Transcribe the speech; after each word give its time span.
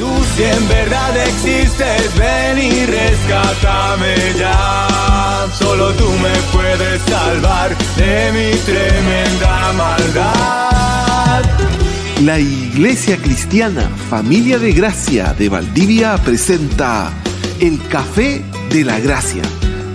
Jesús, 0.00 0.26
si 0.34 0.44
en 0.44 0.68
verdad 0.68 1.16
existes, 1.16 2.16
ven 2.16 2.58
y 2.58 2.86
rescátame 2.86 4.14
ya. 4.38 5.46
Solo 5.58 5.92
tú 5.92 6.10
me 6.22 6.32
puedes 6.52 7.02
salvar 7.02 7.76
de 7.96 8.32
mi 8.32 8.56
tremenda 8.60 9.72
maldad. 9.74 11.42
La 12.24 12.38
Iglesia 12.38 13.18
Cristiana 13.18 13.90
Familia 14.08 14.58
de 14.58 14.72
Gracia 14.72 15.34
de 15.38 15.50
Valdivia 15.50 16.16
presenta 16.16 17.12
el 17.58 17.78
Café 17.88 18.42
de 18.70 18.84
la 18.84 19.00
Gracia. 19.00 19.42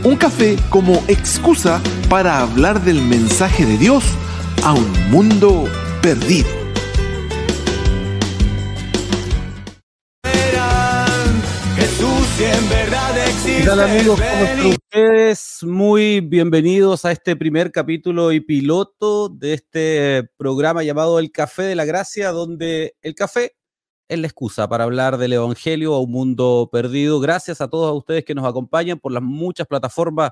Un 0.03 0.17
café 0.17 0.55
como 0.69 1.03
excusa 1.07 1.81
para 2.09 2.41
hablar 2.41 2.83
del 2.83 3.01
mensaje 3.01 3.65
de 3.65 3.77
Dios 3.79 4.03
a 4.63 4.73
un 4.73 5.09
mundo 5.09 5.67
perdido. 6.03 6.64
Existe. 13.75 13.75
¿Qué 13.75 13.81
tal 13.81 13.81
amigos? 13.81 14.21
¿Cómo 14.21 14.45
están 14.45 14.65
ustedes? 14.65 15.63
Muy 15.63 16.21
bienvenidos 16.21 17.05
a 17.05 17.11
este 17.11 17.35
primer 17.35 17.71
capítulo 17.71 18.31
y 18.31 18.39
piloto 18.39 19.29
de 19.29 19.53
este 19.53 20.29
programa 20.37 20.83
llamado 20.83 21.19
El 21.19 21.31
Café 21.31 21.63
de 21.63 21.75
la 21.75 21.85
Gracia, 21.85 22.31
donde 22.31 22.95
el 23.01 23.15
café 23.15 23.55
es 24.07 24.19
la 24.19 24.27
excusa 24.27 24.67
para 24.67 24.83
hablar 24.83 25.17
del 25.17 25.33
Evangelio 25.33 25.93
a 25.93 26.01
un 26.01 26.11
mundo 26.11 26.69
perdido. 26.71 27.19
Gracias 27.19 27.59
a 27.61 27.67
todos 27.67 27.95
ustedes 27.97 28.23
que 28.23 28.35
nos 28.35 28.45
acompañan 28.45 28.99
por 28.99 29.11
las 29.11 29.23
muchas 29.23 29.67
plataformas 29.67 30.31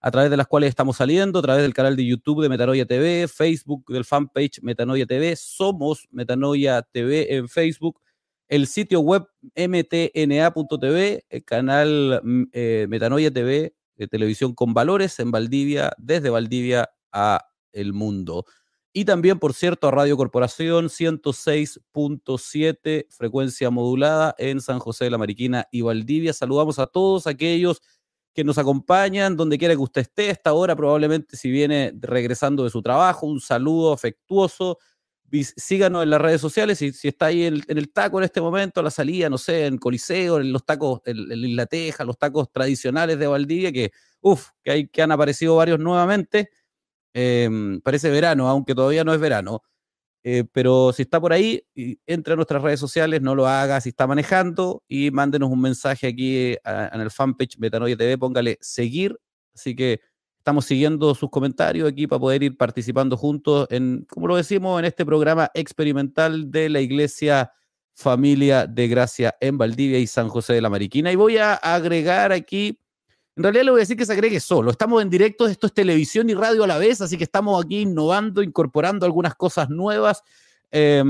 a 0.00 0.10
través 0.10 0.30
de 0.30 0.36
las 0.36 0.46
cuales 0.46 0.68
estamos 0.68 0.96
saliendo, 0.96 1.40
a 1.40 1.42
través 1.42 1.62
del 1.62 1.74
canal 1.74 1.96
de 1.96 2.06
YouTube 2.06 2.42
de 2.42 2.48
Metanoia 2.48 2.86
TV, 2.86 3.26
Facebook 3.26 3.84
del 3.88 4.04
fanpage 4.04 4.62
Metanoia 4.62 5.06
TV, 5.06 5.34
somos 5.36 6.06
Metanoia 6.10 6.82
TV 6.82 7.34
en 7.34 7.48
Facebook, 7.48 8.00
el 8.48 8.66
sitio 8.66 9.00
web 9.00 9.26
mtna.tv, 9.54 11.24
el 11.28 11.44
canal 11.44 12.20
mm, 12.22 12.42
eh, 12.52 12.86
Metanoia 12.88 13.30
TV, 13.30 13.74
de 13.96 14.08
televisión 14.08 14.54
con 14.54 14.74
valores 14.74 15.18
en 15.18 15.30
Valdivia, 15.30 15.92
desde 15.98 16.30
Valdivia 16.30 16.88
a 17.12 17.44
el 17.72 17.92
mundo. 17.92 18.46
Y 18.92 19.04
también, 19.04 19.38
por 19.38 19.54
cierto, 19.54 19.86
a 19.86 19.90
Radio 19.90 20.16
Corporación 20.16 20.86
106.7, 20.86 23.06
frecuencia 23.10 23.70
modulada 23.70 24.34
en 24.38 24.60
San 24.60 24.78
José 24.78 25.04
de 25.04 25.10
la 25.10 25.18
Mariquina 25.18 25.66
y 25.70 25.82
Valdivia. 25.82 26.32
Saludamos 26.32 26.78
a 26.78 26.86
todos 26.86 27.26
aquellos 27.26 27.82
que 28.34 28.44
nos 28.44 28.56
acompañan, 28.56 29.36
donde 29.36 29.58
quiera 29.58 29.74
que 29.74 29.82
usted 29.82 30.02
esté, 30.02 30.30
esta 30.30 30.52
hora 30.52 30.76
probablemente 30.76 31.36
si 31.36 31.50
viene 31.50 31.92
regresando 32.00 32.64
de 32.64 32.70
su 32.70 32.82
trabajo, 32.82 33.26
un 33.26 33.40
saludo 33.40 33.92
afectuoso. 33.92 34.78
Síganos 35.56 36.02
en 36.04 36.10
las 36.10 36.20
redes 36.20 36.40
sociales, 36.40 36.78
si, 36.78 36.92
si 36.92 37.08
está 37.08 37.26
ahí 37.26 37.44
en, 37.44 37.60
el 37.68 37.92
taco 37.92 38.18
en 38.18 38.24
este 38.24 38.40
momento, 38.40 38.82
la 38.82 38.90
salida, 38.90 39.28
no 39.28 39.36
sé, 39.38 39.66
en 39.66 39.76
Coliseo, 39.78 40.40
en 40.40 40.52
los 40.52 40.64
tacos, 40.64 41.02
en, 41.04 41.30
en 41.30 41.44
Isla 41.44 41.66
Teja, 41.66 42.04
los 42.04 42.16
tacos 42.18 42.50
tradicionales 42.50 43.18
de 43.18 43.26
Valdivia, 43.26 43.70
que, 43.72 43.92
uff, 44.22 44.48
que, 44.64 44.70
hay, 44.70 44.88
que 44.88 45.02
han 45.02 45.12
aparecido 45.12 45.56
varios 45.56 45.78
nuevamente. 45.78 46.50
Em, 47.14 47.80
parece 47.82 48.10
verano, 48.10 48.48
aunque 48.48 48.74
todavía 48.74 49.04
no 49.04 49.14
es 49.14 49.20
verano. 49.20 49.62
Eh, 50.24 50.44
pero 50.52 50.92
si 50.92 51.02
está 51.02 51.20
por 51.20 51.32
ahí, 51.32 51.64
y 51.74 51.98
entre 52.06 52.34
a 52.34 52.36
nuestras 52.36 52.62
redes 52.62 52.80
sociales, 52.80 53.22
no 53.22 53.34
lo 53.34 53.46
haga 53.48 53.80
si 53.80 53.90
está 53.90 54.06
manejando 54.06 54.82
y 54.88 55.10
mándenos 55.10 55.50
un 55.50 55.60
mensaje 55.60 56.08
aquí 56.08 56.56
a- 56.64 56.90
en 56.92 57.00
el 57.00 57.10
fanpage 57.10 57.58
Metanoia 57.58 57.96
TV, 57.96 58.18
póngale 58.18 58.58
seguir. 58.60 59.16
Así 59.54 59.74
que 59.76 60.00
estamos 60.48 60.64
siguiendo 60.64 61.14
sus 61.14 61.28
comentarios 61.28 61.86
aquí 61.86 62.06
para 62.06 62.20
poder 62.20 62.42
ir 62.42 62.56
participando 62.56 63.18
juntos 63.18 63.66
en, 63.68 64.06
como 64.08 64.28
lo 64.28 64.36
decimos, 64.36 64.78
en 64.78 64.86
este 64.86 65.04
programa 65.04 65.50
experimental 65.52 66.50
de 66.50 66.70
la 66.70 66.80
Iglesia 66.80 67.52
Familia 67.92 68.66
de 68.66 68.88
Gracia 68.88 69.36
en 69.42 69.58
Valdivia 69.58 69.98
y 69.98 70.06
San 70.06 70.30
José 70.30 70.54
de 70.54 70.62
la 70.62 70.70
Mariquina. 70.70 71.12
Y 71.12 71.16
voy 71.16 71.36
a 71.36 71.52
agregar 71.52 72.32
aquí 72.32 72.80
en 73.36 73.42
realidad 73.42 73.64
le 73.64 73.70
voy 73.72 73.80
a 73.80 73.82
decir 73.82 73.98
que 73.98 74.06
se 74.06 74.14
agregue 74.14 74.40
solo. 74.40 74.70
Estamos 74.70 75.02
en 75.02 75.10
directo, 75.10 75.46
esto 75.46 75.66
es 75.66 75.74
televisión 75.74 76.30
y 76.30 76.34
radio 76.34 76.64
a 76.64 76.66
la 76.66 76.78
vez, 76.78 77.02
así 77.02 77.18
que 77.18 77.24
estamos 77.24 77.62
aquí 77.62 77.82
innovando, 77.82 78.42
incorporando 78.42 79.04
algunas 79.04 79.34
cosas 79.34 79.68
nuevas. 79.68 80.22
Eh, 80.70 81.02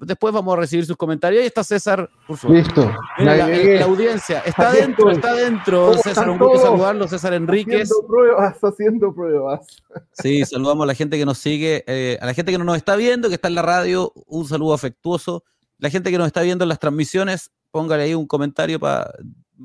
después 0.00 0.34
vamos 0.34 0.56
a 0.56 0.60
recibir 0.60 0.84
sus 0.84 0.96
comentarios. 0.96 1.40
Ahí 1.40 1.46
está 1.46 1.64
César, 1.64 2.08
por 2.26 2.36
favor. 2.36 2.56
Listo. 2.56 2.92
La, 3.18 3.84
audiencia 3.84 4.40
está 4.40 4.72
dentro, 4.72 5.10
estoy. 5.10 5.30
está 5.30 5.34
dentro. 5.34 5.86
¿Cómo 5.90 6.02
César, 6.02 6.28
un 6.28 6.38
gusto 6.38 6.58
saludarlo. 6.62 7.08
César 7.08 7.32
Enríquez. 7.34 7.90
Haciendo 7.90 8.06
pruebas, 8.06 8.58
haciendo 8.62 9.14
pruebas. 9.14 9.82
Sí, 10.12 10.44
saludamos 10.44 10.84
a 10.84 10.86
la 10.86 10.94
gente 10.94 11.16
que 11.18 11.24
nos 11.24 11.38
sigue, 11.38 11.84
eh, 11.86 12.18
a 12.20 12.26
la 12.26 12.34
gente 12.34 12.52
que 12.52 12.58
no 12.58 12.64
nos 12.64 12.76
está 12.76 12.96
viendo, 12.96 13.28
que 13.28 13.36
está 13.36 13.48
en 13.48 13.54
la 13.54 13.62
radio, 13.62 14.12
un 14.26 14.46
saludo 14.46 14.74
afectuoso. 14.74 15.44
La 15.78 15.90
gente 15.90 16.10
que 16.10 16.18
nos 16.18 16.26
está 16.26 16.42
viendo 16.42 16.64
en 16.64 16.68
las 16.68 16.78
transmisiones, 16.78 17.50
póngale 17.70 18.04
ahí 18.04 18.14
un 18.14 18.26
comentario 18.26 18.78
pa- 18.78 19.10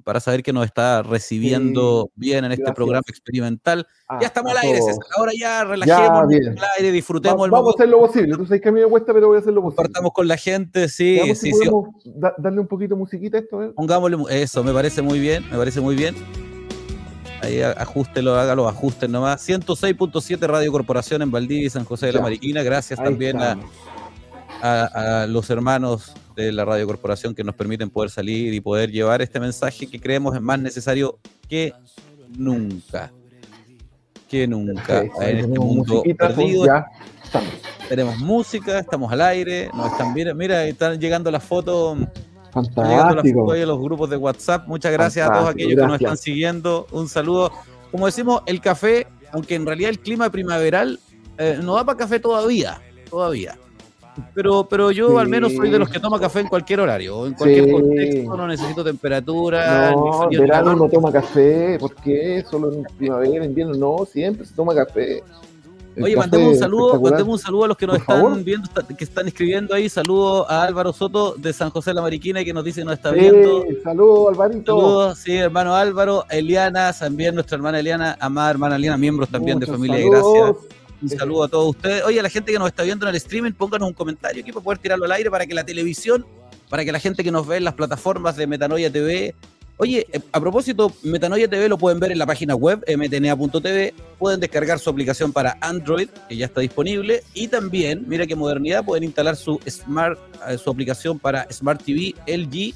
para 0.03 0.19
saber 0.19 0.43
que 0.43 0.51
nos 0.53 0.65
está 0.65 1.01
recibiendo 1.03 2.09
bien 2.15 2.45
en 2.45 2.51
este 2.51 2.63
gracias. 2.63 2.75
programa 2.75 3.03
experimental. 3.07 3.87
Ah, 4.07 4.17
ya 4.21 4.27
estamos 4.27 4.51
al 4.51 4.57
aire. 4.57 4.79
César. 4.81 4.95
Ahora 5.17 5.31
ya 5.39 5.63
relajemos 5.63 6.31
el 6.33 6.57
aire, 6.77 6.91
disfrutemos 6.91 7.39
Va- 7.41 7.45
el 7.45 7.51
vamos 7.51 7.73
a 7.73 7.77
hacer 7.77 7.89
lo 7.89 7.99
posible. 7.99 8.35
Tú 8.37 8.45
sabes 8.45 8.61
que 8.61 8.69
a 8.69 8.71
mí 8.71 8.81
me 8.81 8.87
cuesta, 8.87 9.13
pero 9.13 9.27
voy 9.27 9.37
a 9.37 9.39
hacer 9.39 9.53
lo 9.53 9.61
posible. 9.61 9.75
compartamos 9.83 10.11
con 10.13 10.27
la 10.27 10.37
gente. 10.37 10.89
Sí, 10.89 11.19
si 11.19 11.35
sí, 11.35 11.51
sí. 11.53 11.69
podemos 11.69 11.85
da- 12.05 12.33
darle 12.37 12.59
un 12.61 12.67
poquito 12.67 12.95
de 12.95 12.99
musiquita 12.99 13.37
a 13.37 13.41
esto. 13.41 13.63
¿eh? 13.63 13.71
Pongámosle 13.75 14.17
eso, 14.41 14.63
me 14.63 14.73
parece 14.73 15.01
muy 15.01 15.19
bien, 15.19 15.45
me 15.51 15.57
parece 15.57 15.79
muy 15.81 15.95
bien. 15.95 16.15
Ahí 17.41 17.61
a- 17.61 17.71
ajústelo, 17.71 18.35
hágalo, 18.35 18.67
ajusten 18.67 19.11
nomás. 19.11 19.41
106.7 19.47 20.45
Radio 20.47 20.71
Corporación 20.71 21.21
en 21.21 21.31
Valdivia 21.31 21.67
y 21.67 21.69
San 21.69 21.85
José 21.85 22.07
de 22.07 22.13
la. 22.13 22.21
Mariquina. 22.21 22.63
Gracias 22.63 22.99
Ahí 22.99 23.05
también 23.05 23.37
a, 23.39 23.51
estamos. 23.51 23.71
a- 24.61 25.21
a 25.23 25.27
los 25.27 25.49
hermanos 25.49 26.13
de 26.43 26.51
la 26.51 26.65
Radio 26.65 26.85
Corporación 26.87 27.35
que 27.35 27.43
nos 27.43 27.55
permiten 27.55 27.89
poder 27.89 28.09
salir 28.09 28.53
y 28.53 28.61
poder 28.61 28.91
llevar 28.91 29.21
este 29.21 29.39
mensaje 29.39 29.87
que 29.87 29.99
creemos 29.99 30.35
es 30.35 30.41
más 30.41 30.59
necesario 30.59 31.19
que 31.47 31.73
nunca. 32.37 33.11
Que 34.27 34.47
nunca. 34.47 35.01
En 35.21 35.37
este 35.39 35.59
mundo 35.59 36.03
pues, 36.03 36.15
perdido. 36.15 36.65
ya 36.65 36.85
estamos. 37.23 37.49
Tenemos 37.87 38.17
música, 38.19 38.79
estamos 38.79 39.11
al 39.11 39.21
aire, 39.21 39.69
nos 39.73 39.91
están 39.91 40.13
viendo. 40.13 40.35
Mira, 40.35 40.65
están 40.65 40.99
llegando 40.99 41.31
las 41.31 41.43
fotos. 41.43 41.97
Llegando 41.97 42.11
las 42.55 42.73
Fantástico. 42.73 43.45
fotos 43.45 43.61
a 43.61 43.65
los 43.65 43.79
grupos 43.79 44.09
de 44.09 44.17
WhatsApp. 44.17 44.67
Muchas 44.67 44.91
gracias 44.91 45.29
a 45.29 45.33
todos 45.33 45.49
aquellos 45.49 45.79
que 45.79 45.87
nos 45.87 45.99
están 45.99 46.17
siguiendo. 46.17 46.87
Un 46.91 47.07
saludo. 47.07 47.51
Como 47.91 48.05
decimos, 48.05 48.43
el 48.45 48.61
café, 48.61 49.07
aunque 49.31 49.55
en 49.55 49.65
realidad 49.65 49.89
el 49.89 49.99
clima 49.99 50.29
primaveral 50.29 50.99
eh, 51.37 51.59
no 51.63 51.75
da 51.75 51.83
para 51.83 51.97
café 51.97 52.19
todavía. 52.19 52.79
Todavía. 53.09 53.57
Pero, 54.33 54.67
pero 54.69 54.91
yo 54.91 55.09
Sí. 55.11 55.17
al 55.17 55.27
menos 55.27 55.53
soy 55.53 55.69
de 55.69 55.79
los 55.79 55.89
que 55.89 55.99
toma 55.99 56.19
café 56.19 56.39
en 56.41 56.47
cualquier 56.47 56.79
horario. 56.81 57.25
En 57.27 57.33
cualquier 57.33 57.65
Sí. 57.65 57.71
contexto, 57.71 58.37
no 58.37 58.47
necesito 58.47 58.83
temperatura. 58.83 59.91
No, 59.91 60.27
ni 60.29 60.37
verano 60.37 60.75
no 60.75 60.87
toma 60.89 61.11
café. 61.11 61.77
¿Por 61.79 61.95
qué? 61.95 62.43
Solo 62.49 62.71
en 62.73 62.83
primavera, 62.97 63.45
invierno. 63.45 63.73
No, 63.75 64.05
siempre 64.05 64.45
se 64.45 64.53
toma 64.53 64.73
café. 64.75 65.23
El 65.95 66.03
Oye, 66.05 66.15
mandemos 66.15 66.53
un 66.53 66.55
saludo, 66.57 67.01
mandemos 67.01 67.33
un 67.33 67.39
saludo 67.39 67.63
a 67.65 67.67
los 67.69 67.75
que 67.77 67.85
nos 67.87 67.95
Por 67.95 68.01
están 68.01 68.21
favor. 68.21 68.43
viendo, 68.43 68.69
que 68.97 69.03
están 69.03 69.27
escribiendo 69.27 69.73
ahí. 69.75 69.89
Saludo 69.89 70.49
a 70.49 70.63
Álvaro 70.63 70.93
Soto 70.93 71.33
de 71.35 71.51
San 71.51 71.71
José 71.71 71.89
de 71.89 71.95
la 71.95 72.01
Mariquina 72.03 72.41
que 72.43 72.53
nos 72.53 72.63
dice 72.63 72.81
que 72.81 72.85
nos 72.85 72.93
está 72.93 73.11
Sí, 73.11 73.19
viendo. 73.19 73.65
Saludos, 73.83 74.27
Alvarito. 74.29 74.77
Saludos, 74.79 75.17
sí, 75.17 75.35
hermano 75.35 75.75
Álvaro, 75.75 76.23
Eliana, 76.29 76.93
también 76.93 77.33
nuestra 77.35 77.57
hermana 77.57 77.79
Eliana, 77.79 78.15
amada 78.21 78.51
hermana 78.51 78.75
Eliana, 78.77 78.97
miembros 78.97 79.27
también 79.29 79.59
de 79.59 79.65
Familia 79.65 79.97
de 79.97 80.03
saludos. 80.03 80.57
Gracia. 80.61 80.78
Un 81.01 81.09
saludo 81.09 81.43
a 81.43 81.47
todos 81.47 81.69
ustedes. 81.69 82.03
Oye, 82.03 82.19
a 82.19 82.23
la 82.23 82.29
gente 82.29 82.51
que 82.51 82.59
nos 82.59 82.67
está 82.67 82.83
viendo 82.83 83.05
en 83.05 83.09
el 83.11 83.15
streaming, 83.15 83.53
pónganos 83.53 83.87
un 83.87 83.93
comentario 83.93 84.41
aquí 84.41 84.51
para 84.51 84.63
poder 84.63 84.79
tirarlo 84.79 85.05
al 85.05 85.11
aire 85.13 85.31
para 85.31 85.45
que 85.45 85.53
la 85.53 85.63
televisión, 85.63 86.25
para 86.69 86.83
que 86.83 86.91
la 86.91 86.99
gente 86.99 87.23
que 87.23 87.31
nos 87.31 87.47
ve 87.47 87.57
en 87.57 87.63
las 87.63 87.73
plataformas 87.73 88.35
de 88.35 88.47
Metanoia 88.47 88.91
TV. 88.91 89.33
Oye, 89.77 90.05
eh, 90.11 90.19
a 90.33 90.41
propósito, 90.41 90.91
Metanoia 91.03 91.47
TV 91.47 91.69
lo 91.69 91.77
pueden 91.77 92.01
ver 92.01 92.11
en 92.11 92.19
la 92.19 92.25
página 92.25 92.53
web 92.53 92.83
mtna.tv, 92.85 93.93
pueden 94.17 94.41
descargar 94.41 94.77
su 94.77 94.89
aplicación 94.89 95.31
para 95.31 95.57
Android, 95.61 96.09
que 96.27 96.35
ya 96.35 96.47
está 96.47 96.59
disponible, 96.59 97.23
y 97.33 97.47
también, 97.47 98.03
mira 98.05 98.27
qué 98.27 98.35
modernidad, 98.35 98.83
pueden 98.83 99.05
instalar 99.05 99.37
su 99.37 99.57
Smart, 99.69 100.19
eh, 100.49 100.57
su 100.57 100.69
aplicación 100.69 101.17
para 101.17 101.47
Smart 101.49 101.81
TV 101.81 102.13
LG 102.27 102.73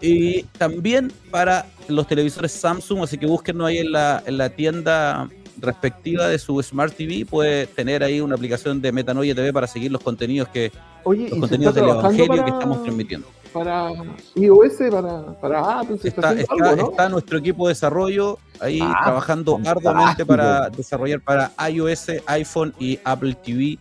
y 0.00 0.42
también 0.58 1.12
para 1.30 1.66
los 1.86 2.08
televisores 2.08 2.50
Samsung, 2.50 3.04
así 3.04 3.16
que 3.16 3.26
búsquennos 3.26 3.68
ahí 3.68 3.78
en 3.78 3.92
la, 3.92 4.20
en 4.26 4.38
la 4.38 4.50
tienda 4.50 5.28
respectiva 5.60 6.28
de 6.28 6.38
su 6.38 6.62
Smart 6.62 6.94
TV, 6.94 7.26
puede 7.26 7.66
tener 7.66 8.02
ahí 8.02 8.20
una 8.20 8.34
aplicación 8.34 8.80
de 8.80 8.92
Metanoia 8.92 9.34
TV 9.34 9.52
para 9.52 9.66
seguir 9.66 9.90
los 9.92 10.02
contenidos 10.02 10.48
que 10.48 10.72
Oye, 11.04 11.22
los 11.22 11.30
¿y 11.30 11.34
se 11.34 11.40
contenidos 11.40 11.74
del 11.74 11.88
Evangelio 11.88 12.44
que 12.44 12.50
estamos 12.50 12.82
transmitiendo. 12.82 13.26
Para 13.52 13.92
iOS, 14.34 14.74
para, 14.90 15.40
para 15.40 15.80
Apple, 15.80 15.98
se 15.98 16.08
está, 16.08 16.32
Está, 16.32 16.54
está, 16.54 16.70
algo, 16.70 16.82
¿no? 16.82 16.90
está 16.90 17.08
nuestro 17.08 17.38
equipo 17.38 17.66
de 17.66 17.72
desarrollo 17.72 18.38
ahí 18.60 18.78
Ah, 18.82 19.00
trabajando 19.04 19.52
fantástico. 19.54 19.88
arduamente 19.88 20.26
para 20.26 20.68
desarrollar 20.70 21.20
para 21.20 21.52
iOS, 21.70 22.06
iPhone 22.26 22.74
y 22.78 22.98
Apple 23.04 23.34
TV. 23.42 23.78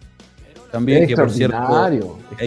También, 0.71 1.07
que 1.07 1.15
por 1.15 1.31
cierto, 1.31 1.57
hay 1.57 1.99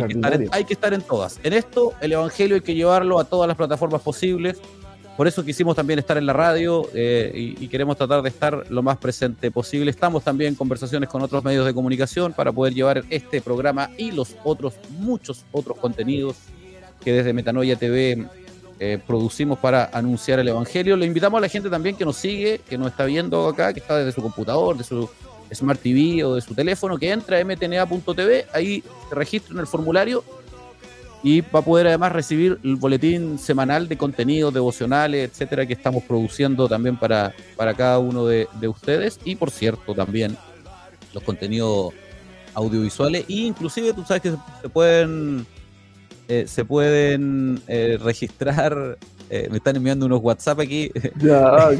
que, 0.06 0.12
estar 0.12 0.34
en, 0.34 0.48
hay 0.52 0.64
que 0.64 0.72
estar 0.74 0.92
en 0.92 1.00
todas. 1.02 1.40
En 1.42 1.52
esto, 1.54 1.94
el 2.00 2.12
Evangelio 2.12 2.54
hay 2.56 2.60
que 2.60 2.74
llevarlo 2.74 3.18
a 3.18 3.24
todas 3.24 3.48
las 3.48 3.56
plataformas 3.56 4.02
posibles. 4.02 4.60
Por 5.20 5.28
eso 5.28 5.44
quisimos 5.44 5.76
también 5.76 5.98
estar 5.98 6.16
en 6.16 6.24
la 6.24 6.32
radio 6.32 6.88
eh, 6.94 7.54
y, 7.60 7.68
queremos 7.68 7.98
tratar 7.98 8.22
de 8.22 8.30
estar 8.30 8.64
lo 8.70 8.82
más 8.82 8.96
presente 8.96 9.50
posible. 9.50 9.90
Estamos 9.90 10.24
también 10.24 10.48
en 10.48 10.54
conversaciones 10.54 11.10
con 11.10 11.20
otros 11.20 11.44
medios 11.44 11.66
de 11.66 11.74
comunicación 11.74 12.32
para 12.32 12.50
poder 12.52 12.72
llevar 12.72 13.04
este 13.10 13.42
programa 13.42 13.90
y 13.98 14.12
los 14.12 14.34
otros, 14.44 14.76
muchos 14.98 15.44
otros 15.52 15.76
contenidos 15.76 16.36
que 17.04 17.12
desde 17.12 17.34
Metanoia 17.34 17.76
TV 17.76 18.26
eh, 18.78 18.98
producimos 19.06 19.58
para 19.58 19.90
anunciar 19.92 20.38
el 20.38 20.48
Evangelio. 20.48 20.96
Le 20.96 21.04
invitamos 21.04 21.36
a 21.36 21.42
la 21.42 21.48
gente 21.50 21.68
también 21.68 21.96
que 21.96 22.06
nos 22.06 22.16
sigue, 22.16 22.62
que 22.66 22.78
nos 22.78 22.86
está 22.86 23.04
viendo 23.04 23.46
acá, 23.46 23.74
que 23.74 23.80
está 23.80 23.98
desde 23.98 24.12
su 24.12 24.22
computador, 24.22 24.78
de 24.78 24.84
su 24.84 25.06
Smart 25.52 25.82
TV 25.82 26.24
o 26.24 26.36
de 26.36 26.40
su 26.40 26.54
teléfono, 26.54 26.96
que 26.96 27.10
entra 27.10 27.38
a 27.38 27.44
mtna.tv, 27.44 28.46
ahí 28.54 28.82
registra 29.10 29.52
en 29.52 29.60
el 29.60 29.66
formulario 29.66 30.24
y 31.22 31.40
va 31.40 31.60
a 31.60 31.62
poder 31.62 31.86
además 31.86 32.12
recibir 32.12 32.58
el 32.64 32.76
boletín 32.76 33.38
semanal 33.38 33.88
de 33.88 33.96
contenidos 33.96 34.54
devocionales, 34.54 35.30
etcétera, 35.30 35.66
que 35.66 35.74
estamos 35.74 36.02
produciendo 36.04 36.68
también 36.68 36.96
para, 36.96 37.34
para 37.56 37.74
cada 37.74 37.98
uno 37.98 38.26
de, 38.26 38.48
de 38.60 38.68
ustedes. 38.68 39.20
Y 39.24 39.36
por 39.36 39.50
cierto, 39.50 39.94
también 39.94 40.36
los 41.12 41.22
contenidos 41.22 41.92
audiovisuales. 42.54 43.24
E 43.28 43.34
inclusive 43.34 43.92
tú 43.92 44.04
sabes 44.04 44.22
que 44.22 44.30
se 44.62 44.68
pueden 44.68 45.46
eh, 46.30 46.46
se 46.46 46.64
pueden 46.64 47.60
eh, 47.66 47.98
registrar. 48.00 48.96
Eh, 49.32 49.46
me 49.48 49.58
están 49.58 49.76
enviando 49.76 50.06
unos 50.06 50.20
WhatsApp 50.20 50.58
aquí. 50.58 50.90
Ya, 51.20 51.70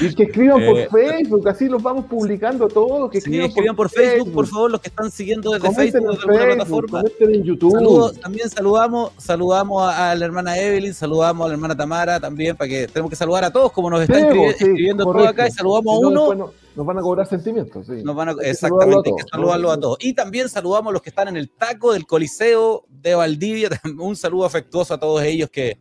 y 0.00 0.14
que 0.14 0.24
escriban 0.24 0.64
por 0.64 1.00
Facebook, 1.00 1.48
así 1.48 1.68
los 1.68 1.82
vamos 1.82 2.06
publicando 2.06 2.66
todos. 2.68 3.10
Que 3.10 3.18
escriban, 3.18 3.48
escriban 3.48 3.76
por, 3.76 3.88
Facebook, 3.90 4.32
por 4.32 4.46
favor, 4.46 4.70
los 4.70 4.80
que 4.80 4.88
están 4.88 5.10
siguiendo 5.10 5.52
desde 5.52 5.72
Facebook, 5.72 6.10
desde 6.10 6.22
alguna 6.22 6.54
plataforma. 6.54 7.02
En 7.20 7.42
YouTube. 7.44 8.18
también 8.20 8.48
saludamos, 8.50 9.12
saludamos 9.18 9.92
a, 9.92 10.14
la 10.14 10.24
hermana 10.24 10.58
Evelyn, 10.58 10.94
saludamos 10.94 11.44
a 11.44 11.48
la 11.48 11.54
hermana 11.54 11.76
Tamara 11.76 12.18
también, 12.18 12.56
para 12.56 12.68
que 12.68 12.88
tenemos 12.88 13.10
que 13.10 13.16
saludar 13.16 13.44
a 13.44 13.50
todos, 13.50 13.70
como 13.72 13.90
nos 13.90 14.02
están 14.02 14.36
escribiendo, 14.36 15.04
todos 15.04 15.28
acá, 15.28 15.46
y 15.46 15.50
saludamos 15.52 15.94
a 15.94 16.06
uno. 16.06 16.52
Nos 16.74 16.86
van 16.86 16.98
a 16.98 17.00
cobrar 17.00 17.26
sentimientos. 17.26 17.86
Sí. 17.86 18.04
Nos 18.04 18.14
van 18.14 18.28
a, 18.30 18.32
exactamente, 18.42 19.10
hay 19.10 19.16
que 19.16 19.28
saludarlo 19.30 19.70
a 19.72 19.80
todos. 19.80 19.98
Y 20.00 20.14
también 20.14 20.48
saludamos 20.48 20.90
a 20.90 20.92
los 20.92 21.02
que 21.02 21.10
están 21.10 21.28
en 21.28 21.36
el 21.36 21.50
taco 21.50 21.92
del 21.92 22.06
Coliseo 22.06 22.84
de 22.88 23.14
Valdivia. 23.14 23.68
Un 23.98 24.16
saludo 24.16 24.44
afectuoso 24.44 24.94
a 24.94 25.00
todos 25.00 25.22
ellos 25.22 25.50
que, 25.50 25.76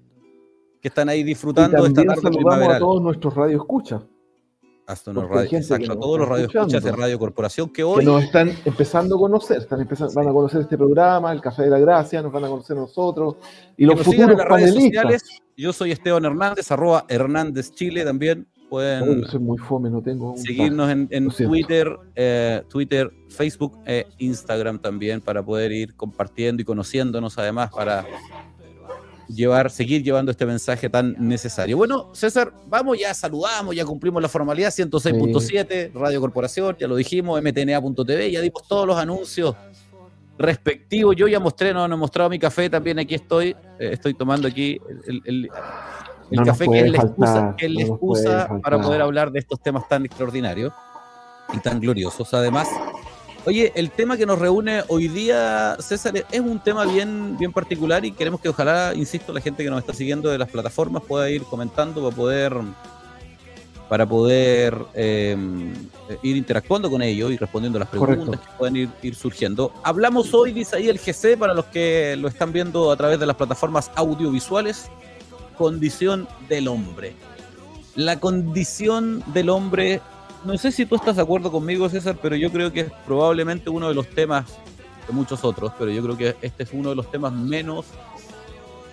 que 0.82 0.88
están 0.88 1.10
ahí 1.10 1.24
disfrutando 1.24 1.82
de 1.82 1.90
esta 1.90 2.04
tarde 2.04 2.22
saludamos 2.22 2.76
a 2.76 2.80
todos 2.80 3.02
nuestros 3.02 3.36
radio 3.36 3.58
escucha. 3.58 4.02
Hasta 4.88 5.12
unos 5.12 5.28
radio, 5.28 5.58
exacto, 5.58 5.92
a 5.92 6.00
todos 6.00 6.20
los 6.20 6.30
radio 6.30 6.46
escuchas 6.46 6.82
de 6.82 6.92
Radio 6.94 7.20
Corporación 7.20 7.70
que 7.70 7.84
hoy. 7.84 8.00
Que 8.00 8.06
nos 8.06 8.24
están 8.24 8.54
empezando 8.64 9.18
a 9.18 9.20
conocer, 9.20 9.58
están 9.58 9.82
empezando, 9.82 10.14
van 10.14 10.30
a 10.30 10.32
conocer 10.32 10.62
este 10.62 10.78
programa, 10.78 11.34
el 11.34 11.42
Café 11.42 11.64
de 11.64 11.72
la 11.72 11.80
Gracia, 11.80 12.22
nos 12.22 12.32
van 12.32 12.46
a 12.46 12.48
conocer 12.48 12.78
nosotros 12.78 13.36
y 13.76 13.86
los 13.86 14.02
futuros 14.02 14.42
panelistas. 14.48 15.24
Yo 15.58 15.74
soy 15.74 15.92
Esteban 15.92 16.24
Hernández, 16.24 16.72
arroba 16.72 17.06
Hernández 17.10 17.72
Chile 17.72 18.06
también. 18.06 18.48
Pueden 18.70 19.26
muy 19.42 19.58
fome, 19.58 19.90
no 19.90 20.02
tengo 20.02 20.36
seguirnos 20.38 20.90
en, 20.90 21.30
Twitter, 21.32 21.98
eh, 22.16 22.64
Twitter, 22.70 23.12
Facebook 23.30 23.80
e 23.86 24.06
Instagram 24.20 24.80
también 24.80 25.20
para 25.20 25.44
poder 25.44 25.72
ir 25.74 25.96
compartiendo 25.96 26.62
y 26.62 26.66
conociéndonos 26.66 27.38
además 27.38 27.72
para 27.72 28.06
llevar, 29.28 29.70
seguir 29.70 30.04
llevando 30.04 30.32
este 30.32 30.46
mensaje 30.46 30.90
tan 30.90 31.16
necesario. 31.20 31.78
Bueno, 31.78 32.10
César, 32.14 32.54
vamos, 32.68 32.98
ya 33.00 33.14
saludamos, 33.14 33.76
ya 33.76 33.86
cumplimos 33.86 34.22
la 34.22 34.30
formalidad, 34.30 34.70
106.7, 34.70 35.92
Radio 35.94 36.20
Corporación, 36.22 36.76
ya 36.80 36.88
lo 36.88 36.96
dijimos, 36.96 37.42
mtna.tv, 37.42 38.32
ya 38.32 38.42
dimos 38.42 38.68
todos 38.68 38.88
los 38.88 38.98
anuncios 38.98 39.56
respectivos. 40.38 41.16
Yo 41.16 41.28
ya 41.28 41.40
mostré, 41.40 41.74
no, 41.74 41.88
no 41.88 41.96
he 41.96 41.98
mostrado 41.98 42.30
mi 42.30 42.40
café, 42.40 42.70
también 42.70 43.00
aquí 43.00 43.16
estoy, 43.16 43.56
eh, 43.80 43.90
estoy 43.94 44.14
tomando 44.14 44.48
aquí 44.48 44.80
el 45.08 45.50
el 46.32 46.44
café 46.44 46.68
que 46.68 46.80
es 46.80 46.92
la 46.92 46.98
excusa, 46.98 47.56
que 47.58 47.66
es 47.66 47.72
la 47.72 47.82
excusa 47.82 48.60
para 48.62 48.80
poder 48.80 49.02
hablar 49.02 49.32
de 49.32 49.40
estos 49.40 49.62
temas 49.62 49.88
tan 49.88 50.06
extraordinarios 50.06 50.74
y 51.54 51.60
tan 51.60 51.80
gloriosos. 51.80 52.34
Además, 52.34 52.68
oye, 53.48 53.72
el 53.76 53.92
tema 53.92 54.18
que 54.18 54.26
nos 54.26 54.38
reúne 54.38 54.84
hoy 54.90 55.08
día, 55.08 55.78
César, 55.80 56.14
es 56.30 56.40
un 56.42 56.60
tema 56.60 56.84
bien, 56.84 57.38
bien 57.38 57.54
particular 57.54 58.04
y 58.04 58.12
queremos 58.12 58.42
que 58.42 58.50
ojalá, 58.50 58.92
insisto, 58.94 59.32
la 59.32 59.40
gente 59.40 59.64
que 59.64 59.70
nos 59.70 59.80
está 59.80 59.94
siguiendo 59.94 60.30
de 60.30 60.38
las 60.38 60.50
plataformas 60.50 61.02
pueda 61.04 61.30
ir 61.30 61.44
comentando 61.44 62.04
para 62.04 62.16
poder 62.16 62.54
para 63.88 64.06
poder 64.06 64.78
em, 64.94 65.74
ir 66.22 66.36
interactuando 66.36 66.92
con 66.92 67.02
ellos 67.02 67.32
y 67.32 67.38
respondiendo 67.38 67.80
las 67.80 67.88
preguntas 67.88 68.38
que 68.42 68.48
pueden 68.58 68.76
ir, 68.76 68.90
ir, 69.02 69.16
surgiendo. 69.16 69.72
Hablamos 69.82 70.34
hoy, 70.34 70.52
dice 70.52 70.76
ahí 70.76 70.90
el 70.90 71.00
GC, 71.00 71.38
para 71.38 71.54
los 71.54 71.64
que 71.68 72.18
lo 72.18 72.28
están 72.28 72.52
viendo 72.52 72.92
a 72.92 72.98
través 72.98 73.18
de 73.18 73.26
las 73.26 73.38
plataformas 73.38 73.90
audiovisuales, 73.96 74.92
condición 75.58 76.28
del 76.50 76.68
hombre. 76.68 77.16
La 77.96 78.20
condición 78.20 79.24
del 79.28 79.50
hombre, 79.50 80.02
no 80.48 80.58
sé 80.58 80.72
si 80.72 80.86
tú 80.86 80.96
estás 80.96 81.18
de 81.18 81.22
acuerdo 81.22 81.52
conmigo, 81.52 81.90
César, 81.90 82.18
pero 82.22 82.36
yo 82.36 82.50
creo 82.50 82.72
que 82.72 82.82
es 82.82 82.92
probablemente 83.06 83.70
uno 83.70 83.90
de 83.90 83.94
los 83.94 84.08
temas, 84.08 84.58
de 85.06 85.14
muchos 85.14 85.44
otros, 85.44 85.74
pero 85.78 85.92
yo 85.92 86.02
creo 86.02 86.18
que 86.18 86.36
este 86.42 86.64
es 86.64 86.70
uno 86.72 86.90
de 86.90 86.96
los 86.96 87.12
temas 87.12 87.34
menos, 87.34 87.86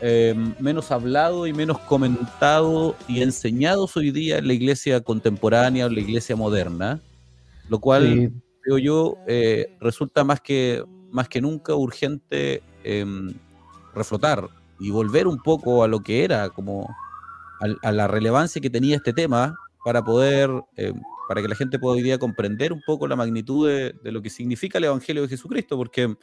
eh, 0.00 0.34
menos 0.58 0.90
hablado 0.90 1.46
y 1.46 1.52
menos 1.52 1.78
comentado 1.78 2.96
y 3.06 3.22
enseñados 3.22 3.96
hoy 3.96 4.10
día 4.10 4.38
en 4.38 4.48
la 4.48 4.52
iglesia 4.52 5.00
contemporánea 5.00 5.84
o 5.84 5.88
en 5.88 5.94
la 5.94 6.00
iglesia 6.00 6.34
moderna, 6.34 7.00
lo 7.68 7.78
cual, 7.78 8.32
creo 8.60 8.78
yo, 8.78 9.14
eh, 9.28 9.76
resulta 9.80 10.24
más 10.24 10.40
que, 10.40 10.84
más 11.12 11.28
que 11.28 11.40
nunca 11.40 11.74
urgente 11.76 12.64
eh, 12.82 13.06
reflotar 13.94 14.48
y 14.80 14.90
volver 14.90 15.28
un 15.28 15.38
poco 15.40 15.84
a 15.84 15.88
lo 15.88 16.00
que 16.00 16.24
era, 16.24 16.50
como 16.50 16.92
a, 17.82 17.92
la 17.92 18.08
relevancia 18.08 18.60
que 18.60 18.70
tenía 18.70 18.96
este 18.96 19.12
tema 19.12 19.54
para 19.84 20.02
poder, 20.02 20.50
eh, 20.76 20.94
para 21.28 21.42
que 21.42 21.48
la 21.48 21.54
gente 21.54 21.78
pueda 21.78 21.96
hoy 21.96 22.02
día 22.02 22.18
comprender 22.18 22.72
un 22.72 22.80
poco 22.84 23.06
la 23.06 23.16
magnitud 23.16 23.68
de, 23.68 23.94
lo 24.10 24.22
que 24.22 24.30
significa 24.30 24.78
el 24.78 24.84
Evangelio 24.84 25.22
de 25.22 25.28
Jesucristo, 25.28 25.76
porque 25.76 26.16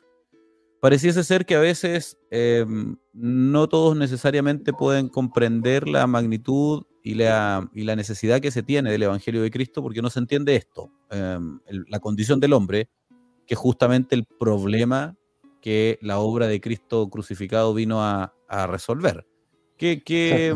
pareciese 0.82 1.24
ser 1.24 1.46
que 1.46 1.56
a 1.56 1.60
veces 1.60 2.18
eh, 2.32 2.66
no 3.14 3.70
todos 3.70 3.96
necesariamente 3.96 4.74
pueden 4.74 5.08
comprender 5.08 5.88
la 5.88 6.08
magnitud 6.08 6.84
y 7.04 7.14
la, 7.14 7.70
y 7.74 7.84
la, 7.84 7.96
necesidad 7.96 8.42
que 8.42 8.52
se 8.52 8.64
tiene 8.64 8.92
del 8.92 9.04
Evangelio 9.04 9.44
de 9.44 9.52
Cristo 9.52 9.84
porque 9.84 10.02
no 10.02 10.10
se 10.10 10.20
entiende 10.20 10.56
esto, 10.56 10.92
eh, 11.12 11.38
la 11.88 12.00
condición 12.00 12.40
del 12.40 12.54
hombre, 12.54 12.90
que 13.46 13.54
es 13.54 13.60
justamente 13.60 14.16
el 14.16 14.26
problema 14.26 15.16
que 15.62 16.00
la 16.02 16.18
obra 16.18 16.48
de 16.48 16.60
Cristo 16.60 17.08
crucificado 17.12 17.76
vino 17.76 18.04
a, 18.04 18.34
a 18.50 18.66
resolver. 18.66 19.28
¿Qué, 19.78 20.04
qué, 20.04 20.52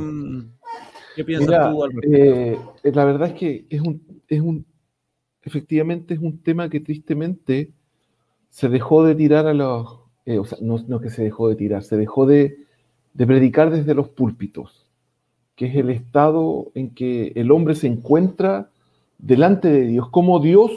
mm, 1.24 1.26
piensas 1.26 1.72
tú 1.72 1.84
al 1.84 1.92
eh, 2.04 2.58
la 2.84 3.06
verdad 3.06 3.30
es 3.30 3.34
que 3.34 3.66
es 3.70 3.82
un, 3.82 4.02
es 4.28 4.42
un, 4.42 4.66
efectivamente 5.42 6.14
es 6.14 6.20
un 6.20 6.40
tema 6.40 6.70
que 6.70 6.80
tristemente 6.80 7.72
se 8.50 8.70
dejó 8.70 9.04
de 9.04 9.16
tirar 9.16 9.48
a 9.48 9.54
los, 9.54 10.00
eh, 10.26 10.40
o 10.40 10.46
sea, 10.46 10.58
no, 10.62 10.78
no, 10.88 11.00
que 11.00 11.10
se 11.10 11.24
dejó 11.24 11.50
de 11.50 11.56
tirar, 11.56 11.84
se 11.84 11.98
dejó 11.98 12.26
de, 12.26 12.58
de 13.14 13.28
predicar 13.28 13.72
desde 13.72 13.94
los 13.94 14.10
púlpitos, 14.10 14.88
que 15.56 15.68
es 15.68 15.76
el 15.76 15.90
estado 15.90 16.72
en 16.74 16.94
que 16.94 17.34
el 17.36 17.52
hombre 17.52 17.76
se 17.76 17.88
encuentra 17.88 18.70
delante 19.18 19.70
de 19.70 19.88
Dios, 19.88 20.10
como 20.10 20.40
Dios 20.40 20.72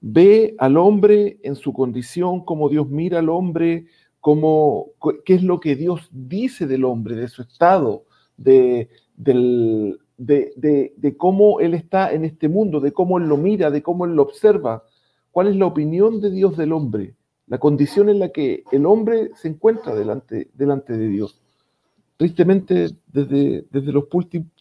ve 0.00 0.54
al 0.58 0.76
hombre 0.76 1.38
en 1.42 1.56
su 1.56 1.72
condición, 1.72 2.44
como 2.44 2.68
Dios 2.68 2.88
mira 2.88 3.18
al 3.18 3.28
hombre, 3.28 3.86
cómo, 4.20 4.88
qué 5.24 5.34
es 5.34 5.42
lo 5.42 5.60
que 5.60 5.76
Dios 5.76 6.08
dice 6.12 6.66
del 6.66 6.84
hombre, 6.84 7.14
de 7.14 7.28
su 7.28 7.42
estado, 7.42 8.04
de, 8.36 8.88
de, 9.18 11.14
cómo 11.16 11.60
Él 11.60 11.74
está 11.74 12.12
en 12.12 12.24
este 12.24 12.48
mundo, 12.48 12.80
de 12.80 12.92
cómo 12.92 13.18
Él 13.18 13.24
lo 13.24 13.36
mira, 13.36 13.70
de 13.70 13.82
cómo 13.82 14.04
Él 14.04 14.14
lo 14.14 14.22
observa, 14.22 14.84
cuál 15.30 15.48
es 15.48 15.56
la 15.56 15.66
opinión 15.66 16.20
de 16.20 16.30
Dios 16.30 16.56
del 16.56 16.72
hombre, 16.72 17.14
la 17.46 17.58
condición 17.58 18.08
en 18.08 18.18
la 18.18 18.30
que 18.30 18.64
el 18.72 18.86
hombre 18.86 19.30
se 19.36 19.48
encuentra 19.48 19.94
delante, 19.94 20.50
delante 20.54 20.96
de 20.96 21.08
Dios. 21.08 21.40
Tristemente 22.16 22.88
desde, 23.06 23.64
desde, 23.70 23.92
los, 23.92 24.06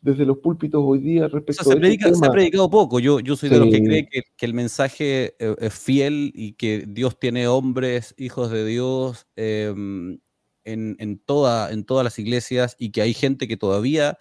desde 0.03 0.25
los 0.27 0.37
púlpitos 0.37 0.79
hoy 0.85 0.99
día 0.99 1.27
respecto 1.27 1.63
se, 1.63 1.71
este 1.71 2.13
se 2.13 2.25
ha 2.25 2.29
predicado 2.29 2.69
poco. 2.69 2.99
Yo, 2.99 3.19
yo 3.19 3.35
soy 3.35 3.49
de 3.49 3.57
los 3.57 3.69
que 3.69 3.83
cree 3.83 4.07
que, 4.07 4.21
que, 4.37 4.45
el 4.45 4.53
mensaje 4.53 5.33
eh, 5.39 5.55
es 5.57 5.73
fiel 5.73 6.31
y 6.35 6.53
que 6.53 6.85
Dios 6.87 7.17
tiene 7.17 7.47
hombres, 7.47 8.13
hijos 8.15 8.51
de 8.51 8.63
Dios 8.63 9.25
em, 9.35 10.19
en, 10.65 10.97
en, 10.99 11.17
toda, 11.17 11.71
en 11.71 11.83
todas 11.83 12.03
las 12.03 12.19
iglesias 12.19 12.75
y 12.77 12.91
que 12.91 13.01
hay 13.01 13.15
gente 13.15 13.47
que 13.47 13.57
todavía 13.57 14.19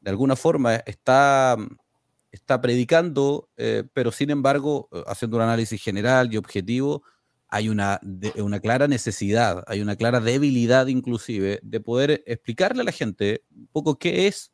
de 0.00 0.10
alguna 0.10 0.36
forma 0.36 0.76
está, 0.76 1.56
está 2.30 2.60
predicando, 2.60 3.48
eh, 3.56 3.84
pero 3.92 4.12
sin 4.12 4.30
embargo, 4.30 4.88
haciendo 5.06 5.36
un 5.36 5.42
análisis 5.42 5.82
general 5.82 6.32
y 6.32 6.36
objetivo, 6.36 7.02
hay 7.48 7.68
una, 7.68 8.00
una 8.36 8.60
clara 8.60 8.86
necesidad, 8.86 9.64
hay 9.66 9.80
una 9.80 9.96
clara 9.96 10.20
debilidad 10.20 10.86
inclusive 10.86 11.58
de 11.62 11.80
poder 11.80 12.22
explicarle 12.26 12.82
a 12.82 12.84
la 12.84 12.92
gente 12.92 13.42
un 13.54 13.66
poco 13.66 13.98
qué 13.98 14.28
es, 14.28 14.52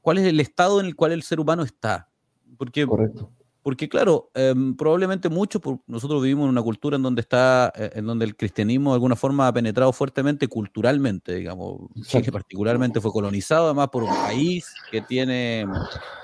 cuál 0.00 0.18
es 0.18 0.24
el 0.26 0.40
estado 0.40 0.80
en 0.80 0.86
el 0.86 0.96
cual 0.96 1.12
el 1.12 1.22
ser 1.22 1.38
humano 1.38 1.62
está. 1.62 2.08
Porque, 2.56 2.86
Correcto. 2.86 3.30
Porque 3.64 3.88
claro, 3.88 4.30
em, 4.34 4.76
probablemente 4.76 5.30
muchos, 5.30 5.60
nosotros 5.86 6.22
vivimos 6.22 6.44
en 6.44 6.50
una 6.50 6.62
cultura 6.62 6.96
en 6.96 7.02
donde 7.02 7.22
está, 7.22 7.72
eh, 7.74 7.92
en 7.94 8.04
donde 8.04 8.26
el 8.26 8.36
cristianismo 8.36 8.90
de 8.90 8.96
alguna 8.96 9.16
forma 9.16 9.48
ha 9.48 9.52
penetrado 9.52 9.90
fuertemente 9.92 10.46
culturalmente, 10.48 11.34
digamos, 11.34 11.88
que 12.30 12.30
particularmente 12.30 13.00
fue 13.00 13.10
colonizado 13.10 13.64
además 13.64 13.88
por 13.88 14.02
un 14.02 14.14
país 14.14 14.72
que 14.90 15.00
tiene, 15.00 15.66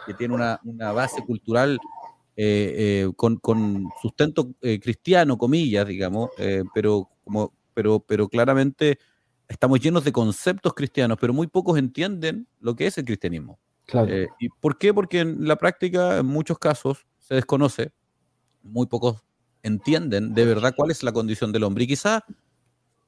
que 0.07 0.13
tiene 0.13 0.35
una, 0.35 0.61
una 0.65 0.93
base 0.93 1.25
cultural 1.25 1.81
eh, 2.37 3.07
eh, 3.09 3.13
con, 3.17 3.89
sustento 4.03 4.53
eh, 4.61 4.79
cristiano, 4.79 5.39
comillas, 5.39 5.87
digamos, 5.87 6.29
pero, 6.75 7.09
como, 7.25 7.55
pero, 7.75 8.01
pero 8.01 8.29
claramente 8.29 8.99
estamos 9.51 9.81
llenos 9.81 10.05
de 10.05 10.13
conceptos 10.13 10.75
cristianos, 10.75 11.19
pero 11.21 11.33
muy 11.33 11.49
pocos 11.49 11.79
entienden 11.79 12.47
lo 12.61 12.77
que 12.77 12.87
es 12.87 12.99
el 12.99 13.05
cristianismo. 13.05 13.59
Claro. 13.87 14.09
Eh, 14.09 14.29
¿Y 14.39 14.49
por 14.49 14.79
qué? 14.79 14.95
Porque 14.95 15.21
en 15.21 15.47
la 15.47 15.57
práctica, 15.57 16.19
en 16.19 16.27
muchos 16.27 16.59
casos, 16.59 17.07
se 17.31 17.37
desconoce, 17.37 17.93
muy 18.63 18.87
pocos 18.87 19.23
entienden 19.63 20.35
de 20.35 20.45
verdad 20.45 20.75
cuál 20.77 20.91
es 20.91 21.05
la 21.05 21.13
condición 21.13 21.53
del 21.53 21.63
hombre. 21.63 21.85
Y 21.85 21.87
quizás 21.87 22.23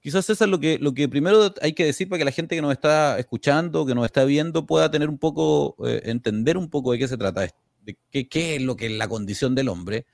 quizás 0.00 0.30
eso 0.30 0.44
es 0.44 0.50
lo 0.50 0.60
que, 0.60 0.78
lo 0.78 0.94
que 0.94 1.08
primero 1.08 1.52
hay 1.60 1.72
que 1.72 1.84
decir 1.84 2.08
para 2.08 2.18
que 2.18 2.24
la 2.24 2.30
gente 2.30 2.54
que 2.54 2.62
nos 2.62 2.72
está 2.72 3.18
escuchando, 3.18 3.84
que 3.84 3.96
nos 3.96 4.04
está 4.04 4.24
viendo, 4.24 4.64
pueda 4.64 4.90
tener 4.90 5.08
un 5.08 5.18
poco, 5.18 5.76
eh, 5.86 6.02
entender 6.04 6.56
un 6.56 6.70
poco 6.70 6.92
de 6.92 6.98
qué 6.98 7.08
se 7.08 7.16
trata, 7.16 7.48
de 7.80 7.96
qué, 8.28 8.56
es 8.56 8.62
lo 8.62 8.76
que 8.76 8.86
es 8.86 8.92
la 8.92 9.08
condición 9.08 9.56
del 9.56 9.68
hombre. 9.68 10.06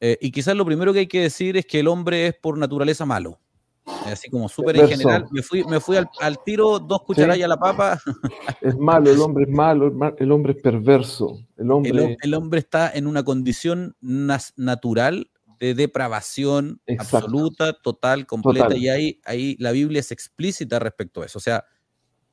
Eh, 0.00 0.18
y 0.20 0.32
quizás 0.32 0.56
lo 0.56 0.66
primero 0.66 0.92
que 0.92 1.00
hay 1.00 1.06
que 1.06 1.22
decir 1.22 1.56
es 1.56 1.66
que 1.66 1.80
el 1.80 1.88
hombre 1.88 2.26
es 2.28 2.34
por 2.34 2.58
naturaleza 2.58 3.06
malo. 3.06 3.40
Así 4.04 4.30
como 4.30 4.48
súper 4.48 4.76
en 4.78 4.88
general, 4.88 5.26
me 5.30 5.42
fui, 5.42 5.64
me 5.64 5.80
fui 5.80 5.96
al, 5.96 6.08
al 6.20 6.42
tiro, 6.44 6.78
dos 6.78 7.02
cucharadas 7.02 7.42
a 7.42 7.48
la 7.48 7.56
papa. 7.56 8.00
Es 8.60 8.76
malo, 8.76 9.10
el 9.10 9.20
hombre 9.20 9.44
es 9.44 9.50
malo, 9.50 9.92
el 10.18 10.32
hombre 10.32 10.52
es 10.52 10.62
perverso. 10.62 11.38
El 11.56 11.70
hombre. 11.70 11.90
El, 11.90 11.98
hom- 12.00 12.16
el 12.22 12.34
hombre 12.34 12.60
está 12.60 12.90
en 12.92 13.06
una 13.06 13.24
condición 13.24 13.96
nas- 14.00 14.52
natural 14.56 15.30
de 15.58 15.74
depravación 15.74 16.80
Exacto. 16.86 17.16
absoluta, 17.16 17.72
total, 17.72 18.26
completa, 18.26 18.66
Total. 18.68 18.78
y 18.82 18.88
ahí, 18.88 19.20
ahí 19.24 19.56
la 19.58 19.72
Biblia 19.72 20.00
es 20.00 20.12
explícita 20.12 20.78
respecto 20.78 21.22
a 21.22 21.26
eso. 21.26 21.38
O 21.38 21.42
sea, 21.42 21.64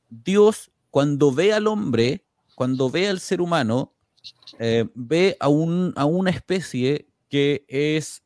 Dios 0.08 0.70
cuando 0.90 1.32
ve 1.32 1.52
al 1.52 1.66
hombre, 1.66 2.24
cuando 2.54 2.90
ve 2.90 3.08
al 3.08 3.18
ser 3.20 3.40
humano, 3.40 3.94
eh, 4.58 4.86
ve 4.94 5.36
a, 5.40 5.48
un, 5.48 5.92
a 5.96 6.04
una 6.04 6.30
especie 6.30 7.08
que 7.28 7.64
es, 7.68 8.22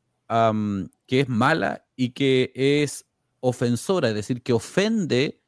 que 1.07 1.21
es 1.21 1.29
mala 1.29 1.87
y 1.97 2.11
que 2.11 2.53
es 2.55 3.07
ofensora, 3.41 4.09
es 4.09 4.15
decir, 4.15 4.43
que 4.43 4.53
ofende 4.53 5.41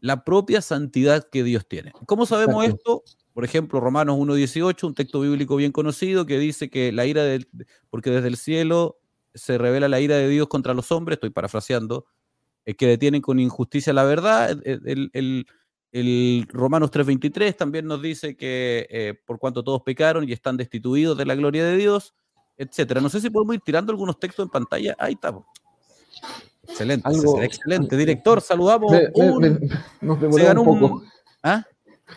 la 0.00 0.24
propia 0.24 0.62
santidad 0.62 1.28
que 1.30 1.42
Dios 1.42 1.66
tiene. 1.66 1.92
¿Cómo 2.06 2.26
sabemos 2.26 2.64
Exacto. 2.64 3.02
esto? 3.04 3.18
Por 3.34 3.44
ejemplo, 3.44 3.80
Romanos 3.80 4.16
1.18, 4.18 4.86
un 4.86 4.94
texto 4.94 5.20
bíblico 5.20 5.56
bien 5.56 5.72
conocido 5.72 6.26
que 6.26 6.38
dice 6.38 6.70
que 6.70 6.92
la 6.92 7.06
ira 7.06 7.22
del, 7.24 7.48
porque 7.90 8.10
desde 8.10 8.28
el 8.28 8.36
cielo 8.36 8.98
se 9.34 9.58
revela 9.58 9.88
la 9.88 10.00
ira 10.00 10.16
de 10.16 10.28
Dios 10.28 10.48
contra 10.48 10.74
los 10.74 10.90
hombres, 10.92 11.16
estoy 11.16 11.30
parafraseando, 11.30 12.06
eh, 12.64 12.74
que 12.74 12.86
detienen 12.86 13.22
con 13.22 13.38
injusticia 13.38 13.92
la 13.92 14.04
verdad. 14.04 14.50
El, 14.64 14.82
el- 14.86 15.10
el- 15.12 15.46
el 15.90 16.46
Romanos 16.50 16.90
3.23 16.90 17.56
también 17.56 17.86
nos 17.86 18.02
dice 18.02 18.36
que 18.36 18.86
eh, 18.90 19.14
por 19.24 19.38
cuanto 19.38 19.64
todos 19.64 19.82
pecaron 19.82 20.28
y 20.28 20.32
están 20.32 20.56
destituidos 20.58 21.16
de 21.16 21.24
la 21.24 21.34
gloria 21.34 21.64
de 21.64 21.76
Dios, 21.78 22.14
etcétera. 22.58 23.00
No 23.00 23.08
sé 23.08 23.20
si 23.22 23.30
podemos 23.30 23.54
ir 23.54 23.62
tirando 23.62 23.90
algunos 23.90 24.18
textos 24.20 24.44
en 24.44 24.50
pantalla. 24.50 24.94
Ahí 24.98 25.14
estamos. 25.14 25.44
Excelente, 26.68 27.08
Algo- 27.08 27.22
César, 27.32 27.44
excelente. 27.44 27.96
Director, 27.96 28.40
saludamos. 28.40 28.92
Me- 28.92 29.08
me- 29.16 29.30
un- 29.32 29.38
me- 29.42 29.68
nos 30.00 30.20
demoramos 30.20 30.66
un 30.66 30.72
un- 30.74 30.80
poco. 30.90 31.02
¿Ah? 31.42 31.64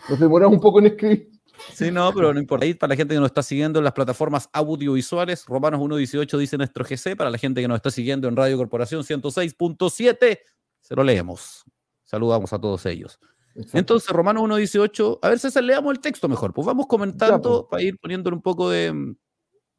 Nos 0.08 0.18
demoramos 0.20 0.54
un 0.56 0.60
poco 0.60 0.78
en 0.78 0.86
escribir. 0.86 1.28
Sí, 1.74 1.90
no, 1.90 2.12
pero 2.12 2.34
no 2.34 2.40
importa. 2.40 2.64
Ahí 2.64 2.74
para 2.74 2.90
la 2.90 2.96
gente 2.96 3.14
que 3.14 3.20
nos 3.20 3.28
está 3.28 3.42
siguiendo 3.42 3.78
en 3.78 3.84
las 3.84 3.92
plataformas 3.92 4.48
audiovisuales, 4.52 5.44
Romanos 5.46 5.80
1.18 5.80 6.36
dice 6.38 6.56
nuestro 6.58 6.84
GC. 6.84 7.14
Para 7.16 7.30
la 7.30 7.38
gente 7.38 7.60
que 7.60 7.68
nos 7.68 7.76
está 7.76 7.90
siguiendo 7.90 8.26
en 8.28 8.34
Radio 8.36 8.56
Corporación 8.56 9.04
106.7, 9.04 10.40
se 10.80 10.94
lo 10.96 11.04
leemos. 11.04 11.64
Saludamos 12.04 12.52
a 12.52 12.58
todos 12.60 12.84
ellos. 12.86 13.18
Exacto. 13.54 13.78
Entonces, 13.78 14.08
Romanos 14.10 14.42
1.18, 14.42 15.18
a 15.22 15.28
ver, 15.28 15.38
César, 15.38 15.62
leamos 15.62 15.92
el 15.92 16.00
texto 16.00 16.28
mejor. 16.28 16.52
Pues 16.52 16.66
vamos 16.66 16.86
comentando 16.86 17.62
Ya, 17.64 17.68
para 17.68 17.82
ir 17.82 17.98
poniéndole 17.98 18.34
un 18.36 18.42
poco 18.42 18.68
de... 18.70 19.14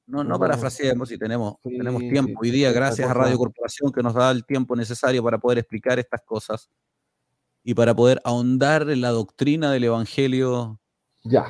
No, 0.06 0.24
no 0.24 0.38
parafraseemos 0.38 1.10
si 1.10 1.18
tenemos, 1.18 1.56
Sí, 1.64 1.78
tenemos 1.78 2.02
tiempo 2.02 2.42
hoy 2.42 2.52
día, 2.52 2.72
gracias 2.72 3.10
a 3.10 3.14
Radio 3.14 3.38
Corporación 3.38 3.92
que 3.92 4.04
nos 4.04 4.14
da 4.14 4.32
el 4.32 4.46
tiempo 4.46 4.76
necesario 4.76 5.24
para 5.24 5.38
poder 5.38 5.60
explicar 5.60 5.98
estas 5.98 6.22
cosas 6.22 6.70
y 7.64 7.74
para 7.74 7.96
poder 7.96 8.20
ahondar 8.26 8.90
en 8.90 9.02
la 9.02 9.10
doctrina 9.10 9.72
del 9.72 9.86
Evangelio. 9.86 10.80
Ya. 11.24 11.50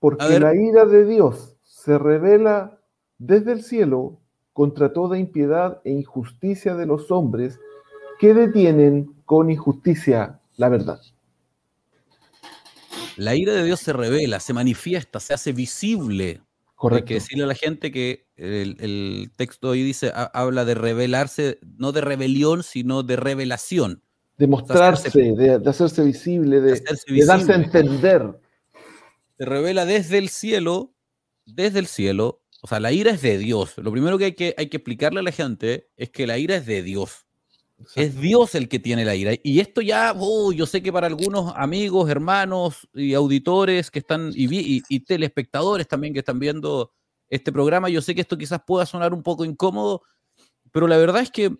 Porque 0.00 0.26
ver. 0.26 0.42
la 0.42 0.54
ira 0.56 0.84
de 0.84 1.04
Dios 1.06 1.56
se 1.62 1.98
revela 1.98 2.80
desde 3.18 3.52
el 3.52 3.62
cielo 3.62 4.18
contra 4.52 4.92
toda 4.92 5.18
impiedad 5.18 5.80
e 5.84 5.92
injusticia 5.92 6.74
de 6.74 6.86
los 6.86 7.10
hombres 7.12 7.60
que 8.18 8.34
detienen 8.34 9.14
con 9.24 9.50
injusticia 9.50 10.40
la 10.56 10.68
verdad. 10.68 11.00
La 13.16 13.34
ira 13.34 13.52
de 13.52 13.64
Dios 13.64 13.80
se 13.80 13.92
revela, 13.92 14.40
se 14.40 14.52
manifiesta, 14.52 15.20
se 15.20 15.34
hace 15.34 15.52
visible. 15.52 16.40
Hay 16.84 16.88
Correcto. 16.88 17.06
que 17.08 17.14
decirle 17.14 17.44
a 17.44 17.46
la 17.46 17.54
gente 17.54 17.92
que 17.92 18.26
el, 18.36 18.76
el 18.80 19.30
texto 19.36 19.70
ahí 19.70 19.84
dice, 19.84 20.10
ha- 20.12 20.30
habla 20.34 20.64
de 20.64 20.74
revelarse, 20.74 21.60
no 21.78 21.92
de 21.92 22.00
rebelión, 22.00 22.64
sino 22.64 23.04
de 23.04 23.14
revelación. 23.16 24.02
De 24.36 24.48
mostrarse, 24.48 25.08
hacerse- 25.08 25.36
de, 25.36 25.58
de 25.60 25.70
hacerse 25.70 26.02
visible, 26.02 26.60
de, 26.60 26.66
de 26.68 26.72
hacerse 26.72 27.12
de 27.14 27.24
darse 27.24 27.52
a 27.52 27.54
entender. 27.56 28.40
Se 29.38 29.44
revela 29.44 29.84
desde 29.86 30.18
el 30.18 30.28
cielo, 30.28 30.92
desde 31.46 31.78
el 31.78 31.86
cielo. 31.86 32.42
O 32.62 32.66
sea, 32.66 32.80
la 32.80 32.90
ira 32.92 33.12
es 33.12 33.22
de 33.22 33.38
Dios. 33.38 33.74
Lo 33.78 33.92
primero 33.92 34.18
que 34.18 34.24
hay 34.26 34.32
que, 34.34 34.54
hay 34.58 34.68
que 34.68 34.78
explicarle 34.78 35.20
a 35.20 35.22
la 35.22 35.32
gente 35.32 35.88
es 35.96 36.10
que 36.10 36.26
la 36.26 36.38
ira 36.38 36.56
es 36.56 36.66
de 36.66 36.82
Dios. 36.82 37.26
Es 37.96 38.20
Dios 38.20 38.54
el 38.54 38.68
que 38.68 38.78
tiene 38.78 39.04
la 39.04 39.14
ira. 39.14 39.32
Y 39.42 39.60
esto 39.60 39.80
ya, 39.80 40.14
oh, 40.18 40.52
yo 40.52 40.66
sé 40.66 40.82
que 40.82 40.92
para 40.92 41.06
algunos 41.06 41.52
amigos, 41.56 42.08
hermanos 42.10 42.88
y 42.94 43.14
auditores 43.14 43.90
que 43.90 43.98
están, 44.00 44.30
y, 44.34 44.46
vi- 44.46 44.78
y- 44.78 44.82
y 44.96 45.00
telespectadores 45.00 45.88
también 45.88 46.12
que 46.12 46.20
están 46.20 46.38
viendo 46.38 46.92
este 47.28 47.52
programa, 47.52 47.88
yo 47.88 48.02
sé 48.02 48.14
que 48.14 48.20
esto 48.20 48.36
quizás 48.38 48.60
pueda 48.66 48.84
sonar 48.86 49.12
un 49.14 49.22
poco 49.22 49.44
incómodo, 49.44 50.02
pero 50.70 50.86
la 50.86 50.96
verdad 50.96 51.22
es 51.22 51.30
que 51.30 51.56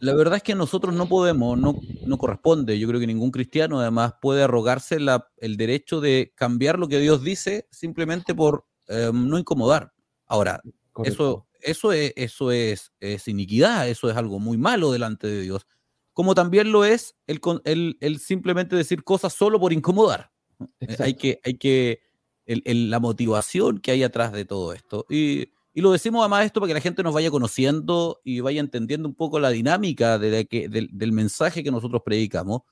la 0.00 0.14
verdad 0.14 0.36
es 0.36 0.42
que 0.42 0.54
nosotros 0.54 0.94
no 0.94 1.08
podemos, 1.08 1.58
no, 1.58 1.74
no 2.06 2.18
corresponde, 2.18 2.78
yo 2.78 2.86
creo 2.88 3.00
que 3.00 3.06
ningún 3.06 3.30
cristiano 3.32 3.80
además 3.80 4.14
puede 4.20 4.42
arrogarse 4.42 5.00
la- 5.00 5.28
el 5.38 5.56
derecho 5.56 6.00
de 6.00 6.32
cambiar 6.36 6.78
lo 6.78 6.88
que 6.88 6.98
Dios 7.00 7.22
dice 7.22 7.66
simplemente 7.70 8.34
por 8.34 8.64
eh, 8.88 9.10
no 9.12 9.38
incomodar. 9.38 9.92
Ahora, 10.26 10.60
Correcto. 10.92 11.12
eso, 11.22 11.46
eso, 11.60 11.92
es, 11.92 12.12
eso 12.16 12.50
es, 12.52 12.92
es 13.00 13.28
iniquidad, 13.28 13.88
eso 13.88 14.10
es 14.10 14.16
algo 14.16 14.38
muy 14.38 14.56
malo 14.58 14.92
delante 14.92 15.26
de 15.26 15.42
Dios. 15.42 15.66
Como 16.12 16.34
también 16.34 16.72
lo 16.72 16.84
es 16.84 17.14
el, 17.26 17.40
el- 17.64 17.96
el 18.00 18.18
simplemente 18.18 18.74
decir 18.76 19.04
cosas 19.04 19.32
solo 19.32 19.60
por 19.60 19.72
incomodar. 19.72 20.30
Eh, 20.60 20.66
Exacto. 20.80 21.04
Hay 21.04 21.14
que, 21.14 21.40
hay 21.44 21.54
que, 21.54 22.00
el- 22.46 22.62
el- 22.64 22.90
la 22.90 22.98
motivación 23.00 23.78
que 23.78 23.92
hay 23.92 24.02
atrás 24.02 24.32
de 24.32 24.44
todo 24.44 24.72
esto. 24.72 25.06
Y, 25.08 25.52
y 25.72 25.80
lo 25.80 25.92
decimos 25.92 26.20
además 26.22 26.44
esto 26.46 26.58
para 26.60 26.68
que 26.68 26.74
la 26.74 26.80
gente 26.80 27.02
nos 27.04 27.14
vaya 27.14 27.30
conociendo 27.30 28.20
y 28.24 28.40
vaya 28.40 28.58
entendiendo 28.60 29.08
un 29.08 29.14
poco 29.14 29.38
la 29.38 29.50
dinámica 29.50 30.18
de 30.18 30.30
la 30.30 30.44
que, 30.44 30.68
del, 30.68 30.88
del 30.92 31.12
mensaje 31.12 31.62
que 31.62 31.70
nosotros 31.70 32.02
predicamos. 32.04 32.62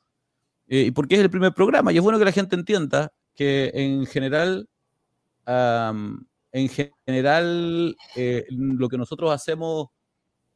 Eh, 0.67 0.87
y 0.89 0.91
porque 0.91 1.15
es 1.15 1.21
el 1.21 1.31
primer 1.31 1.53
programa 1.55 1.93
y 1.93 1.97
es 1.99 2.03
bueno 2.03 2.19
que 2.19 2.25
la 2.25 2.33
gente 2.33 2.57
entienda 2.57 3.13
que 3.37 3.71
en 3.75 4.07
general 4.07 4.69
en 6.57 6.71
general 6.71 7.97
eh, 8.15 8.47
lo 8.49 8.89
que 8.89 8.97
nosotros 8.97 9.31
hacemos 9.31 9.89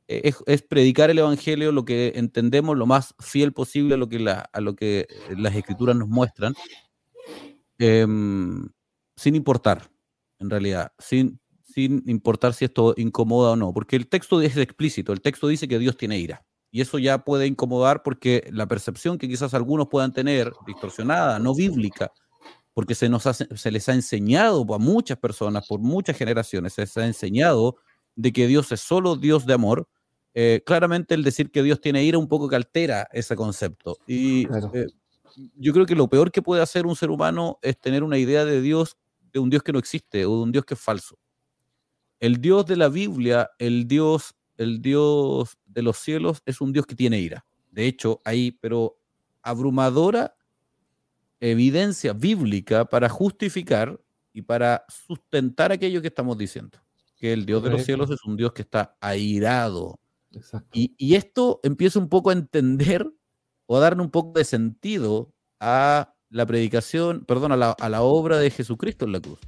eh, 0.09 0.33
es, 0.47 0.63
predicar 0.63 1.11
el 1.11 1.19
evangelio, 1.19 1.73
lo 1.73 1.85
que 1.85 2.13
entendemos 2.17 2.75
lo 2.77 2.87
más 2.87 3.15
fiel 3.19 3.53
posible 3.53 3.95
a 3.95 3.99
lo 3.99 4.09
que, 4.09 4.27
que 4.79 5.07
las 5.37 5.55
escrituras 5.55 5.95
nos 5.95 6.09
muestran, 6.09 6.55
em, 7.79 8.67
sin 9.15 9.35
importar, 9.35 9.91
en 10.39 10.49
realidad, 10.49 10.91
sin, 10.99 11.39
sin 11.63 12.03
importar 12.07 12.55
si 12.55 12.65
esto 12.65 12.95
incomoda 12.97 13.51
o 13.51 13.57
no, 13.57 13.75
porque 13.75 13.97
el 13.97 14.09
texto 14.09 14.41
es 14.41 14.57
explícito, 14.57 15.13
el 15.13 15.21
texto 15.21 15.49
dice 15.49 15.69
que 15.69 15.79
Dios 15.79 15.99
tiene 15.99 16.19
ira. 16.19 16.43
Y 16.73 16.81
eso 16.81 16.99
ya 16.99 17.25
puede 17.25 17.47
incomodar 17.47 18.03
porque 18.03 18.49
la 18.53 18.67
percepción 18.67 19.19
que 19.19 19.29
quizás 19.29 19.53
algunos 19.53 19.89
puedan 19.89 20.15
tener, 20.15 20.51
distorsionada, 20.67 21.39
no 21.39 21.55
bíblica, 21.55 22.11
porque 22.75 22.95
se, 22.95 23.09
nos 23.09 23.27
hace- 23.27 23.49
se 23.57 23.71
les 23.71 23.89
ha 23.89 23.95
enseñado 23.95 24.65
a 24.75 24.79
muchas 24.79 25.19
personas, 25.19 25.67
por 25.67 25.81
muchas 25.81 26.17
generaciones, 26.17 26.73
se 26.75 26.83
les 26.83 26.97
ha 26.97 27.07
enseñado 27.07 27.77
de 28.17 28.33
que 28.33 28.47
Dios 28.47 28.71
es 28.73 28.81
solo 28.81 29.17
Dios 29.17 29.47
de 29.47 29.55
amor. 29.55 29.89
eh, 30.33 30.63
claramente 30.65 31.15
el 31.15 31.25
decir 31.25 31.51
que 31.51 31.61
Dios 31.65 31.81
tiene 31.81 32.05
ira 32.05 32.17
un 32.17 32.29
poco 32.29 32.49
que 32.49 32.55
altera 32.55 33.09
ese 33.13 33.35
concepto. 33.35 33.97
Y 34.07 34.47
Claro. 34.47 34.71
eh, 34.75 34.87
yo 35.57 35.73
creo 35.73 35.87
que 35.87 35.97
lo 35.97 36.09
peor 36.09 36.31
que 36.31 36.41
puede 36.41 36.63
hacer 36.63 36.87
un 36.87 36.95
ser 36.95 37.11
humano 37.11 37.59
es 37.63 37.77
tener 37.81 38.05
una 38.05 38.17
idea 38.17 38.45
de 38.45 38.61
Dios, 38.61 38.97
de 39.33 39.41
un 39.41 39.51
Dios 39.51 39.65
que 39.65 39.73
no 39.73 39.81
existe 39.81 40.25
o 40.27 40.37
de 40.37 40.43
un 40.45 40.53
Dios 40.53 40.65
que 40.65 40.75
es 40.75 40.81
falso. 40.81 41.19
El 42.21 42.41
Dios 42.41 42.65
de 42.67 42.77
la 42.77 42.89
Biblia, 42.89 43.51
el 43.59 43.89
Dios, 43.89 44.35
el 44.57 44.81
Dios 44.81 45.59
de 45.67 45.83
los 45.83 45.97
cielos, 45.99 46.43
es 46.47 46.61
un 46.61 46.73
Dios 46.73 46.87
que 46.87 46.95
tiene 46.95 47.19
ira. 47.19 47.45
De 47.73 47.87
hecho, 47.87 48.21
hay, 48.25 48.53
pero 48.53 48.99
abrumadora 49.43 50.37
evidencia 51.41 52.13
bíblica 52.13 52.85
para 52.85 53.09
justificar 53.09 54.01
y 54.33 54.43
para 54.43 54.85
sustentar 54.89 55.73
aquello 55.73 56.01
que 56.01 56.09
estamos 56.09 56.39
diciendo. 56.39 56.79
Que 57.17 57.33
el 57.33 57.45
Dios 57.45 57.63
de 57.63 57.71
los 57.71 57.85
cielos 57.85 58.11
es 58.11 58.25
un 58.25 58.37
Dios 58.37 58.53
que 58.53 58.63
está 58.63 58.97
airado. 59.01 59.99
Y, 60.73 60.95
y 60.97 61.17
esto 61.17 61.61
empieza 61.63 61.99
un 61.99 62.09
poco 62.09 62.31
a 62.31 62.35
entender 62.35 63.11
o 63.67 63.77
a 63.77 63.81
darle 63.81 64.03
un 64.03 64.11
poco 64.11 64.39
de 64.39 64.45
sentido 64.45 65.33
a 65.59 66.15
la 66.31 66.47
predicación, 66.47 67.25
perdón, 67.25 67.53
a 67.53 67.57
la, 67.57 67.73
a 67.73 67.89
la 67.89 68.03
obra 68.03 68.39
de 68.39 68.51
Jesucristo 68.51 69.05
en 69.05 69.13
la 69.13 69.21
cruz. 69.21 69.39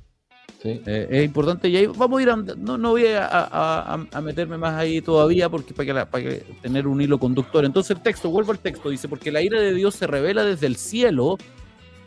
Eh, 0.64 1.08
es 1.10 1.24
importante 1.24 1.68
y 1.68 1.76
ahí 1.76 1.86
vamos 1.86 2.20
a 2.20 2.22
ir, 2.22 2.58
no, 2.58 2.78
no 2.78 2.90
voy 2.90 3.06
a, 3.08 4.06
meterme 4.22 4.58
más 4.58 4.74
ahí 4.74 5.00
todavía 5.00 5.48
porque 5.48 5.74
para, 5.74 6.08
para 6.08 6.38
tener 6.60 6.86
un 6.86 7.00
hilo 7.00 7.18
conductor. 7.18 7.64
Entonces 7.64 7.96
el 7.96 8.02
texto, 8.02 8.30
vuelvo 8.30 8.52
al 8.52 8.60
texto, 8.60 8.90
dice, 8.90 9.08
porque 9.08 9.32
la 9.32 9.42
ira 9.42 9.60
de 9.60 9.74
Dios 9.74 9.96
se 9.96 10.06
revela 10.06 10.44
desde 10.44 10.66
el 10.66 10.76
cielo 10.76 11.36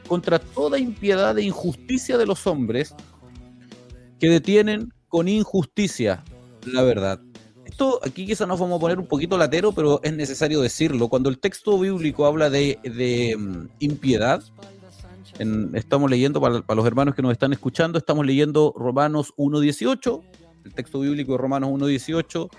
contra 0.08 0.40
toda 0.40 0.80
impiedad 0.80 1.38
e 1.38 1.44
injusticia 1.44 2.18
de 2.18 2.26
los 2.26 2.48
hombres 2.48 2.94
que 4.20 4.30
detienen 4.30 4.94
con 5.08 5.28
injusticia 5.28 6.24
la 6.66 6.84
verdad. 6.84 7.20
Esto 7.66 8.00
aquí 8.04 8.26
quizá 8.26 8.46
nos 8.46 8.60
vamos 8.60 8.78
a 8.78 8.80
poner 8.80 9.00
un 9.00 9.08
poquito 9.08 9.38
latero, 9.38 9.72
pero 9.72 10.00
es 10.04 10.14
necesario 10.14 10.62
decirlo. 10.62 11.08
Cuando 11.08 11.30
el 11.30 11.40
texto 11.40 11.78
bíblico 11.80 12.26
habla 12.26 12.50
de, 12.50 12.80
de 12.84 13.36
mm, 13.38 13.68
impiedad, 13.80 14.44
estamos 15.74 16.10
leyendo, 16.10 16.40
para, 16.40 16.64
los 16.68 16.86
hermanos 16.86 17.16
que 17.16 17.22
nos 17.22 17.32
están 17.32 17.54
escuchando, 17.54 17.98
estamos 17.98 18.26
leyendo 18.26 18.74
Romanos 18.78 19.34
1.18, 19.38 20.22
el 20.66 20.74
texto 20.74 21.00
bíblico 21.00 21.34
de 21.34 21.38
Romanos 21.38 21.70
1.18, 21.70 22.50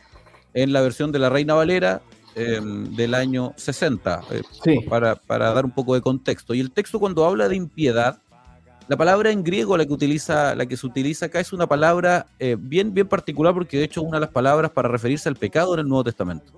en 0.55 0.73
la 0.73 0.81
versión 0.81 1.13
de 1.13 1.19
la 1.19 1.31
Reina 1.31 1.55
Valera 1.55 2.03
em, 2.37 2.95
del 2.95 3.15
año 3.15 3.53
60, 3.57 4.23
eh, 4.31 4.87
para, 4.89 5.17
para, 5.17 5.53
dar 5.53 5.65
un 5.65 5.73
poco 5.73 5.95
de 5.95 6.01
contexto. 6.01 6.55
Y 6.55 6.61
el 6.61 6.71
texto 6.71 7.01
cuando 7.01 7.25
habla 7.25 7.49
de 7.49 7.57
impiedad, 7.57 8.21
la 8.89 8.97
palabra 8.97 9.33
en 9.33 9.43
griego 9.43 9.77
la 9.77 9.85
que, 9.85 9.93
utiliza, 9.93 10.55
la 10.55 10.67
que 10.67 10.77
se 10.77 10.87
utiliza 10.87 11.27
acá 11.27 11.41
es 11.41 11.53
una 11.53 11.67
palabra 11.67 12.27
eh, 12.39 12.57
bien, 12.57 12.95
bien 12.95 13.09
particular 13.09 13.53
porque 13.53 13.79
de 13.79 13.85
hecho 13.85 14.01
es 14.01 14.07
una 14.07 14.19
de 14.19 14.27
las 14.27 14.31
palabras 14.31 14.71
para 14.71 14.89
referirse 14.89 15.29
al 15.29 15.35
pecado 15.35 15.75
en 15.75 15.81
el 15.81 15.89
Nuevo 15.89 16.05
Testamento. 16.05 16.53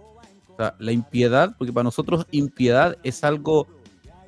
O 0.49 0.57
sea, 0.57 0.75
la 0.79 0.93
impiedad, 0.93 1.55
porque 1.57 1.73
para 1.73 1.85
nosotros 1.85 2.27
impiedad 2.31 2.99
es 3.03 3.25
algo 3.25 3.67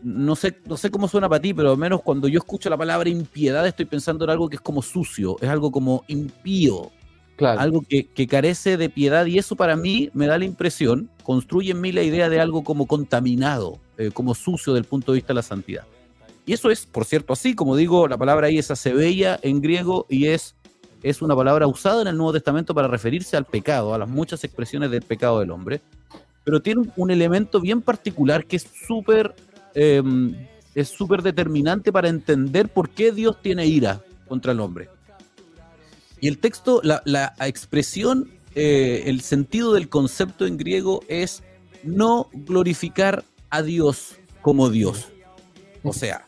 no 0.02 0.36
sé, 0.36 0.56
no 0.66 0.76
sé 0.76 0.90
cómo 0.90 1.08
suena 1.08 1.28
para 1.28 1.42
ti, 1.42 1.52
pero 1.52 1.72
al 1.72 1.76
menos 1.76 2.02
cuando 2.02 2.28
yo 2.28 2.38
escucho 2.38 2.70
la 2.70 2.76
palabra 2.76 3.08
impiedad 3.08 3.66
estoy 3.66 3.84
pensando 3.84 4.24
en 4.24 4.30
algo 4.30 4.48
que 4.48 4.56
es 4.56 4.62
como 4.62 4.82
sucio, 4.82 5.36
es 5.40 5.48
algo 5.48 5.70
como 5.70 6.04
impío, 6.08 6.90
algo 7.40 7.82
que, 7.82 8.26
carece 8.26 8.76
de 8.76 8.88
piedad 8.88 9.26
y 9.26 9.38
eso 9.38 9.56
para 9.56 9.76
mí 9.76 10.10
me 10.12 10.26
da 10.26 10.38
la 10.38 10.44
impresión, 10.44 11.10
construye 11.22 11.72
en 11.72 11.80
mí 11.80 11.92
la 11.92 12.02
idea 12.02 12.28
de 12.28 12.40
algo 12.40 12.64
como 12.64 12.86
contaminado, 12.86 13.78
eh, 13.98 14.10
como 14.12 14.34
sucio 14.34 14.72
del 14.74 14.84
punto 14.84 15.12
de 15.12 15.16
vista 15.16 15.28
de 15.28 15.34
la 15.34 15.42
santidad. 15.42 15.84
Y 16.46 16.52
eso 16.52 16.70
es, 16.70 16.86
por 16.86 17.04
cierto, 17.04 17.32
así, 17.32 17.54
como 17.54 17.76
digo, 17.76 18.08
la 18.08 18.18
palabra 18.18 18.48
ahí 18.48 18.58
es 18.58 18.70
acebella 18.70 19.38
en 19.42 19.60
griego 19.60 20.06
y 20.08 20.26
es, 20.26 20.54
es 21.02 21.22
una 21.22 21.36
palabra 21.36 21.66
usada 21.66 22.02
en 22.02 22.08
el 22.08 22.16
Nuevo 22.16 22.32
Testamento 22.32 22.74
para 22.74 22.88
referirse 22.88 23.36
al 23.36 23.44
pecado, 23.44 23.94
a 23.94 23.98
las 23.98 24.08
muchas 24.08 24.42
expresiones 24.44 24.90
del 24.90 25.02
pecado 25.02 25.40
del 25.40 25.50
hombre, 25.50 25.80
pero 26.44 26.60
tiene 26.60 26.90
un 26.96 27.10
elemento 27.10 27.60
bien 27.60 27.82
particular 27.82 28.44
que 28.46 28.56
es 28.56 28.66
súper 28.86 29.34
Em, 29.74 30.34
es 30.74 30.88
súper 30.88 31.22
determinante 31.22 31.92
para 31.92 32.08
entender 32.08 32.68
por 32.68 32.90
qué 32.90 33.12
Dios 33.12 33.36
tiene 33.42 33.66
ira 33.66 34.00
contra 34.28 34.52
el 34.52 34.60
hombre. 34.60 34.88
Y 36.20 36.28
el 36.28 36.38
texto, 36.38 36.80
la, 36.82 37.34
expresión, 37.40 38.30
eh, 38.54 39.04
el 39.06 39.20
sentido 39.22 39.72
del 39.72 39.88
concepto 39.88 40.46
en 40.46 40.56
griego 40.56 41.02
es 41.08 41.42
no 41.82 42.28
glorificar 42.32 43.24
a 43.48 43.62
Dios 43.62 44.16
como 44.42 44.70
Dios. 44.70 45.08
O 45.82 45.92
sea, 45.92 46.26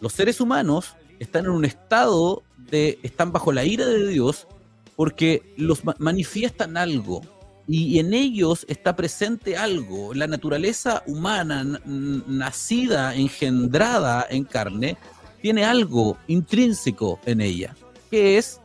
los 0.00 0.12
seres 0.12 0.40
humanos 0.40 0.96
están 1.18 1.44
en 1.44 1.52
un 1.52 1.64
estado 1.64 2.42
de, 2.70 2.98
están 3.02 3.30
bajo 3.32 3.52
la 3.52 3.64
ira 3.64 3.86
de 3.86 4.08
Dios 4.08 4.48
porque 4.96 5.42
los 5.56 5.82
manifiestan 5.98 6.76
algo, 6.76 7.22
y 7.66 7.98
en 7.98 8.12
ellos 8.12 8.66
está 8.68 8.94
presente 8.94 9.56
algo, 9.56 10.12
la 10.12 10.26
naturaleza 10.26 11.02
humana 11.06 11.80
nacida, 11.84 13.14
engendrada 13.14 14.26
en 14.28 14.44
carne, 14.44 14.96
tiene 15.40 15.64
algo 15.64 16.18
intrínseco 16.26 17.18
en 17.24 17.40
ella, 17.40 17.74
que 18.10 18.38
es 18.38 18.60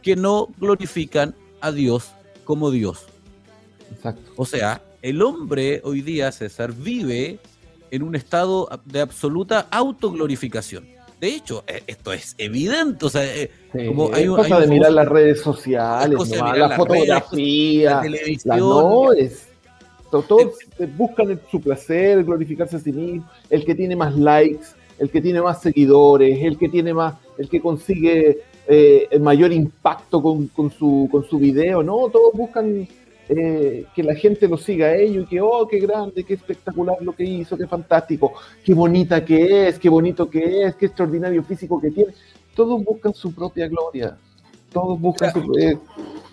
que 0.00 0.16
no 0.16 0.48
glorifican 0.58 1.34
a 1.60 1.72
Dios 1.72 2.12
como 2.44 2.70
Dios. 2.70 3.06
Exacto. 3.92 4.32
O 4.36 4.46
sea, 4.46 4.82
el 5.02 5.22
hombre 5.22 5.80
hoy 5.84 6.02
día, 6.02 6.32
César, 6.32 6.72
vive 6.72 7.38
en 7.90 8.02
un 8.02 8.14
estado 8.14 8.68
de 8.84 9.00
absoluta 9.00 9.66
autoglorificación. 9.70 10.86
De 11.20 11.28
hecho, 11.28 11.64
e, 11.66 11.82
esto 11.86 12.12
es 12.12 12.34
evidente. 12.38 13.04
O 13.04 13.10
sea, 13.10 13.24
eh, 13.24 13.50
como 13.86 14.12
hay, 14.14 14.26
cosa 14.26 14.60
de 14.60 14.66
mirar 14.66 14.92
las 14.92 15.06
redes 15.06 15.40
sociales, 15.40 16.18
la 16.30 16.76
fotografía, 16.76 17.96
la 17.96 18.02
televisión. 18.02 18.58
no, 18.58 19.12
es, 19.12 19.48
todos 20.10 20.54
buscan 20.96 21.40
su 21.50 21.60
placer, 21.60 22.24
glorificarse 22.24 22.76
a 22.76 22.78
sí 22.80 22.92
mismo. 22.92 23.28
El 23.50 23.64
que 23.64 23.74
tiene 23.74 23.96
más 23.96 24.16
likes, 24.16 24.66
el 24.98 25.10
que 25.10 25.20
tiene 25.20 25.42
más 25.42 25.60
seguidores, 25.60 26.42
el 26.42 26.58
que 26.58 26.68
tiene 26.68 26.94
más, 26.94 27.14
el 27.38 27.48
que 27.48 27.60
consigue 27.60 28.42
eh, 28.72 29.08
el 29.10 29.20
mayor 29.20 29.52
impacto 29.52 30.22
con, 30.22 30.46
con, 30.46 30.70
su, 30.70 31.08
con 31.10 31.24
su 31.24 31.40
video, 31.40 31.82
¿no? 31.82 32.08
Todos 32.08 32.32
buscan 32.32 32.86
eh, 33.28 33.84
que 33.96 34.02
la 34.04 34.14
gente 34.14 34.46
lo 34.46 34.56
siga 34.56 34.86
a 34.86 34.96
ellos 34.96 35.24
y 35.24 35.28
que, 35.28 35.40
oh, 35.40 35.66
qué 35.66 35.80
grande, 35.80 36.22
qué 36.22 36.34
espectacular 36.34 36.96
lo 37.00 37.12
que 37.12 37.24
hizo, 37.24 37.58
qué 37.58 37.66
fantástico, 37.66 38.32
qué 38.64 38.72
bonita 38.72 39.24
que 39.24 39.66
es, 39.66 39.78
qué 39.80 39.88
bonito 39.88 40.30
que 40.30 40.62
es, 40.62 40.76
qué 40.76 40.86
extraordinario 40.86 41.42
físico 41.42 41.80
que 41.80 41.90
tiene. 41.90 42.12
Todos 42.54 42.84
buscan 42.84 43.12
su 43.12 43.34
propia 43.34 43.66
gloria. 43.66 44.16
Todos 44.72 45.00
buscan 45.00 45.32
su, 45.32 45.52
eh, 45.58 45.76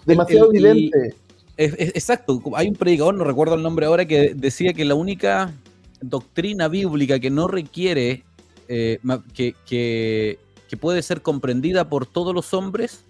demasiado 0.05 0.51
evidente. 0.51 1.15
exacto, 1.57 2.39
hay 2.53 2.67
un 2.67 2.75
predicador, 2.75 3.15
no 3.15 3.23
recuerdo 3.23 3.55
el 3.55 3.63
nombre 3.63 3.87
ahora, 3.87 4.05
que 4.05 4.35
decía 4.35 4.73
que 4.73 4.85
la 4.85 4.93
única 4.93 5.55
doctrina 6.01 6.67
bíblica 6.67 7.19
que 7.19 7.31
no 7.31 7.47
requiere, 7.47 8.23
eh, 8.67 8.99
que, 9.33 9.55
que, 9.65 10.37
que 10.67 10.77
puede 10.77 11.01
ser 11.01 11.21
comprendida 11.21 11.89
por 11.89 12.05
todos 12.05 12.33
los 12.33 12.53
hombres, 12.53 13.05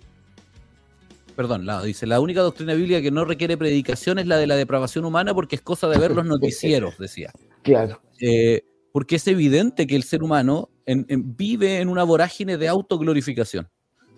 perdón, 1.35 1.65
la, 1.65 1.83
dice, 1.83 2.07
la 2.07 2.19
única 2.19 2.41
doctrina 2.41 2.73
bíblica 2.73 3.01
que 3.01 3.11
no 3.11 3.25
requiere 3.25 3.57
predicación 3.57 4.19
es 4.19 4.27
la 4.27 4.37
de 4.37 4.47
la 4.47 4.55
depravación 4.55 5.05
humana 5.05 5.33
porque 5.33 5.55
es 5.55 5.61
cosa 5.61 5.87
de 5.87 5.97
ver 5.97 6.11
los 6.11 6.25
noticieros, 6.25 6.97
decía. 6.97 7.31
Claro. 7.63 8.01
Eh, 8.21 8.61
porque 8.93 9.17
es 9.17 9.27
evidente 9.27 9.87
que 9.87 9.97
el 9.97 10.03
ser 10.03 10.23
humano 10.23 10.69
vive 10.85 11.81
en 11.81 11.89
una 11.89 12.03
vorágine 12.03 12.55
de 12.55 12.69
autoglorificación. 12.69 13.67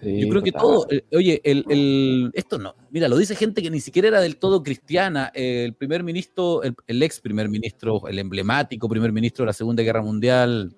Yo 0.02 0.30
creo 0.30 0.41
que 0.41 0.52
todo, 0.52 0.88
eh, 0.89 1.04
oye, 1.12 1.41
el, 1.43 2.32
esto 2.34 2.58
no, 2.58 2.73
mira, 2.89 3.10
lo 3.10 3.17
dice 3.17 3.36
gente 3.36 3.62
que 3.62 3.69
ni 3.69 3.82
siquiera 3.82 4.08
era 4.08 4.21
del 4.21 4.38
todo 4.38 4.63
cristiana. 4.63 5.32
el 5.34 5.73
primer 5.73 6.04
ministro, 6.04 6.62
el, 6.63 7.04
ex 7.04 7.19
primer 7.19 7.49
ministro, 7.49 8.08
el 8.08 8.19
emblemático 8.19 8.88
primer 8.88 9.12
ministro 9.12 9.43
de 9.43 9.47
la 9.47 9.54
Segunda 9.54 9.84
Guerra 9.84 10.02
Mundial. 10.02 10.73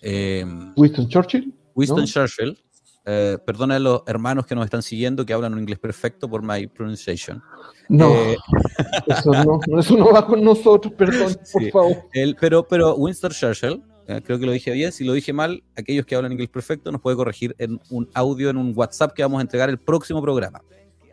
Eh, 0.00 0.44
Winston 0.76 1.08
Churchill. 1.08 1.52
Winston 1.76 2.06
Churchill 2.06 2.58
eh, 3.08 3.38
perdona 3.46 3.76
a 3.76 3.78
los 3.78 4.02
hermanos 4.06 4.46
que 4.46 4.56
nos 4.56 4.64
están 4.64 4.82
siguiendo 4.82 5.24
que 5.24 5.32
hablan 5.32 5.52
un 5.52 5.60
inglés 5.60 5.78
perfecto 5.78 6.28
por 6.28 6.42
my 6.42 6.66
pronunciation. 6.66 7.40
No, 7.88 8.12
eh, 8.12 8.36
eso, 9.06 9.96
no 9.96 10.12
va 10.12 10.26
con 10.26 10.42
nosotros, 10.42 10.92
perdón, 10.94 11.38
por 11.52 11.70
favor. 11.70 11.96
pero, 12.40 12.66
pero 12.66 12.96
Winston 12.96 13.30
Churchill, 13.30 13.80
eh, 14.08 14.20
creo 14.24 14.40
que 14.40 14.46
lo 14.46 14.50
dije 14.50 14.72
bien, 14.72 14.90
si 14.90 15.04
lo 15.04 15.12
dije 15.12 15.32
mal, 15.32 15.62
aquellos 15.76 16.04
que 16.04 16.16
hablan 16.16 16.32
inglés 16.32 16.48
perfecto 16.48 16.90
nos 16.90 17.00
puede 17.00 17.16
corregir 17.16 17.54
en 17.58 17.80
un 17.90 18.10
audio, 18.12 18.50
en 18.50 18.56
un 18.56 18.72
WhatsApp 18.74 19.12
que 19.12 19.22
vamos 19.22 19.38
a 19.38 19.42
entregar 19.42 19.70
el 19.70 19.78
próximo 19.78 20.20
programa. 20.20 20.60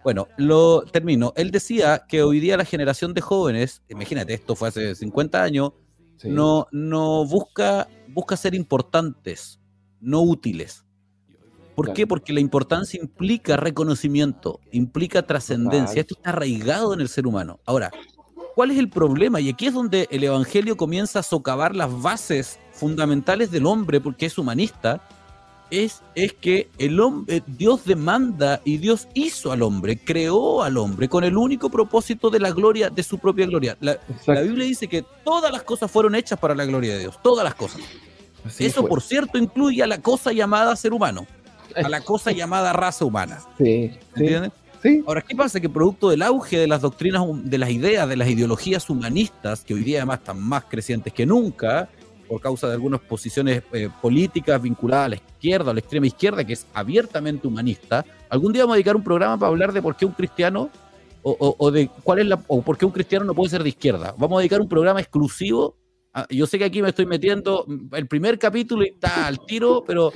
Bueno, 0.03 0.27
lo 0.37 0.81
termino. 0.81 1.31
Él 1.35 1.51
decía 1.51 2.05
que 2.09 2.23
hoy 2.23 2.39
día 2.39 2.57
la 2.57 2.65
generación 2.65 3.13
de 3.13 3.21
jóvenes, 3.21 3.83
imagínate, 3.87 4.33
esto 4.33 4.55
fue 4.55 4.69
hace 4.69 4.95
50 4.95 5.43
años, 5.43 5.73
no, 6.23 6.67
no 6.71 7.25
busca, 7.25 7.87
busca 8.07 8.35
ser 8.35 8.55
importantes, 8.55 9.59
no 10.03 10.21
útiles. 10.21 10.83
¿Por 11.75 11.93
qué? 11.93 12.05
Porque 12.05 12.33
la 12.33 12.39
importancia 12.39 12.99
implica 13.01 13.57
reconocimiento, 13.57 14.59
implica 14.71 15.25
trascendencia. 15.25 16.01
Esto 16.01 16.15
está 16.15 16.29
arraigado 16.29 16.93
en 16.93 17.01
el 17.01 17.09
ser 17.09 17.25
humano. 17.25 17.59
Ahora, 17.65 17.91
¿cuál 18.55 18.71
es 18.71 18.77
el 18.77 18.89
problema? 18.89 19.41
Y 19.41 19.49
aquí 19.49 19.67
es 19.67 19.73
donde 19.73 20.07
el 20.11 20.23
Evangelio 20.23 20.77
comienza 20.77 21.19
a 21.19 21.23
socavar 21.23 21.75
las 21.75 22.01
bases 22.01 22.59
fundamentales 22.71 23.49
del 23.49 23.65
hombre, 23.65 23.99
porque 23.99 24.27
es 24.27 24.37
humanista. 24.37 25.01
Es, 25.71 26.03
es 26.13 26.33
que 26.33 26.69
el 26.77 26.99
hombre, 26.99 27.41
Dios 27.47 27.85
demanda 27.85 28.61
y 28.63 28.77
Dios 28.77 29.07
hizo 29.15 29.51
al 29.51 29.63
hombre, 29.63 29.97
creó 29.97 30.61
al 30.61 30.77
hombre 30.77 31.09
con 31.09 31.23
el 31.23 31.35
único 31.35 31.71
propósito 31.71 32.29
de 32.29 32.39
la 32.39 32.51
gloria, 32.51 32.91
de 32.91 33.01
su 33.01 33.17
propia 33.17 33.47
gloria. 33.47 33.75
La, 33.79 33.97
Biblia 34.27 34.67
dice 34.67 34.87
que 34.87 35.03
todas 35.23 35.51
las 35.51 35.63
cosas 35.63 35.89
fueron 35.89 36.13
hechas 36.13 36.37
para 36.37 36.53
la 36.53 36.65
gloria 36.65 36.93
de 36.93 36.99
Dios, 36.99 37.19
todas 37.23 37.43
las 37.43 37.55
cosas. 37.55 37.81
Eso, 38.59 38.85
por 38.85 39.01
cierto, 39.01 39.37
incluye 39.37 39.81
a 39.83 39.87
la 39.87 39.99
cosa 39.99 40.31
llamada 40.31 40.75
ser 40.75 40.93
humano 40.93 41.25
a 41.75 41.89
la 41.89 42.01
cosa 42.01 42.31
llamada 42.31 42.73
raza 42.73 43.05
humana. 43.05 43.39
Sí. 43.57 43.91
¿Entiendes? 44.15 44.51
Sí. 44.81 45.01
Ahora, 45.07 45.21
¿qué 45.21 45.35
pasa? 45.35 45.61
Que 45.61 45.69
producto 45.69 46.09
del 46.09 46.21
auge 46.21 46.57
de 46.57 46.67
las 46.67 46.81
doctrinas, 46.81 47.23
de 47.43 47.57
las 47.57 47.69
ideas, 47.69 48.07
de 48.07 48.17
las 48.17 48.27
ideologías 48.27 48.89
humanistas, 48.89 49.63
que 49.63 49.73
hoy 49.73 49.83
día 49.83 49.99
además 49.99 50.19
están 50.19 50.41
más 50.41 50.65
crecientes 50.65 51.13
que 51.13 51.25
nunca, 51.25 51.87
por 52.27 52.41
causa 52.41 52.67
de 52.67 52.73
algunas 52.73 52.99
posiciones 52.99 53.63
eh, 53.71 53.89
políticas 54.01 54.61
vinculadas 54.61 55.05
a 55.05 55.09
la 55.09 55.15
izquierda, 55.15 55.71
a 55.71 55.73
la 55.73 55.79
extrema 55.79 56.07
izquierda, 56.07 56.43
que 56.43 56.53
es 56.53 56.67
abiertamente 56.73 57.47
humanista, 57.47 58.05
algún 58.29 58.51
día 58.51 58.63
vamos 58.63 58.73
a 58.73 58.75
dedicar 58.75 58.95
un 58.95 59.03
programa 59.03 59.37
para 59.37 59.49
hablar 59.49 59.71
de 59.71 59.81
por 59.81 59.95
qué 59.95 60.05
un 60.05 60.13
cristiano 60.13 60.69
o, 61.25 61.71
de 61.71 61.89
cuál 62.03 62.19
es 62.19 62.25
la 62.25 62.43
o 62.47 62.61
por 62.61 62.77
qué 62.77 62.85
un 62.85 62.91
cristiano 62.91 63.23
no 63.23 63.33
puede 63.33 63.49
ser 63.49 63.63
de 63.63 63.69
izquierda. 63.69 64.13
Vamos 64.17 64.35
a 64.35 64.39
dedicar 64.39 64.59
un 64.59 64.67
programa 64.67 64.99
exclusivo. 64.99 65.77
Yo 66.29 66.45
sé 66.47 66.57
que 66.59 66.65
aquí 66.65 66.81
me 66.81 66.89
estoy 66.89 67.05
metiendo 67.05 67.65
el 67.93 68.07
primer 68.07 68.37
capítulo 68.37 68.83
y 68.83 68.89
está 68.89 69.27
al 69.27 69.45
tiro, 69.45 69.83
pero 69.85 70.11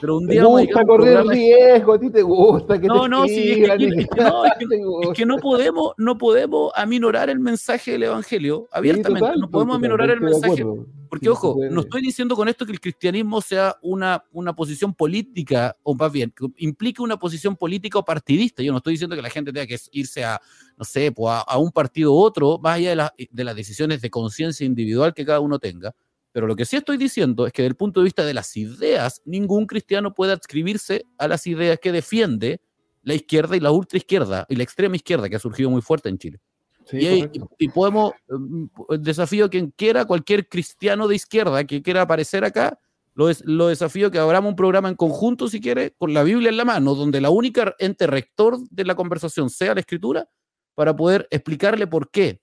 Pero 0.00 0.16
un 0.16 0.26
Te 0.26 0.32
día 0.32 0.42
a 0.42 0.46
gusta 0.46 0.84
correr 0.84 1.24
riesgo, 1.28 1.92
a 1.92 2.00
ti 2.00 2.10
te 2.10 2.22
gusta 2.22 2.80
que 2.80 2.88
No, 2.88 3.04
te 3.04 3.08
no, 3.08 3.24
sí, 3.28 3.52
es 3.52 3.56
que 3.58 3.70
aquí- 3.72 3.84
es 3.86 4.08
que 4.08 4.20
no, 4.20 4.44
es 4.44 4.52
que- 4.58 4.66
te 4.66 4.76
Es 5.02 5.08
que 5.16 5.26
no 5.26 5.36
podemos, 5.36 5.92
no 5.96 6.18
podemos 6.18 6.72
aminorar 6.74 7.30
el 7.30 7.38
mensaje 7.38 7.92
del 7.92 8.02
Evangelio 8.02 8.66
abiertamente. 8.72 9.20
total, 9.20 9.38
no 9.38 9.48
podemos 9.48 9.76
totalmente 9.76 10.02
aminorar 10.02 10.10
el 10.10 10.20
mensaje. 10.20 10.64
Porque, 11.08 11.26
Sí, 11.26 11.28
ojo, 11.28 11.56
no 11.70 11.82
estoy 11.82 12.00
diciendo 12.02 12.34
con 12.34 12.48
esto 12.48 12.66
que 12.66 12.72
el 12.72 12.80
cristianismo 12.80 13.40
sea 13.42 13.76
una, 13.82 14.24
una 14.32 14.54
posición 14.56 14.92
política, 14.92 15.76
o 15.84 15.94
más 15.94 16.10
bien, 16.10 16.32
que 16.36 16.46
implique 16.56 17.00
una 17.00 17.16
posición 17.18 17.54
política 17.54 17.98
o 18.00 18.04
partidista. 18.04 18.60
Yo 18.62 18.72
no 18.72 18.78
estoy 18.78 18.94
diciendo 18.94 19.14
que 19.14 19.22
la 19.22 19.30
gente 19.30 19.52
tenga 19.52 19.66
que 19.68 19.76
irse 19.92 20.24
a, 20.24 20.40
no 20.76 20.84
sé, 20.84 21.12
pues 21.12 21.32
a, 21.32 21.40
a 21.40 21.58
un 21.58 21.70
partido 21.70 22.12
u 22.12 22.16
otro, 22.18 22.58
más 22.58 22.76
allá 22.76 22.90
de, 22.90 22.96
las- 22.96 23.12
de 23.30 23.44
las 23.44 23.56
decisiones 23.56 24.00
de 24.00 24.10
conciencia 24.10 24.64
individual 24.66 25.14
que 25.14 25.24
cada 25.24 25.40
uno 25.40 25.58
tenga. 25.58 25.94
Pero 26.32 26.46
lo 26.46 26.56
que 26.56 26.64
sí 26.64 26.76
estoy 26.76 26.96
diciendo 26.96 27.46
es 27.46 27.52
que 27.52 27.62
desde 27.62 27.70
el 27.70 27.76
punto 27.76 28.00
de 28.00 28.04
vista 28.04 28.24
de 28.24 28.32
las 28.34 28.56
ideas, 28.56 29.20
ningún 29.26 29.66
cristiano 29.66 30.14
puede 30.14 30.32
adscribirse 30.32 31.04
a 31.18 31.28
las 31.28 31.46
ideas 31.46 31.78
que 31.80 31.92
defiende 31.92 32.60
la 33.02 33.14
izquierda 33.14 33.56
y 33.56 33.60
la 33.60 33.70
ultraizquierda 33.70 34.46
y 34.48 34.56
la 34.56 34.62
extrema 34.62 34.96
izquierda 34.96 35.28
que 35.28 35.36
ha 35.36 35.40
surgido 35.40 35.68
muy 35.70 35.82
fuerte 35.82 36.08
en 36.08 36.18
Chile. 36.18 36.40
Sí, 36.86 37.24
y, 37.58 37.68
podemos, 37.68 38.12
mm, 38.28 38.64
desafío 38.98 39.44
a 39.44 39.48
quien 39.50 39.72
quiera, 39.76 40.04
cualquier 40.04 40.48
cristiano 40.48 41.06
de 41.06 41.14
izquierda 41.16 41.64
que 41.64 41.80
quiera 41.82 42.02
aparecer 42.02 42.44
acá, 42.44 42.78
lo, 43.14 43.28
es, 43.28 43.42
lo 43.44 43.68
desafío 43.68 44.10
que 44.10 44.18
abramos 44.18 44.48
un 44.50 44.56
programa 44.56 44.88
en 44.88 44.94
conjunto, 44.96 45.48
si 45.48 45.60
quiere, 45.60 45.92
con 45.98 46.12
la 46.14 46.22
Biblia 46.22 46.48
en 46.48 46.56
la 46.56 46.64
mano, 46.64 46.94
donde 46.94 47.20
la 47.20 47.30
única 47.30 47.74
ente 47.78 48.06
rector 48.06 48.58
de 48.70 48.84
la 48.84 48.94
conversación 48.94 49.50
sea 49.50 49.74
la 49.74 49.80
escritura, 49.80 50.28
para 50.74 50.94
poder 50.96 51.28
explicarle 51.30 51.86
por 51.86 52.10
qué, 52.10 52.42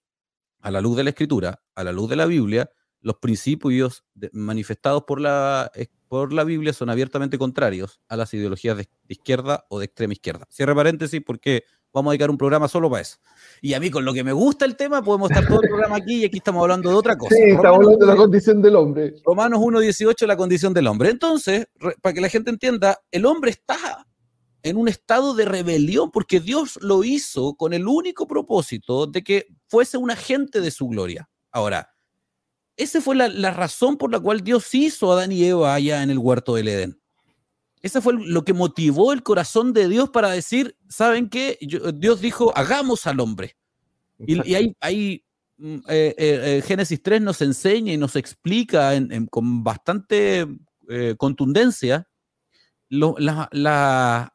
a 0.61 0.71
la 0.71 0.81
luz 0.81 0.97
de 0.97 1.03
la 1.03 1.09
escritura, 1.11 1.61
a 1.75 1.83
la 1.83 1.91
luz 1.91 2.09
de 2.09 2.15
la 2.15 2.25
Biblia, 2.25 2.69
los 3.01 3.15
principios 3.15 4.03
manifestados 4.33 5.03
por 5.03 5.21
la, 5.21 5.71
por 6.09 6.33
la 6.33 6.43
Biblia 6.43 6.73
son 6.73 6.89
abiertamente 6.89 7.37
contrarios 7.37 8.01
a 8.09 8.17
las 8.17 8.33
ideologías 8.33 8.75
de, 8.75 8.89
izquierda 9.07 9.65
o 9.69 9.79
de 9.79 9.85
extrema 9.85 10.11
izquierda. 10.13 10.45
Cierre 10.49 10.75
paréntesis 10.75 11.21
porque 11.25 11.63
vamos 11.93 12.09
a 12.09 12.11
dedicar 12.11 12.29
un 12.29 12.37
programa 12.37 12.67
solo 12.67 12.89
para 12.89 13.01
eso. 13.03 13.17
Y 13.61 13.73
a 13.73 13.79
mí, 13.79 13.89
con 13.89 14.03
lo 14.03 14.13
que 14.13 14.23
me 14.25 14.33
gusta 14.33 14.65
el 14.65 14.75
tema, 14.75 15.01
podemos 15.01 15.31
estar 15.31 15.47
todo 15.47 15.61
el 15.61 15.69
programa 15.69 15.95
aquí 15.95 16.23
y 16.23 16.25
aquí 16.25 16.37
estamos 16.39 16.61
hablando 16.61 16.89
de 16.89 16.95
otra 16.95 17.17
cosa. 17.17 17.33
Sí, 17.35 17.41
estamos 17.43 17.63
Romanos 17.63 17.85
hablando 17.85 17.99
de 17.99 18.05
la 18.07 18.13
1, 18.15 18.21
condición 18.21 18.61
del 18.61 18.75
hombre. 18.75 19.15
Romanos 19.23 19.59
1.18, 19.61 20.27
la 20.27 20.35
condición 20.35 20.73
del 20.73 20.87
hombre. 20.87 21.09
Entonces, 21.09 21.67
re- 21.75 21.95
para 22.01 22.13
que 22.13 22.21
la 22.21 22.29
gente 22.29 22.49
entienda, 22.49 22.99
el 23.11 23.25
hombre 23.25 23.51
está 23.51 24.05
en 24.63 24.77
un 24.77 24.87
estado 24.87 25.33
de 25.33 25.45
rebelión 25.45 26.11
porque 26.11 26.39
Dios 26.39 26.77
lo 26.81 27.03
hizo 27.03 27.55
con 27.55 27.73
el 27.73 27.87
único 27.87 28.27
propósito 28.27 29.07
de 29.07 29.23
que 29.23 29.47
fuese 29.67 29.97
un 29.97 30.11
agente 30.11 30.61
de 30.61 30.71
su 30.71 30.87
gloria. 30.87 31.29
Ahora, 31.51 31.89
esa 32.75 33.01
fue 33.01 33.15
la, 33.15 33.27
la 33.27 33.51
razón 33.51 33.97
por 33.97 34.11
la 34.11 34.19
cual 34.19 34.41
Dios 34.43 34.73
hizo 34.73 35.11
a 35.11 35.15
Adán 35.15 35.31
y 35.31 35.43
Eva 35.43 35.73
allá 35.73 36.01
en 36.03 36.09
el 36.09 36.17
huerto 36.17 36.55
del 36.55 36.67
Edén. 36.69 37.01
Ese 37.81 38.01
fue 38.01 38.13
lo 38.17 38.43
que 38.43 38.53
motivó 38.53 39.13
el 39.13 39.23
corazón 39.23 39.71
de 39.73 39.87
Dios 39.87 40.09
para 40.09 40.29
decir, 40.31 40.75
¿saben 40.89 41.29
qué? 41.29 41.57
Yo- 41.61 41.91
Dios 41.93 42.19
dijo, 42.19 42.51
hagamos 42.57 43.07
al 43.07 43.19
hombre. 43.21 43.55
Y, 44.17 44.49
y 44.49 44.55
hay, 44.55 44.75
hay, 44.81 45.25
mm, 45.57 45.75
eh, 45.87 46.15
eh, 46.17 46.41
eh, 46.57 46.61
Génesis 46.65 47.01
3 47.01 47.21
nos 47.21 47.41
enseña 47.41 47.93
y 47.93 47.97
nos 47.97 48.17
explica 48.17 48.95
en- 48.95 49.11
en- 49.13 49.27
con 49.27 49.63
bastante 49.63 50.45
eh, 50.89 51.15
contundencia 51.17 52.05
lo- 52.89 53.15
la- 53.17 53.47
la, 53.53 54.33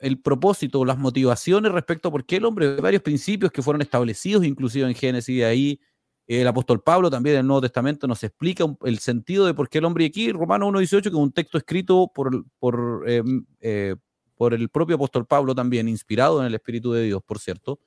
el 0.00 0.20
propósito, 0.20 0.84
las 0.84 0.98
motivaciones 0.98 1.72
respecto 1.72 2.08
a 2.08 2.10
por 2.10 2.26
qué 2.26 2.36
el 2.36 2.44
hombre, 2.44 2.76
varios 2.76 3.02
principios 3.02 3.50
que 3.50 3.62
fueron 3.62 3.80
establecidos 3.80 4.44
inclusive 4.44 4.86
en 4.86 4.94
Génesis, 4.94 5.38
de 5.38 5.44
ahí 5.46 5.80
el 6.26 6.46
apóstol 6.46 6.82
Pablo 6.82 7.10
también 7.10 7.36
en 7.36 7.40
el 7.40 7.46
Nuevo 7.46 7.62
Testamento 7.62 8.06
nos 8.06 8.22
explica 8.22 8.64
el 8.84 8.98
sentido 8.98 9.46
de 9.46 9.54
por 9.54 9.68
qué 9.68 9.78
el 9.78 9.84
hombre 9.84 10.04
y 10.04 10.06
aquí, 10.08 10.30
Romano 10.30 10.68
1.18, 10.68 11.02
que 11.02 11.08
es 11.08 11.14
un 11.14 11.32
texto 11.32 11.58
escrito 11.58 12.10
por, 12.14 12.44
por, 12.58 13.04
em, 13.08 13.44
eh, 13.60 13.96
por 14.36 14.54
el 14.54 14.68
propio 14.68 14.96
apóstol 14.96 15.26
Pablo 15.26 15.54
también, 15.54 15.88
inspirado 15.88 16.40
en 16.40 16.46
el 16.46 16.54
Espíritu 16.54 16.92
de 16.92 17.04
Dios, 17.04 17.22
por 17.24 17.38
cierto, 17.38 17.80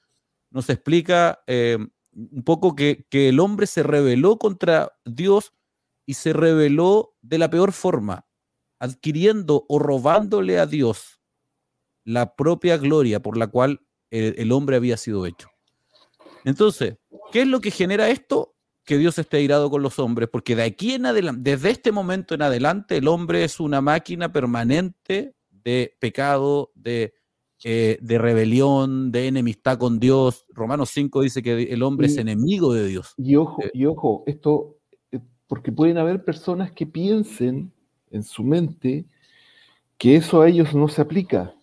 nos 0.50 0.69
explica 0.69 1.39
eh, 1.48 1.78
un 2.13 2.43
poco 2.43 2.76
que, 2.76 3.06
que 3.10 3.30
el 3.30 3.39
hombre 3.39 3.67
se 3.67 3.84
rebeló 3.84 4.38
contra 4.38 4.91
Dios 5.06 5.54
y 6.06 6.15
se 6.15 6.34
rebeló 6.34 7.15
de 7.21 7.38
la 7.38 7.50
peor 7.50 7.71
forma, 7.71 8.26
adquiriendo 8.80 9.65
o 9.69 9.80
robándole 9.80 10.60
a 10.60 10.65
Dios 10.65 11.14
la 12.06 12.36
propia 12.36 12.78
gloria 12.78 13.20
por 13.22 13.36
la 13.36 13.48
cual 13.48 13.82
el, 14.12 14.36
el 14.38 14.52
hombre 14.54 14.78
había 14.78 14.96
sido 14.96 15.26
hecho. 15.26 15.50
Entonces, 16.46 16.98
¿qué 17.32 17.41
es 17.41 17.48
lo 17.48 17.60
que 17.60 17.72
genera 17.72 18.10
esto? 18.10 18.56
Que 18.86 18.98
Dios 18.98 19.18
esté 19.18 19.38
airado 19.38 19.70
con 19.72 19.82
los 19.82 19.98
hombres, 19.98 20.30
porque 20.32 20.56
de 20.56 20.63
aquí 20.63 20.94
en 20.94 21.08
adelante, 21.08 21.41
desde 21.52 21.72
este 21.72 21.91
momento 21.91 22.36
en 22.36 22.44
adelante, 22.44 22.98
el 22.98 23.08
hombre 23.08 23.44
es 23.44 23.60
una 23.60 23.82
máquina 23.82 24.32
permanente 24.32 25.34
de 25.50 25.96
pecado, 26.00 26.72
de, 26.76 27.15
eh, 27.63 27.98
de 28.00 28.18
rebelión, 28.20 29.12
de 29.12 29.26
enemistad 29.28 29.80
con 29.80 30.00
Dios. 30.00 30.46
Romanos 30.54 30.91
5 30.94 31.22
dice 31.22 31.41
que 31.41 31.63
el 31.63 31.82
hombre 31.82 32.06
es 32.06 32.18
enemigo 32.18 32.74
de 32.74 32.88
Dios. 32.88 33.15
Y 33.18 33.36
ojo, 33.36 33.63
Eh. 33.63 33.72
y 33.74 33.86
ojo, 33.88 34.24
esto, 34.28 34.78
eh, 35.12 35.20
porque 35.48 35.72
pueden 35.72 35.98
haber 35.98 36.24
personas 36.24 36.72
que 36.72 36.86
piensen 36.86 37.72
en 38.12 38.22
su 38.22 38.44
mente 38.44 39.06
que 39.98 40.18
eso 40.18 40.41
a 40.44 40.48
ellos 40.50 40.76
no 40.76 40.88
se 40.88 41.02
aplica. 41.02 41.56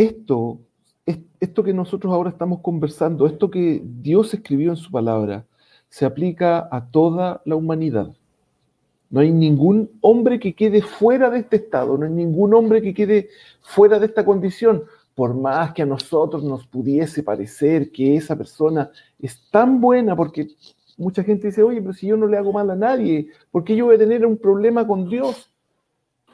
Esto, 0.00 0.60
es- 1.04 1.18
esto 1.40 1.62
que 1.62 1.74
nosotros 1.74 2.10
ahora 2.10 2.30
estamos 2.30 2.60
conversando, 2.60 3.26
esto 3.26 3.50
que 3.50 3.82
Dios 3.84 4.32
escribió 4.32 4.70
en 4.70 4.78
su 4.78 4.90
palabra, 4.90 5.44
se 5.90 6.06
aplica 6.06 6.66
a 6.72 6.86
toda 6.90 7.42
la 7.44 7.54
humanidad. 7.56 8.10
No 9.10 9.20
hay 9.20 9.30
ningún 9.30 9.90
hombre 10.00 10.40
que 10.40 10.54
quede 10.54 10.80
fuera 10.80 11.28
de 11.28 11.40
este 11.40 11.56
estado, 11.56 11.98
no 11.98 12.06
hay 12.06 12.12
ningún 12.12 12.54
hombre 12.54 12.80
que 12.80 12.94
quede 12.94 13.28
fuera 13.60 13.98
de 13.98 14.06
esta 14.06 14.24
condición, 14.24 14.84
por 15.14 15.34
más 15.34 15.74
que 15.74 15.82
a 15.82 15.86
nosotros 15.86 16.42
nos 16.44 16.66
pudiese 16.66 17.22
parecer 17.22 17.92
que 17.92 18.16
esa 18.16 18.34
persona 18.36 18.90
es 19.18 19.50
tan 19.50 19.82
buena, 19.82 20.16
porque 20.16 20.48
mucha 20.96 21.22
gente 21.22 21.48
dice, 21.48 21.62
oye, 21.62 21.82
pero 21.82 21.92
si 21.92 22.06
yo 22.06 22.16
no 22.16 22.26
le 22.26 22.38
hago 22.38 22.54
mal 22.54 22.70
a 22.70 22.74
nadie, 22.74 23.28
¿por 23.50 23.64
qué 23.64 23.76
yo 23.76 23.84
voy 23.84 23.96
a 23.96 23.98
tener 23.98 24.24
un 24.24 24.38
problema 24.38 24.86
con 24.86 25.10
Dios? 25.10 25.52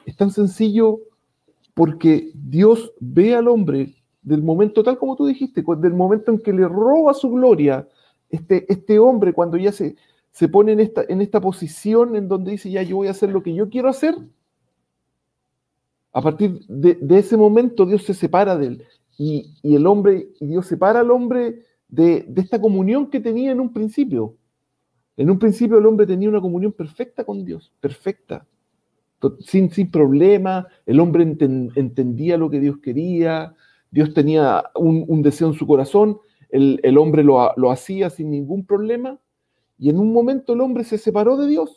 Es 0.05 0.15
tan 0.15 0.31
sencillo 0.31 1.01
porque 1.77 2.31
Dios 2.33 2.91
ve 2.99 3.35
al 3.35 3.47
hombre 3.47 3.93
del 4.23 4.41
momento, 4.41 4.81
tal 4.81 4.97
como 4.97 5.15
tú 5.15 5.27
dijiste, 5.27 5.63
del 5.77 5.93
momento 5.93 6.31
en 6.31 6.39
que 6.39 6.51
le 6.51 6.67
roba 6.67 7.13
su 7.13 7.29
gloria, 7.29 7.87
este, 8.31 8.65
este 8.67 8.97
hombre 8.97 9.31
cuando 9.31 9.57
ya 9.57 9.71
se, 9.71 9.95
se 10.31 10.49
pone 10.49 10.71
en 10.71 10.79
esta, 10.79 11.03
en 11.07 11.21
esta 11.21 11.39
posición 11.39 12.15
en 12.15 12.27
donde 12.27 12.53
dice, 12.53 12.71
ya 12.71 12.81
yo 12.81 12.95
voy 12.95 13.09
a 13.09 13.11
hacer 13.11 13.29
lo 13.29 13.43
que 13.43 13.53
yo 13.53 13.69
quiero 13.69 13.89
hacer, 13.89 14.15
a 16.13 16.19
partir 16.19 16.65
de, 16.67 16.97
ese 17.11 17.37
momento 17.37 17.85
Dios 17.85 18.01
se 18.05 18.15
separa 18.15 18.57
de 18.57 18.65
él 18.65 18.83
y, 19.15 19.53
y 19.61 19.75
el 19.75 19.85
hombre, 19.85 20.29
y 20.39 20.47
Dios 20.47 20.65
separa 20.65 21.01
al 21.01 21.11
hombre 21.11 21.61
de, 21.89 22.25
de 22.27 22.41
esta 22.41 22.59
comunión 22.59 23.05
que 23.05 23.19
tenía 23.19 23.51
en 23.51 23.59
un 23.59 23.71
principio. 23.71 24.35
En 25.15 25.29
un 25.29 25.37
principio 25.37 25.77
el 25.77 25.85
hombre 25.85 26.07
tenía 26.07 26.27
una 26.27 26.41
comunión 26.41 26.71
perfecta 26.71 27.23
con 27.23 27.45
Dios, 27.45 27.71
perfecta, 27.79 28.47
sin, 29.39 29.69
sin 29.71 29.89
problema, 29.89 30.67
el 30.85 30.99
hombre 30.99 31.25
enten- 31.25 31.71
entendía 31.75 32.37
lo 32.37 32.49
que 32.49 32.59
Dios 32.59 32.77
quería, 32.79 33.55
Dios 33.91 34.13
tenía 34.13 34.63
un, 34.75 35.05
un 35.07 35.21
deseo 35.21 35.47
en 35.47 35.53
su 35.53 35.65
corazón, 35.65 36.19
el, 36.49 36.79
el 36.83 36.97
hombre 36.97 37.23
lo, 37.23 37.51
lo 37.57 37.71
hacía 37.71 38.09
sin 38.09 38.31
ningún 38.31 38.65
problema, 38.65 39.19
y 39.79 39.89
en 39.89 39.99
un 39.99 40.11
momento 40.13 40.53
el 40.53 40.61
hombre 40.61 40.83
se 40.83 40.97
separó 40.97 41.37
de 41.37 41.47
Dios. 41.47 41.75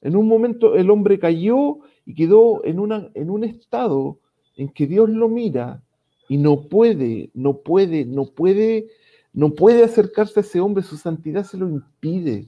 En 0.00 0.16
un 0.16 0.26
momento 0.28 0.76
el 0.76 0.90
hombre 0.90 1.18
cayó 1.18 1.78
y 2.06 2.14
quedó 2.14 2.64
en, 2.64 2.78
una, 2.78 3.10
en 3.14 3.30
un 3.30 3.44
estado 3.44 4.18
en 4.56 4.68
que 4.68 4.86
Dios 4.86 5.10
lo 5.10 5.28
mira 5.28 5.82
y 6.28 6.38
no 6.38 6.68
puede, 6.68 7.30
no 7.34 7.58
puede, 7.58 8.04
no 8.06 8.24
puede, 8.24 8.86
no 9.32 9.54
puede 9.54 9.84
acercarse 9.84 10.40
a 10.40 10.42
ese 10.42 10.60
hombre, 10.60 10.82
su 10.82 10.96
santidad 10.96 11.44
se 11.44 11.58
lo 11.58 11.68
impide. 11.68 12.46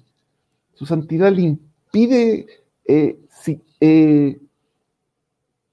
Su 0.74 0.86
santidad 0.86 1.32
le 1.32 1.42
impide 1.42 2.46
eh, 2.86 3.18
si- 3.30 3.60
eh, 3.80 4.38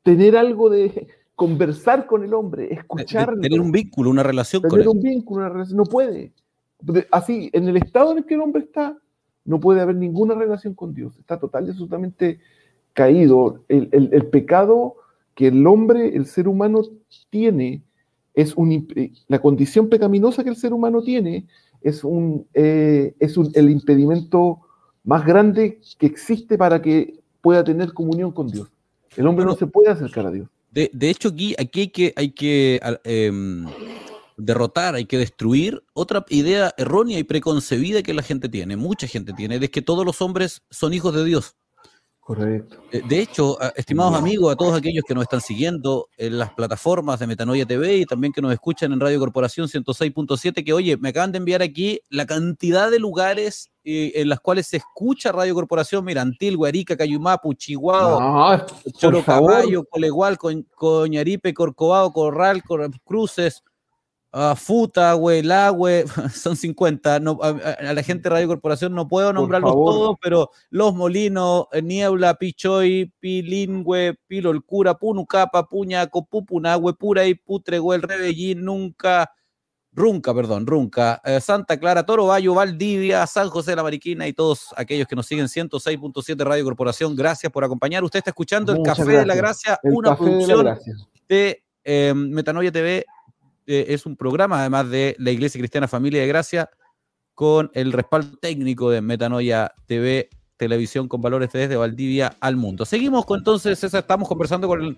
tener 0.04 0.38
algo 0.38 0.69
de 0.69 1.08
conversar 1.36 2.06
con 2.06 2.24
el 2.24 2.34
hombre, 2.34 2.74
escucharlo 2.74 3.41
tener 3.41 3.60
un 3.62 3.72
vínculo, 3.72 4.10
una 4.10 4.24
relación 4.24 4.62
con 4.62 4.72
tener 4.72 4.84
él. 4.84 4.89
un 4.89 5.02
vínculo, 5.02 5.41
una 5.41 5.50
relación, 5.50 5.78
no 5.78 5.86
puede. 5.86 6.34
De- 6.82 7.08
Así, 7.12 7.50
en 7.54 7.67
el 7.67 7.78
estado 7.78 8.12
en 8.12 8.19
el 8.19 8.26
que 8.26 8.36
el 8.36 8.41
hombre 8.41 8.63
está, 8.63 8.98
no 9.45 9.60
puede 9.60 9.82
haber 9.82 9.95
ninguna 9.95 10.36
relación 10.36 10.74
con 10.74 10.93
Dios. 10.93 11.17
Está 11.17 11.39
total 11.39 11.67
y 11.67 11.69
absolutamente 11.72 12.39
caído. 12.93 13.63
El, 13.67 13.89
el- 13.91 14.10
el 14.13 14.26
pecado 14.28 14.95
que 15.36 15.48
el 15.48 15.65
hombre, 15.65 16.15
el 16.15 16.26
ser 16.26 16.48
humano 16.48 16.82
tiene, 17.30 17.82
es 18.34 18.56
un, 18.56 18.88
eh, 18.95 19.12
la 19.28 19.39
condición 19.39 19.89
pecaminosa 19.89 20.43
que 20.43 20.50
el 20.50 20.56
ser 20.56 20.74
humano 20.74 21.02
tiene, 21.02 21.48
es, 21.82 22.04
un, 22.04 22.45
eh, 22.54 23.15
es 23.19 23.38
un- 23.38 23.52
el 23.56 23.69
impedimento 23.69 24.60
más 25.10 25.26
grande 25.26 25.82
que 25.98 26.06
existe 26.06 26.56
para 26.56 26.80
que 26.80 27.19
pueda 27.41 27.63
tener 27.63 27.93
comunión 27.93 28.32
con 28.32 28.48
Dios. 28.48 28.67
El 29.17 29.26
hombre 29.26 29.43
no 29.43 29.56
se 29.56 29.65
puede 29.65 29.89
acercar 29.89 30.28
a 30.28 30.32
Dios. 30.32 30.48
De, 30.69 30.91
de 30.93 31.10
hecho, 31.10 31.30
aquí, 31.30 31.56
aquí 31.58 31.80
hay 31.82 31.88
que, 31.88 32.13
hay 32.15 32.30
que 32.30 32.80
em, 33.04 33.65
derrotar, 34.38 34.93
hay 34.93 35.06
que 35.06 35.17
destruir 35.17 35.84
otra 35.93 36.24
idea 36.30 36.76
errónea 36.78 37.17
y 37.17 37.24
preconcebida 37.24 38.04
que 38.04 38.13
la 38.13 38.22
gente 38.22 38.50
tiene, 38.50 38.78
mucha 38.78 39.08
gente 39.08 39.34
tiene, 39.34 39.58
de 39.58 39.72
que 39.72 39.82
todos 39.82 40.06
los 40.06 40.22
hombres 40.22 40.62
son 40.69 40.93
hijos 40.93 41.15
de 41.15 41.26
Dios. 41.26 41.56
Correcto. 42.30 42.84
Eh, 42.92 43.02
De 43.10 43.22
hecho, 43.22 43.58
estimados 43.76 44.13
amigos, 44.13 44.54
a 44.54 44.56
todos 44.56 44.78
aquellos 44.78 45.04
que 45.08 45.15
nos 45.15 45.24
están 45.24 45.42
siguiendo 45.42 46.10
en 46.15 46.38
las 46.38 46.54
plataformas 46.54 47.20
de 47.20 47.26
Metanoia 47.26 47.65
TV 47.65 47.98
y 47.98 48.06
también 48.06 48.32
que 48.32 48.39
nos 48.39 48.54
escuchan 48.54 48.94
en 48.94 49.00
Radio 49.00 49.18
Corporación 49.18 49.68
106.7, 49.68 50.63
que 50.63 50.72
oye, 50.72 50.96
me 50.98 51.10
acaban 51.10 51.32
de 51.32 51.39
enviar 51.39 51.63
aquí 51.63 52.00
la 52.12 52.28
cantidad 52.28 52.92
de 52.92 53.00
lugares 53.00 53.72
eh, 53.84 54.12
en 54.13 54.30
las 54.30 54.39
cuales 54.42 54.68
se 54.68 54.78
escucha 54.78 55.32
Radio 55.32 55.56
Corporación, 55.56 56.06
mira, 56.06 56.22
Antilgua, 56.22 56.68
Arica, 56.68 56.96
Cayumapu, 56.96 57.56
Chihuahua, 57.56 58.68
No, 58.86 58.92
Choro 58.92 59.18
por 59.18 59.26
favor. 59.26 59.52
Caballo, 59.54 59.84
Colegual, 59.86 60.38
Coñ- 60.38 60.68
Coñaripe, 60.76 61.52
Corcovado, 61.56 62.12
Corral, 62.12 62.62
Cor- 62.62 62.92
Cruces, 63.04 63.63
ah, 64.32 64.56
Futa, 64.56 65.15
Huelahue, 65.15 66.06
son 66.34 66.56
50. 66.56 67.20
No, 67.20 67.39
a, 67.42 67.94
la 67.94 68.04
gente 68.04 68.24
de 68.24 68.30
Radio 68.30 68.48
Corporación 68.48 68.94
no 68.94 69.08
puedo 69.08 69.34
nombrarlos 69.34 69.74
todos, 69.74 70.18
pero 70.22 70.52
Los 70.70 70.94
Molinos, 70.96 71.68
eh, 71.72 71.82
Niebla, 71.82 72.36
Pichoy, 72.36 73.13
Pilingüe, 73.20 74.15
Pilo 74.28 74.52
el 74.52 74.63
Cura, 74.63 74.96
Punucapa, 74.96 75.68
Puñaco, 75.68 76.26
Pupunahue, 76.26 76.94
Puray, 76.94 77.36
Putrehuel, 77.36 78.02
Rebellín, 78.02 78.63
Nunca, 78.63 79.32
Runca, 79.92 80.34
perdón, 80.34 80.68
Runca, 80.68 81.22
eh, 81.26 81.42
Santa 81.42 81.78
Clara, 81.80 82.06
Toro 82.06 82.28
Bayo, 82.28 82.54
Valdivia, 82.54 83.26
San 83.26 83.50
José 83.50 83.72
de 83.72 83.78
la 83.78 83.84
Mariquina 83.84 84.28
y 84.28 84.34
todos 84.34 84.68
aquellos 84.78 85.08
que 85.08 85.15
nos 85.15 85.26
siguen 85.26 85.48
106.7 85.48 86.44
Radio 86.44 86.63
Corporación. 86.63 87.15
Gracias 87.15 87.52
por 87.52 87.63
acompañar. 87.63 88.04
Usted 88.04 88.20
está 88.20 88.30
escuchando 88.30 88.72
el 88.72 88.84
Café 88.84 89.04
de 89.04 89.26
la. 89.26 89.36
Gracia, 89.36 89.80
El 89.84 89.94
una 89.94 90.12
café 90.12 90.26
de 90.26 90.30
la 90.30 90.38
producción 90.38 90.63
gracia. 90.63 90.94
de 91.28 91.63
eh, 91.84 92.13
Metanoia 92.15 92.72
TV. 92.72 93.06
Eh, 93.69 93.93
es 93.93 94.08
un 94.08 94.15
programa, 94.15 94.62
además 94.62 94.89
de 94.89 95.15
la 95.19 95.29
Iglesia 95.29 95.60
Cristiana 95.60 95.88
Familia 95.88 96.21
de 96.21 96.27
Gracia, 96.27 96.71
con 97.36 97.69
el 97.75 97.93
respaldo 97.93 98.36
técnico 98.38 98.89
de 98.89 99.01
Metanoia 99.01 99.71
TV, 99.86 100.27
televisión 100.58 101.08
con 101.08 101.21
valores 101.21 101.51
desde 101.53 101.75
Valdivia 101.75 102.36
al 102.39 102.55
mundo. 102.55 102.84
Seguimos 102.84 103.25
con 103.25 103.38
entonces, 103.38 103.77
César, 103.77 104.01
estamos 104.01 104.27
conversando 104.27 104.67
con 104.67 104.97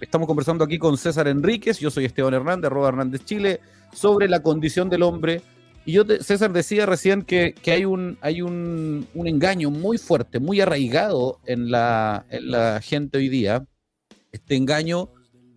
Estamos 0.00 0.26
conversando 0.26 0.64
aquí 0.64 0.78
con 0.78 0.98
César 0.98 1.28
Enríquez, 1.28 1.78
yo 1.78 1.88
soy 1.88 2.06
Esteban 2.06 2.34
Hernández, 2.34 2.66
arroba 2.66 2.88
Hernández 2.88 3.24
Chile, 3.24 3.60
sobre 3.92 4.28
la 4.28 4.42
condición 4.42 4.90
del 4.90 5.04
hombre. 5.04 5.42
Y 5.84 5.92
yo, 5.92 6.04
César, 6.20 6.52
decía 6.52 6.86
recién 6.86 7.22
que, 7.22 7.54
que 7.54 7.70
hay, 7.70 7.84
un, 7.84 8.18
hay 8.20 8.42
un, 8.42 9.06
un 9.14 9.28
engaño 9.28 9.70
muy 9.70 9.98
fuerte, 9.98 10.40
muy 10.40 10.60
arraigado 10.60 11.38
en 11.46 11.70
la, 11.70 12.26
en 12.30 12.50
la 12.50 12.80
gente 12.80 13.18
hoy 13.18 13.28
día, 13.28 13.64
este 14.32 14.56
engaño 14.56 15.10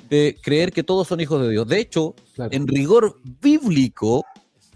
de 0.09 0.37
creer 0.41 0.71
que 0.71 0.83
todos 0.83 1.07
son 1.07 1.19
hijos 1.19 1.41
de 1.41 1.49
Dios. 1.49 1.67
De 1.67 1.79
hecho, 1.79 2.15
Claro. 2.35 2.51
en 2.53 2.67
rigor 2.67 3.19
bíblico, 3.41 4.23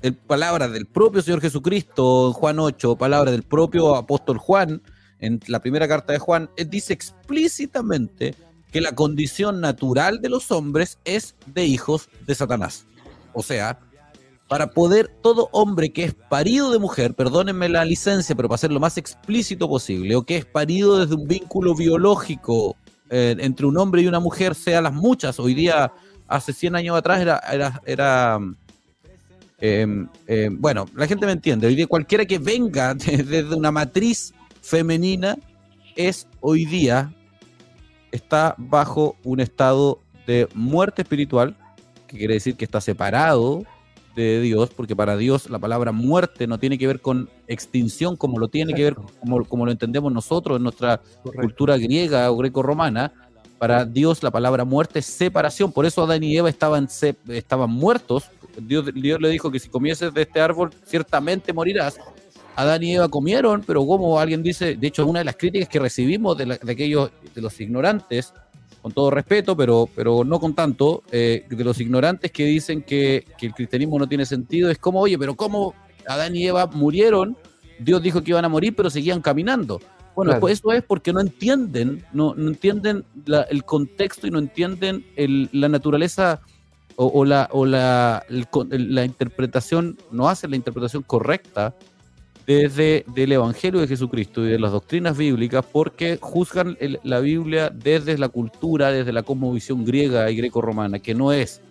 en 0.01 0.15
palabras 0.15 0.71
del 0.71 0.85
propio 0.85 1.21
Señor 1.21 1.41
Jesucristo 1.41 2.27
en 2.27 2.33
Juan 2.33 2.59
8, 2.59 2.95
palabras 2.95 3.31
del 3.31 3.43
propio 3.43 3.95
apóstol 3.95 4.37
Juan 4.37 4.81
en 5.19 5.39
la 5.47 5.59
primera 5.59 5.87
carta 5.87 6.13
de 6.13 6.19
Juan, 6.19 6.49
él 6.55 6.69
dice 6.69 6.93
explícitamente 6.93 8.35
que 8.71 8.81
la 8.81 8.93
condición 8.93 9.59
natural 9.59 10.21
de 10.21 10.29
los 10.29 10.51
hombres 10.51 10.99
es 11.03 11.35
de 11.47 11.65
hijos 11.65 12.09
de 12.25 12.35
Satanás. 12.35 12.85
O 13.33 13.43
sea, 13.43 13.79
para 14.47 14.71
poder 14.71 15.11
todo 15.21 15.49
hombre 15.51 15.91
que 15.91 16.03
es 16.05 16.13
parido 16.13 16.71
de 16.71 16.79
mujer, 16.79 17.13
perdónenme 17.13 17.69
la 17.69 17.85
licencia, 17.85 18.35
pero 18.35 18.47
para 18.47 18.57
ser 18.57 18.71
lo 18.71 18.79
más 18.79 18.97
explícito 18.97 19.67
posible, 19.67 20.15
o 20.15 20.23
que 20.23 20.37
es 20.37 20.45
parido 20.45 20.97
desde 20.97 21.15
un 21.15 21.27
vínculo 21.27 21.75
biológico 21.75 22.75
eh, 23.09 23.35
entre 23.39 23.65
un 23.65 23.77
hombre 23.77 24.01
y 24.01 24.07
una 24.07 24.19
mujer, 24.19 24.55
sea 24.55 24.81
las 24.81 24.93
muchas, 24.93 25.39
hoy 25.39 25.53
día, 25.53 25.91
hace 26.27 26.53
100 26.53 26.75
años 26.75 26.95
atrás 26.97 27.19
era, 27.21 28.39
eh, 29.59 30.05
eh, 30.27 30.49
bueno, 30.51 30.85
la 30.95 31.07
gente 31.07 31.25
me 31.25 31.31
entiende, 31.33 31.67
hoy 31.67 31.75
día 31.75 31.87
cualquiera 31.87 32.25
que 32.25 32.39
venga 32.39 32.93
de- 32.95 33.23
desde 33.23 33.55
una 33.55 33.71
matriz 33.71 34.33
femenina 34.61 35.37
es 35.95 36.27
hoy 36.39 36.65
día, 36.65 37.13
está 38.11 38.55
bajo 38.57 39.15
un 39.23 39.39
estado 39.39 39.99
de 40.25 40.47
muerte 40.53 41.01
espiritual, 41.01 41.55
que 42.07 42.17
quiere 42.17 42.35
decir 42.35 42.55
que 42.55 42.65
está 42.65 42.79
separado 42.81 43.63
de 44.15 44.41
Dios, 44.41 44.69
porque 44.75 44.95
para 44.95 45.15
Dios 45.17 45.49
la 45.49 45.59
palabra 45.59 45.91
muerte 45.91 46.47
no 46.47 46.57
tiene 46.57 46.77
que 46.77 46.87
ver 46.87 46.99
con 47.01 47.29
extinción 47.47 48.15
como 48.15 48.37
lo 48.39 48.47
tiene 48.47 48.73
que 48.73 48.83
ver, 48.83 48.95
como, 49.19 49.43
como 49.45 49.65
lo 49.65 49.71
entendemos 49.71 50.11
nosotros 50.11 50.57
en 50.57 50.63
nuestra 50.63 50.97
Correcto. 51.23 51.41
cultura 51.41 51.77
griega 51.77 52.29
o 52.31 52.37
greco-romana. 52.37 53.13
Para 53.57 53.83
Dios 53.85 54.23
la 54.23 54.31
palabra 54.31 54.63
muerte 54.63 54.99
es 54.99 55.05
separación, 55.05 55.71
por 55.73 55.85
eso 55.85 56.03
Adán 56.03 56.23
y 56.23 56.35
Eva 56.37 56.49
estaban, 56.49 56.87
estaban 57.27 57.69
muertos. 57.69 58.25
Dios, 58.61 58.85
Dios 58.93 59.19
le 59.21 59.29
dijo 59.29 59.51
que 59.51 59.59
si 59.59 59.67
comieses 59.69 60.13
de 60.13 60.21
este 60.21 60.39
árbol 60.39 60.71
ciertamente 60.85 61.51
morirás. 61.53 61.97
Adán 62.55 62.83
y 62.83 62.95
Eva 62.95 63.07
comieron, 63.09 63.63
pero 63.65 63.85
como 63.85 64.19
alguien 64.19 64.43
dice, 64.43 64.75
de 64.75 64.87
hecho 64.87 65.05
una 65.05 65.19
de 65.19 65.25
las 65.25 65.35
críticas 65.37 65.69
que 65.69 65.79
recibimos 65.79 66.37
de, 66.37 66.45
la- 66.45 66.57
de 66.57 66.71
aquellos, 66.71 67.11
de 67.33 67.41
los 67.41 67.59
ignorantes, 67.61 68.33
con 68.81 68.91
todo 68.91 69.09
respeto, 69.11 69.55
pero, 69.57 69.89
pero 69.95 70.23
no 70.23 70.39
con 70.39 70.53
tanto, 70.55 71.03
eh, 71.11 71.45
de 71.49 71.63
los 71.63 71.79
ignorantes 71.81 72.31
que 72.31 72.45
dicen 72.45 72.81
que, 72.81 73.25
que 73.37 73.47
el 73.47 73.53
cristianismo 73.53 73.99
no 73.99 74.07
tiene 74.07 74.25
sentido, 74.25 74.69
es 74.69 74.77
como, 74.77 74.99
oye, 75.01 75.17
pero 75.17 75.35
¿cómo 75.35 75.73
Adán 76.07 76.35
y 76.35 76.47
Eva 76.47 76.67
murieron? 76.67 77.35
Dios 77.79 78.01
dijo 78.01 78.21
que 78.23 78.31
iban 78.31 78.45
a 78.45 78.49
morir, 78.49 78.73
pero 78.75 78.89
seguían 78.89 79.21
caminando. 79.21 79.79
Bueno, 80.15 80.31
Claro. 80.31 80.41
pues 80.41 80.59
eso 80.59 80.71
es 80.73 80.83
porque 80.83 81.13
no 81.13 81.21
entienden, 81.21 82.03
no, 82.13 82.33
no 82.35 82.49
entienden 82.49 83.05
la- 83.25 83.43
el 83.43 83.63
contexto 83.63 84.27
y 84.27 84.31
no 84.31 84.39
entienden 84.39 85.05
el- 85.15 85.49
la 85.53 85.69
naturaleza 85.69 86.41
o, 86.97 87.05
o 87.07 87.23
la, 87.25 87.47
o 87.53 87.65
la, 87.65 88.23
el- 88.27 88.95
la 88.95 89.05
interpretación, 89.05 89.97
no 90.11 90.27
hacen 90.27 90.49
la 90.49 90.57
interpretación 90.57 91.03
correcta 91.03 91.73
desde 92.49 93.05
del 93.13 93.31
Evangelio 93.31 93.79
de 93.79 93.87
Jesucristo 93.87 94.43
y 94.43 94.49
de 94.49 94.57
las 94.57 94.71
doctrinas 94.71 95.15
bíblicas 95.15 95.63
porque 95.71 96.17
juzgan 96.19 96.75
el- 96.79 96.99
la 97.03 97.19
Biblia 97.19 97.69
desde 97.69 98.17
la 98.17 98.27
cultura, 98.27 98.89
desde 98.89 99.13
la 99.13 99.21
cosmovisión 99.21 99.85
griega 99.85 100.29
y 100.31 100.35
greco-romana, 100.35 100.97
que 100.97 101.13
no 101.13 101.31
es, 101.31 101.61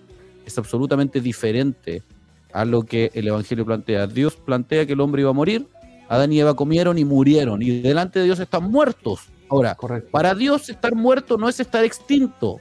es 0.47 0.57
absolutamente 0.57 1.21
diferente 1.21 2.05
a 2.53 2.65
lo 2.65 2.83
que 2.85 3.11
el 3.15 3.27
Evangelio 3.27 3.67
plantea. 3.67 4.07
Dios 4.07 4.37
plantea 4.37 4.87
que 4.87 4.93
el 4.93 5.01
hombre 5.01 5.23
iba 5.23 5.31
a 5.31 5.35
morir, 5.35 5.67
Adán 6.09 6.33
y 6.33 6.39
Eva 6.39 6.55
comieron 6.55 6.97
y 6.97 7.05
murieron, 7.05 7.61
y 7.61 7.81
delante 7.81 8.21
de 8.21 8.27
Dios 8.27 8.39
están 8.39 8.71
muertos. 8.71 9.23
Ahora, 9.51 9.75
Correcto. 9.75 10.11
para 10.13 10.33
Dios 10.37 10.69
estar 10.69 10.95
muerto 10.95 11.37
no 11.39 11.49
es 11.49 11.59
estar 11.59 11.83
extinto, 11.85 12.59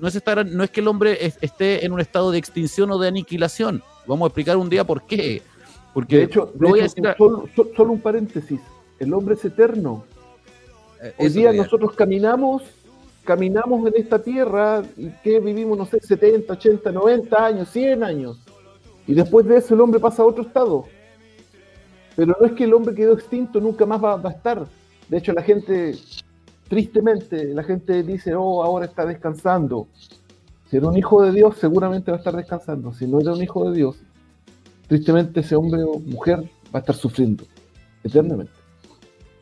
no 0.00 0.08
es, 0.08 0.16
estar, 0.16 0.44
no 0.44 0.64
es 0.64 0.70
que 0.70 0.80
el 0.80 0.88
hombre 0.88 1.24
es- 1.24 1.38
esté 1.40 1.86
en 1.86 1.92
un 1.92 2.00
estado 2.00 2.32
de 2.32 2.38
extinción 2.38 2.90
o 2.90 2.98
de 2.98 3.06
aniquilación. 3.06 3.84
Vamos 4.08 4.26
a 4.26 4.28
explicar 4.30 4.56
un 4.56 4.68
día 4.68 4.82
por 4.84 5.06
qué. 5.06 5.42
Porque 5.94 6.18
De 6.18 6.22
hecho, 6.24 6.50
de 6.54 7.14
solo, 7.18 7.48
so- 7.54 7.68
solo 7.76 7.92
un 7.92 8.00
paréntesis. 8.00 8.60
El 8.98 9.12
hombre 9.14 9.34
es 9.34 9.44
eterno. 9.44 10.04
eh, 11.02 11.12
Hoy 11.18 11.28
día 11.30 11.52
nosotros 11.52 11.92
caminamos, 11.92 12.62
caminamos 13.24 13.86
en 13.88 13.94
esta 14.00 14.22
tierra 14.22 14.82
y 14.96 15.10
que 15.22 15.40
vivimos, 15.40 15.76
no 15.76 15.84
sé, 15.86 16.00
70, 16.00 16.52
80, 16.52 16.92
90 16.92 17.44
años, 17.44 17.68
100 17.70 18.02
años. 18.04 18.40
Y 19.06 19.14
después 19.14 19.44
de 19.46 19.56
eso 19.56 19.74
el 19.74 19.80
hombre 19.80 19.98
pasa 20.00 20.22
a 20.22 20.26
otro 20.26 20.44
estado. 20.44 20.84
Pero 22.14 22.36
no 22.38 22.46
es 22.46 22.52
que 22.52 22.64
el 22.64 22.74
hombre 22.74 22.94
quedó 22.94 23.14
extinto, 23.14 23.60
nunca 23.60 23.84
más 23.86 24.02
va, 24.02 24.16
va 24.16 24.30
a 24.30 24.32
estar. 24.32 24.66
De 25.08 25.18
hecho, 25.18 25.32
la 25.32 25.42
gente, 25.42 25.96
tristemente, 26.68 27.52
la 27.52 27.64
gente 27.64 28.02
dice, 28.02 28.34
oh, 28.34 28.62
ahora 28.62 28.86
está 28.86 29.04
descansando. 29.04 29.88
Si 30.70 30.76
era 30.76 30.86
un 30.88 30.96
hijo 30.96 31.22
de 31.22 31.32
Dios, 31.32 31.56
seguramente 31.58 32.10
va 32.10 32.16
a 32.16 32.20
estar 32.20 32.34
descansando. 32.36 32.92
Si 32.94 33.06
no 33.06 33.20
era 33.20 33.32
un 33.32 33.42
hijo 33.42 33.68
de 33.70 33.76
Dios, 33.76 33.96
tristemente 34.92 35.40
ese 35.40 35.56
hombre 35.56 35.82
o 35.84 35.98
mujer 35.98 36.40
va 36.74 36.78
a 36.78 36.78
estar 36.80 36.94
sufriendo 36.94 37.44
eternamente. 38.04 38.52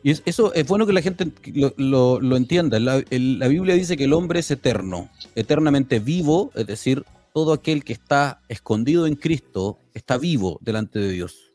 Y 0.01 0.11
es- 0.11 0.23
eso 0.25 0.53
es 0.53 0.65
bueno 0.65 0.85
que 0.87 0.93
la 0.93 1.01
gente 1.01 1.29
lo, 1.53 1.73
lo- 1.75 2.21
lo 2.21 2.37
entienda. 2.37 2.79
La, 2.79 3.03
el- 3.09 3.37
la 3.37 3.49
Biblia 3.49 3.75
dice 3.75 3.97
que 3.97 4.05
el 4.05 4.13
hombre 4.13 4.39
es 4.39 4.49
eterno, 4.49 5.09
eternamente 5.35 5.99
vivo, 5.99 6.51
es 6.55 6.67
decir, 6.67 7.03
todo 7.33 7.51
aquel 7.51 7.83
que 7.83 7.91
está 7.93 8.41
escondido 8.47 9.07
en 9.07 9.15
Cristo 9.15 9.77
está 9.93 10.17
vivo 10.17 10.57
delante 10.61 10.99
de 10.99 11.11
Dios. 11.11 11.51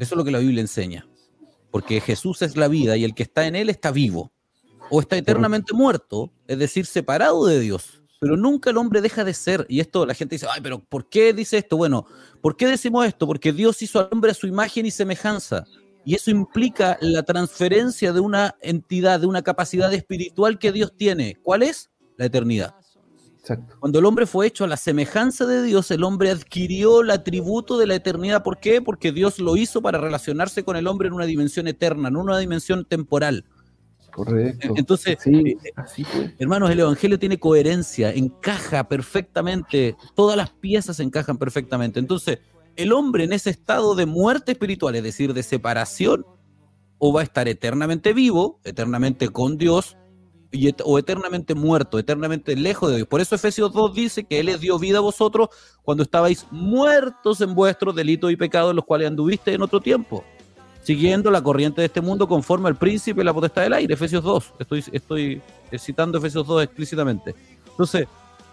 Eso 0.00 0.14
es 0.14 0.16
lo 0.16 0.24
que 0.24 0.30
la 0.30 0.38
Biblia 0.38 0.60
enseña. 0.62 1.06
Porque 1.70 2.00
Jesús 2.00 2.40
es 2.42 2.56
la 2.56 2.68
vida 2.68 2.96
y 2.96 3.04
el 3.04 3.14
que 3.14 3.24
está 3.24 3.46
en 3.46 3.56
él 3.56 3.68
está 3.68 3.90
vivo. 3.90 4.32
O 4.90 5.00
está 5.00 5.16
eternamente 5.18 5.72
muerto, 5.74 6.30
es 6.46 6.58
decir, 6.58 6.86
separado 6.86 7.44
de 7.46 7.60
Dios. 7.60 8.00
Pero 8.24 8.38
nunca 8.38 8.70
el 8.70 8.78
hombre 8.78 9.02
deja 9.02 9.22
de 9.22 9.34
ser. 9.34 9.66
Y 9.68 9.80
esto 9.80 10.06
la 10.06 10.14
gente 10.14 10.36
dice, 10.36 10.46
ay, 10.50 10.62
pero 10.62 10.78
¿por 10.78 11.10
qué 11.10 11.34
dice 11.34 11.58
esto? 11.58 11.76
Bueno, 11.76 12.06
¿por 12.40 12.56
qué 12.56 12.66
decimos 12.66 13.06
esto? 13.06 13.26
Porque 13.26 13.52
Dios 13.52 13.82
hizo 13.82 14.00
al 14.00 14.08
hombre 14.10 14.30
a 14.30 14.34
su 14.34 14.46
imagen 14.46 14.86
y 14.86 14.90
semejanza. 14.90 15.66
Y 16.06 16.14
eso 16.14 16.30
implica 16.30 16.96
la 17.02 17.22
transferencia 17.22 18.14
de 18.14 18.20
una 18.20 18.54
entidad, 18.62 19.20
de 19.20 19.26
una 19.26 19.42
capacidad 19.42 19.92
espiritual 19.92 20.58
que 20.58 20.72
Dios 20.72 20.94
tiene. 20.96 21.36
¿Cuál 21.42 21.64
es? 21.64 21.90
La 22.16 22.24
eternidad. 22.24 22.74
Exacto. 23.40 23.76
Cuando 23.78 23.98
el 23.98 24.06
hombre 24.06 24.24
fue 24.24 24.46
hecho 24.46 24.64
a 24.64 24.68
la 24.68 24.78
semejanza 24.78 25.44
de 25.44 25.62
Dios, 25.62 25.90
el 25.90 26.02
hombre 26.02 26.30
adquirió 26.30 27.02
el 27.02 27.10
atributo 27.10 27.76
de 27.76 27.86
la 27.86 27.96
eternidad. 27.96 28.42
¿Por 28.42 28.58
qué? 28.58 28.80
Porque 28.80 29.12
Dios 29.12 29.38
lo 29.38 29.54
hizo 29.58 29.82
para 29.82 29.98
relacionarse 29.98 30.64
con 30.64 30.78
el 30.78 30.86
hombre 30.86 31.08
en 31.08 31.12
una 31.12 31.26
dimensión 31.26 31.68
eterna, 31.68 32.08
en 32.08 32.16
una 32.16 32.38
dimensión 32.38 32.86
temporal. 32.86 33.44
Correcto. 34.14 34.74
Entonces, 34.76 35.16
Sí, 35.20 35.56
así 35.74 36.04
fue. 36.04 36.34
hermanos, 36.38 36.70
el 36.70 36.80
Evangelio 36.80 37.18
tiene 37.18 37.38
coherencia, 37.38 38.12
encaja 38.12 38.88
perfectamente, 38.88 39.96
todas 40.14 40.36
las 40.36 40.50
piezas 40.50 41.00
encajan 41.00 41.36
perfectamente. 41.36 41.98
Entonces, 41.98 42.38
el 42.76 42.92
hombre 42.92 43.24
en 43.24 43.32
ese 43.32 43.50
estado 43.50 43.94
de 43.94 44.06
muerte 44.06 44.52
espiritual, 44.52 44.94
es 44.94 45.02
decir, 45.02 45.34
de 45.34 45.42
separación, 45.42 46.24
o 46.98 47.12
va 47.12 47.20
a 47.20 47.24
estar 47.24 47.48
eternamente 47.48 48.12
vivo, 48.12 48.60
eternamente 48.64 49.28
con 49.28 49.58
Dios, 49.58 49.96
o 50.84 50.98
eternamente 50.98 51.54
muerto, 51.56 51.98
eternamente 51.98 52.54
lejos 52.56 52.90
de 52.90 52.96
Dios. 52.96 53.08
Por 53.08 53.20
eso 53.20 53.34
Efesios 53.34 53.72
2 53.72 53.94
dice 53.94 54.24
que 54.24 54.38
Él 54.38 54.46
les 54.46 54.60
dio 54.60 54.78
vida 54.78 54.98
a 54.98 55.00
vosotros 55.00 55.48
cuando 55.82 56.04
estabais 56.04 56.46
muertos 56.52 57.40
en 57.40 57.54
vuestros 57.56 57.94
delitos 57.96 58.30
y 58.30 58.36
pecados, 58.36 58.70
en 58.70 58.76
los 58.76 58.84
cuales 58.84 59.08
anduviste 59.08 59.52
en 59.52 59.62
otro 59.62 59.80
tiempo, 59.80 60.24
siguiendo 60.84 61.30
la 61.30 61.42
corriente 61.42 61.80
de 61.80 61.86
este 61.86 62.00
mundo 62.00 62.28
conforme 62.28 62.68
al 62.68 62.76
príncipe 62.76 63.22
y 63.22 63.24
la 63.24 63.32
potestad 63.32 63.62
del 63.62 63.72
aire. 63.72 63.94
Efesios 63.94 64.22
2, 64.22 64.52
estoy, 64.58 64.84
estoy 64.92 65.42
citando 65.78 66.18
Efesios 66.18 66.46
2 66.46 66.62
explícitamente. 66.62 67.34
Entonces, 67.66 68.06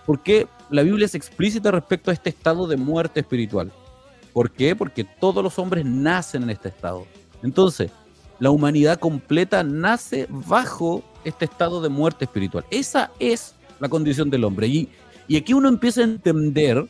¿por 0.06 0.24
qué 0.24 0.48
la 0.70 0.82
Biblia 0.82 1.06
es 1.06 1.14
explícita 1.14 1.72
respecto 1.72 2.10
a 2.10 2.14
este 2.14 2.30
estado 2.30 2.68
de 2.68 2.78
muerte 2.78 3.20
espiritual? 3.20 3.72
¿Por 4.34 4.50
qué? 4.50 4.76
Porque 4.76 5.04
todos 5.04 5.44
los 5.44 5.60
hombres 5.60 5.86
nacen 5.86 6.44
en 6.44 6.52
este 6.52 6.70
estado. 6.70 7.06
Entonces, 7.44 7.92
la 8.40 8.50
humanidad 8.50 8.98
completa 8.98 9.62
nace 9.64 10.26
bajo 10.30 11.04
este 11.26 11.46
estado 11.46 11.82
de 11.82 11.90
muerte 11.90 12.26
espiritual. 12.26 12.66
Esa 12.72 13.12
es 13.20 13.56
la 13.80 13.90
condición 13.90 14.30
del 14.30 14.46
hombre. 14.46 14.68
Y, 14.68 14.90
y 15.28 15.36
aquí 15.36 15.54
uno 15.54 15.68
empieza 15.68 16.00
a 16.00 16.06
entender 16.06 16.88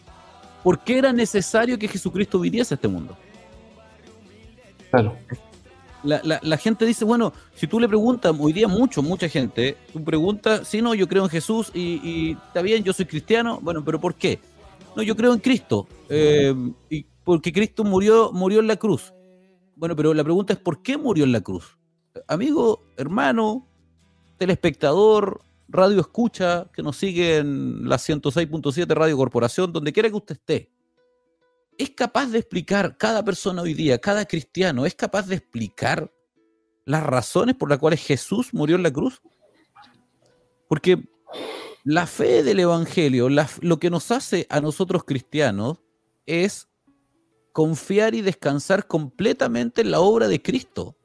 por 0.64 0.80
qué 0.80 1.00
era 1.00 1.12
necesario 1.12 1.80
que 1.80 1.88
Jesucristo 1.88 2.40
viniese 2.40 2.74
a 2.74 2.76
este 2.76 2.88
mundo. 2.88 3.18
Claro. 4.92 5.18
La, 6.04 6.58
gente 6.58 6.86
dice, 6.86 7.06
bueno, 7.06 7.32
si 7.54 7.68
tú 7.68 7.80
le 7.80 7.88
preguntas, 7.88 8.36
hoy 8.38 8.54
día 8.54 8.68
mucho, 8.68 9.04
mucha 9.04 9.30
gente, 9.30 9.78
tú 9.94 10.04
preguntas, 10.04 10.68
si 10.68 10.82
no, 10.82 10.96
yo 10.96 11.08
creo 11.08 11.24
en 11.24 11.30
Jesús 11.30 11.72
y, 11.76 12.32
está 12.32 12.62
bien, 12.62 12.84
yo 12.84 12.92
soy 12.92 13.06
cristiano, 13.06 13.60
bueno, 13.62 13.84
pero 13.86 14.02
¿por 14.02 14.16
qué? 14.16 14.40
No, 14.96 15.04
yo 15.04 15.16
creo 15.16 15.32
en 15.32 15.40
Cristo, 15.40 15.88
eh, 16.10 16.54
y 16.90 17.06
porque 17.24 17.54
Cristo 17.54 17.84
murió, 17.84 18.32
murió 18.34 18.60
en 18.60 18.68
la 18.68 18.78
cruz. 18.78 19.14
Bueno, 19.76 19.96
pero 19.96 20.14
la 20.14 20.24
pregunta 20.24 20.54
es, 20.54 20.60
¿por 20.60 20.82
qué 20.82 20.98
murió 20.98 21.24
en 21.24 21.32
la 21.32 21.42
cruz? 21.42 21.78
Amigo, 22.28 22.84
hermano, 22.98 23.68
telespectador, 24.38 25.42
radio 25.70 26.02
escucha, 26.02 26.68
que 26.74 26.82
nos 26.82 26.98
sigue 26.98 27.38
en 27.38 27.88
la 27.88 27.98
106.7 27.98 28.88
Radio 28.88 29.18
Corporación, 29.18 29.72
donde 29.72 29.94
quiera 29.94 30.10
que 30.10 30.16
usted 30.16 30.36
esté, 30.36 30.72
¿es 31.82 31.90
capaz 31.90 32.28
de 32.28 32.38
explicar 32.38 32.96
cada 32.96 33.24
persona 33.24 33.64
hoy 33.64 33.74
día, 33.74 34.00
cada 34.00 34.26
cristiano, 34.26 34.86
es 34.86 34.94
capaz 34.94 35.28
de 35.28 35.36
explicar 35.36 36.14
las 36.86 37.04
razones 37.04 37.56
por 37.56 37.70
las 37.70 37.80
cuales 37.80 38.06
Jesús 38.06 38.54
murió 38.54 38.76
en 38.76 38.84
la 38.84 38.94
cruz? 38.94 39.20
Porque 40.68 41.04
la 41.84 42.06
fe 42.06 42.44
del 42.44 42.60
Evangelio, 42.60 43.30
lo 43.30 43.80
que 43.80 43.90
nos 43.90 44.12
hace 44.12 44.46
a 44.50 44.62
nosotros 44.62 45.04
cristianos 45.06 45.80
es 46.28 46.68
confiar 47.52 48.14
y 48.14 48.22
descansar 48.22 48.86
completamente 48.86 49.82
en 49.82 49.90
la 49.90 50.02
obra 50.02 50.28
de 50.28 50.40
Cristo. 50.40 50.96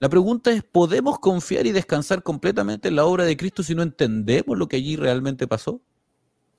La 0.00 0.08
pregunta 0.08 0.50
es, 0.50 0.64
¿podemos 0.64 1.18
confiar 1.18 1.66
y 1.66 1.72
descansar 1.72 2.22
completamente 2.22 2.88
en 2.88 2.96
la 2.96 3.04
obra 3.04 3.24
de 3.24 3.36
Cristo 3.36 3.62
si 3.62 3.74
no 3.74 3.82
entendemos 3.82 4.56
lo 4.56 4.66
que 4.68 4.76
allí 4.76 4.96
realmente 4.96 5.46
pasó? 5.46 5.82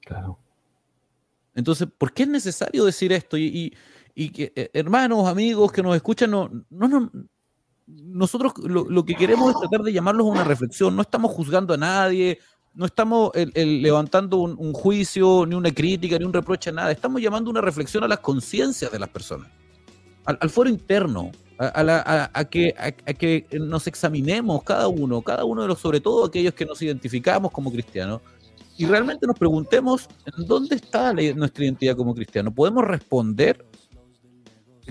Claro. 0.02 0.43
Entonces, 1.56 1.88
¿por 1.98 2.14
qué 2.14 2.24
es 2.24 2.30
necesario 2.30 2.86
decir 2.86 3.12
esto? 3.14 3.38
Y, 3.38 3.72
que, 4.16 4.54
eh, 4.56 4.70
hermanos, 4.74 5.28
amigos 5.28 5.72
que 5.72 5.82
nos 5.82 5.96
escuchan, 5.96 6.32
no, 6.32 6.50
no, 6.70 7.12
nosotros 7.88 8.54
lo, 8.64 9.06
que 9.06 9.16
queremos 9.16 9.52
es 9.52 9.60
tratar 9.60 9.82
de 9.82 9.94
llamarlos 9.94 10.28
a 10.28 10.32
una 10.32 10.44
reflexión. 10.44 10.96
No 10.96 11.02
estamos 11.02 11.32
juzgando 11.32 11.74
a 11.74 11.78
nadie, 11.78 12.40
no 12.74 12.86
estamos 12.86 13.32
levantando 13.56 14.38
un, 14.38 14.74
juicio, 14.74 15.46
ni 15.46 15.56
una 15.56 15.72
crítica, 15.72 16.18
ni 16.18 16.26
un 16.26 16.34
reproche 16.34 16.70
a 16.70 16.74
nada. 16.74 16.92
Estamos 16.92 17.22
llamando 17.22 17.50
una 17.50 17.62
reflexión 17.62 18.04
a 18.04 18.08
las 18.08 18.20
conciencias 18.20 18.92
de 18.92 19.00
las 19.00 19.10
personas, 19.10 19.50
al, 20.26 20.50
foro 20.50 20.70
interno, 20.70 21.32
a, 21.60 22.46
que 22.46 23.46
nos 23.60 23.88
examinemos 23.88 24.64
cada 24.64 24.88
uno, 24.88 25.22
cada 25.22 25.44
uno 25.44 25.62
de 25.62 25.68
los, 25.68 25.80
sobre 25.80 26.00
todo 26.00 26.26
aquellos 26.26 26.54
que 26.54 26.66
nos 26.66 26.82
identificamos 26.82 27.52
como 27.52 27.72
cristianos, 27.72 28.22
y 28.84 28.86
realmente 28.86 29.26
nos 29.26 29.40
preguntemos 29.40 30.10
en 30.26 30.46
dónde 30.46 30.76
está 30.76 31.14
nuestra 31.14 31.64
identidad 31.64 31.96
como 31.96 32.14
cristiano. 32.14 32.54
¿Podemos 32.54 32.84
responder 32.84 33.66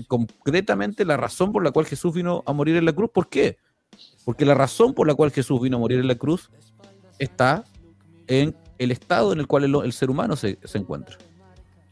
concretamente 0.07 1.05
la 1.05 1.15
razón 1.15 1.51
por 1.51 1.63
la 1.63 1.69
cual 1.69 1.85
Jesús 1.85 2.11
vino 2.11 2.43
a 2.47 2.53
morir 2.53 2.75
en 2.75 2.85
la 2.85 2.93
cruz? 2.93 3.11
¿Por 3.13 3.29
qué? 3.29 3.57
Porque 4.25 4.45
la 4.45 4.55
razón 4.55 4.95
por 4.95 5.05
la 5.05 5.13
cual 5.13 5.29
Jesús 5.29 5.61
vino 5.61 5.77
a 5.77 5.79
morir 5.79 5.99
en 5.99 6.07
la 6.07 6.15
cruz 6.15 6.49
está 7.19 7.65
en 8.25 8.55
el 8.79 8.89
estado 8.89 9.31
en 9.31 9.39
el 9.39 9.45
cual 9.45 9.63
el, 9.63 9.93
ser 9.93 10.09
humano 10.09 10.35
se, 10.35 10.57
se 10.63 10.79
encuentra. 10.79 11.15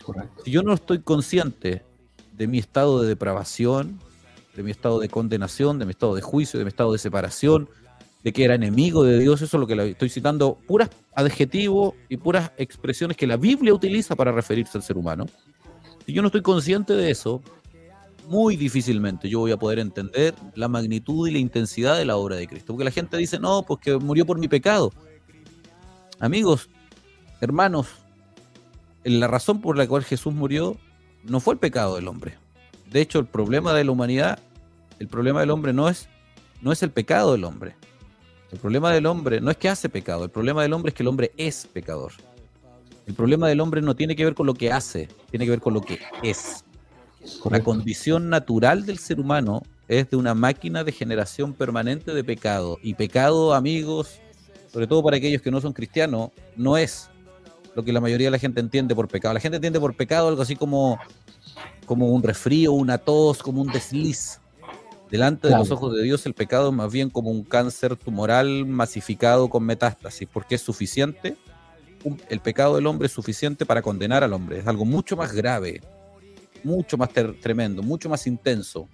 Correcto. 0.03 0.41
Si 0.43 0.49
yo 0.49 0.63
no 0.63 0.73
estoy 0.73 1.03
consciente 1.03 1.85
de 2.33 2.47
mi 2.47 2.57
estado 2.57 3.03
de 3.03 3.09
depravación, 3.09 3.99
de 4.55 4.63
mi 4.63 4.71
estado 4.71 4.99
de 4.99 5.07
condenación, 5.07 5.77
de 5.77 5.85
mi 5.85 5.91
estado 5.91 6.15
de 6.15 6.23
juicio, 6.23 6.57
de 6.57 6.65
mi 6.65 6.69
estado 6.69 6.93
de 6.93 6.97
separación, 6.97 7.69
de 8.23 8.33
que 8.33 8.43
era 8.43 8.55
enemigo 8.55 9.03
de 9.03 9.19
Dios, 9.19 9.43
eso 9.43 9.57
es 9.57 9.61
lo 9.61 9.67
que 9.67 9.91
estoy 9.91 10.09
citando, 10.09 10.57
puras 10.65 10.89
adjetivos 11.15 11.93
y 12.09 12.17
puras 12.17 12.51
expresiones 12.57 13.17
que 13.17 13.27
la 13.27 13.37
Biblia 13.37 13.73
utiliza 13.73 14.15
para 14.15 14.31
referirse 14.31 14.77
al 14.77 14.83
ser 14.83 14.97
humano. 14.97 15.25
Si 16.05 16.13
yo 16.13 16.21
no 16.21 16.27
estoy 16.27 16.41
consciente 16.41 16.93
de 16.93 17.11
eso, 17.11 17.41
muy 18.27 18.55
difícilmente 18.55 19.29
yo 19.29 19.39
voy 19.39 19.51
a 19.51 19.57
poder 19.57 19.79
entender 19.79 20.33
la 20.55 20.67
magnitud 20.67 21.27
y 21.27 21.31
la 21.31 21.39
intensidad 21.39 21.97
de 21.97 22.05
la 22.05 22.15
obra 22.15 22.37
de 22.37 22.47
Cristo. 22.47 22.73
Porque 22.73 22.85
la 22.85 22.91
gente 22.91 23.17
dice, 23.17 23.39
no, 23.39 23.63
pues 23.63 23.79
que 23.81 23.97
murió 23.97 24.25
por 24.25 24.39
mi 24.39 24.47
pecado. 24.47 24.91
Amigos, 26.19 26.69
hermanos, 27.41 27.87
la 29.03 29.27
razón 29.27 29.61
por 29.61 29.77
la 29.77 29.87
cual 29.87 30.03
Jesús 30.03 30.33
murió 30.33 30.77
no 31.23 31.39
fue 31.39 31.55
el 31.55 31.59
pecado 31.59 31.95
del 31.95 32.07
hombre. 32.07 32.35
De 32.89 33.01
hecho, 33.01 33.19
el 33.19 33.25
problema 33.25 33.73
de 33.73 33.83
la 33.83 33.91
humanidad, 33.91 34.39
el 34.99 35.07
problema 35.07 35.39
del 35.39 35.49
hombre 35.49 35.73
no 35.73 35.89
es, 35.89 36.07
no 36.61 36.71
es 36.71 36.83
el 36.83 36.91
pecado 36.91 37.31
del 37.31 37.43
hombre. 37.43 37.75
El 38.51 38.59
problema 38.59 38.91
del 38.91 39.05
hombre 39.05 39.39
no 39.39 39.49
es 39.49 39.57
que 39.57 39.69
hace 39.69 39.87
pecado, 39.87 40.23
el 40.25 40.29
problema 40.29 40.61
del 40.61 40.73
hombre 40.73 40.89
es 40.89 40.95
que 40.95 41.03
el 41.03 41.07
hombre 41.07 41.31
es 41.37 41.67
pecador. 41.71 42.11
El 43.07 43.13
problema 43.13 43.47
del 43.47 43.61
hombre 43.61 43.81
no 43.81 43.95
tiene 43.95 44.15
que 44.15 44.25
ver 44.25 44.35
con 44.35 44.45
lo 44.45 44.53
que 44.53 44.71
hace, 44.71 45.07
tiene 45.29 45.45
que 45.45 45.51
ver 45.51 45.61
con 45.61 45.73
lo 45.73 45.81
que 45.81 45.99
es. 46.21 46.63
La 47.49 47.63
condición 47.63 48.29
natural 48.29 48.85
del 48.85 48.97
ser 48.97 49.19
humano 49.19 49.61
es 49.87 50.09
de 50.09 50.17
una 50.17 50.33
máquina 50.33 50.83
de 50.83 50.91
generación 50.91 51.53
permanente 51.53 52.13
de 52.13 52.23
pecado. 52.23 52.77
Y 52.81 52.93
pecado, 52.93 53.53
amigos, 53.53 54.19
sobre 54.71 54.87
todo 54.87 55.03
para 55.03 55.17
aquellos 55.17 55.41
que 55.41 55.51
no 55.51 55.61
son 55.61 55.73
cristianos, 55.73 56.31
no 56.55 56.77
es 56.77 57.09
lo 57.75 57.83
que 57.83 57.93
la 57.93 58.01
mayoría 58.01 58.27
de 58.27 58.31
la 58.31 58.39
gente 58.39 58.59
entiende 58.59 58.95
por 58.95 59.07
pecado. 59.07 59.33
La 59.33 59.39
gente 59.39 59.57
entiende 59.57 59.79
por 59.79 59.95
pecado 59.95 60.27
algo 60.27 60.41
así 60.41 60.55
como 60.55 60.99
como 61.85 62.07
un 62.07 62.23
resfrío, 62.23 62.71
una 62.71 62.97
tos, 62.97 63.43
como 63.43 63.61
un 63.61 63.67
desliz. 63.67 64.40
Delante 65.11 65.49
de 65.49 65.57
los 65.57 65.69
ojos 65.71 65.93
de 65.93 66.03
Dios 66.03 66.25
el 66.25 66.33
pecado 66.33 66.69
es 66.69 66.73
más 66.73 66.91
bien 66.91 67.09
como 67.09 67.31
un 67.31 67.43
cáncer 67.43 67.97
tumoral 67.97 68.65
masificado 68.65 69.49
con 69.49 69.63
metástasis, 69.65 70.27
porque 70.31 70.55
es 70.55 70.61
suficiente, 70.61 71.35
el 72.29 72.39
pecado 72.39 72.75
del 72.75 72.87
hombre 72.87 73.07
es 73.07 73.11
suficiente 73.11 73.65
para 73.65 73.81
condenar 73.81 74.23
al 74.23 74.31
hombre, 74.31 74.59
es 74.59 74.67
algo 74.67 74.85
mucho 74.85 75.17
más 75.17 75.33
grave, 75.33 75.81
mucho 76.63 76.97
más 76.97 77.09
tremendo, 77.41 77.83
mucho 77.83 78.07
más 78.07 78.25
intenso 78.25 78.87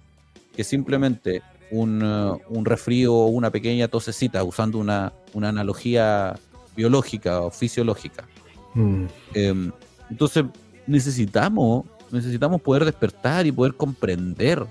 que 0.56 0.64
simplemente 0.64 1.40
un, 1.70 2.02
uh, 2.02 2.40
un 2.48 2.64
resfrío 2.64 3.14
o 3.14 3.26
una 3.28 3.50
pequeña 3.50 3.86
tosecita, 3.86 4.42
usando 4.42 4.78
una, 4.78 5.12
una 5.34 5.50
analogía 5.50 6.34
biológica 6.74 7.42
o 7.42 7.50
fisiológica. 7.50 8.26
Mm. 8.74 9.04
Em, 9.34 9.72
entonces 10.10 10.44
necesitamos 10.86 11.84
necesitamos 12.10 12.60
poder 12.60 12.84
despertar 12.84 13.46
y 13.46 13.52
poder 13.52 13.74
comprender 13.74 14.66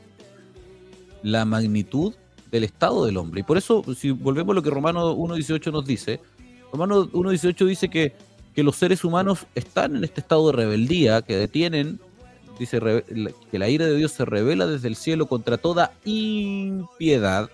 la 1.24 1.46
magnitud 1.46 2.14
del 2.52 2.64
estado 2.64 3.06
del 3.06 3.18
hombre. 3.18 3.42
Y 3.42 3.44
por 3.44 3.58
eso, 3.58 3.84
si 3.96 4.12
volvemos 4.12 4.54
a 4.54 4.56
lo 4.56 4.64
que 4.64 4.70
Romano 4.70 5.16
1.18 5.16 5.72
nos 5.72 5.86
dice, 5.86 6.20
Romano 6.72 7.08
1.18 7.10 7.66
dice 7.66 7.90
que, 7.90 8.14
que 8.56 8.64
los 8.64 8.76
seres 8.76 9.04
humanos 9.04 9.46
están 9.56 9.96
en 9.96 10.04
este 10.04 10.22
estado 10.22 10.48
de 10.48 10.54
rebeldía, 10.54 11.22
que 11.22 11.36
detienen, 11.36 12.00
dice 12.60 12.80
que 13.52 13.60
la 13.60 13.70
ira 13.70 13.86
de 13.86 13.96
Dios 13.96 14.12
se 14.12 14.26
revela 14.26 14.66
desde 14.66 14.88
el 14.88 14.96
cielo 14.96 15.28
contra 15.28 15.58
toda 15.58 15.92
impiedad, 16.06 17.50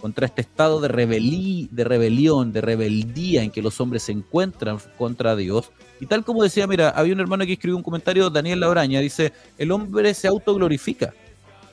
contra 0.00 0.26
este 0.26 0.42
estado 0.42 0.80
de, 0.80 0.88
rebelí, 0.88 1.68
de 1.72 1.84
rebelión, 1.84 2.52
de 2.52 2.60
rebeldía 2.60 3.42
en 3.42 3.50
que 3.50 3.62
los 3.62 3.80
hombres 3.80 4.04
se 4.04 4.12
encuentran 4.12 4.78
contra 4.96 5.36
Dios, 5.36 5.70
y 6.00 6.06
tal 6.06 6.24
como 6.24 6.42
decía, 6.42 6.66
mira, 6.66 6.90
había 6.90 7.14
un 7.14 7.20
hermano 7.20 7.44
que 7.44 7.54
escribió 7.54 7.76
un 7.76 7.82
comentario, 7.82 8.30
Daniel 8.30 8.60
Labraña, 8.60 9.00
dice, 9.00 9.32
el 9.56 9.72
hombre 9.72 10.14
se 10.14 10.28
autoglorifica. 10.28 11.12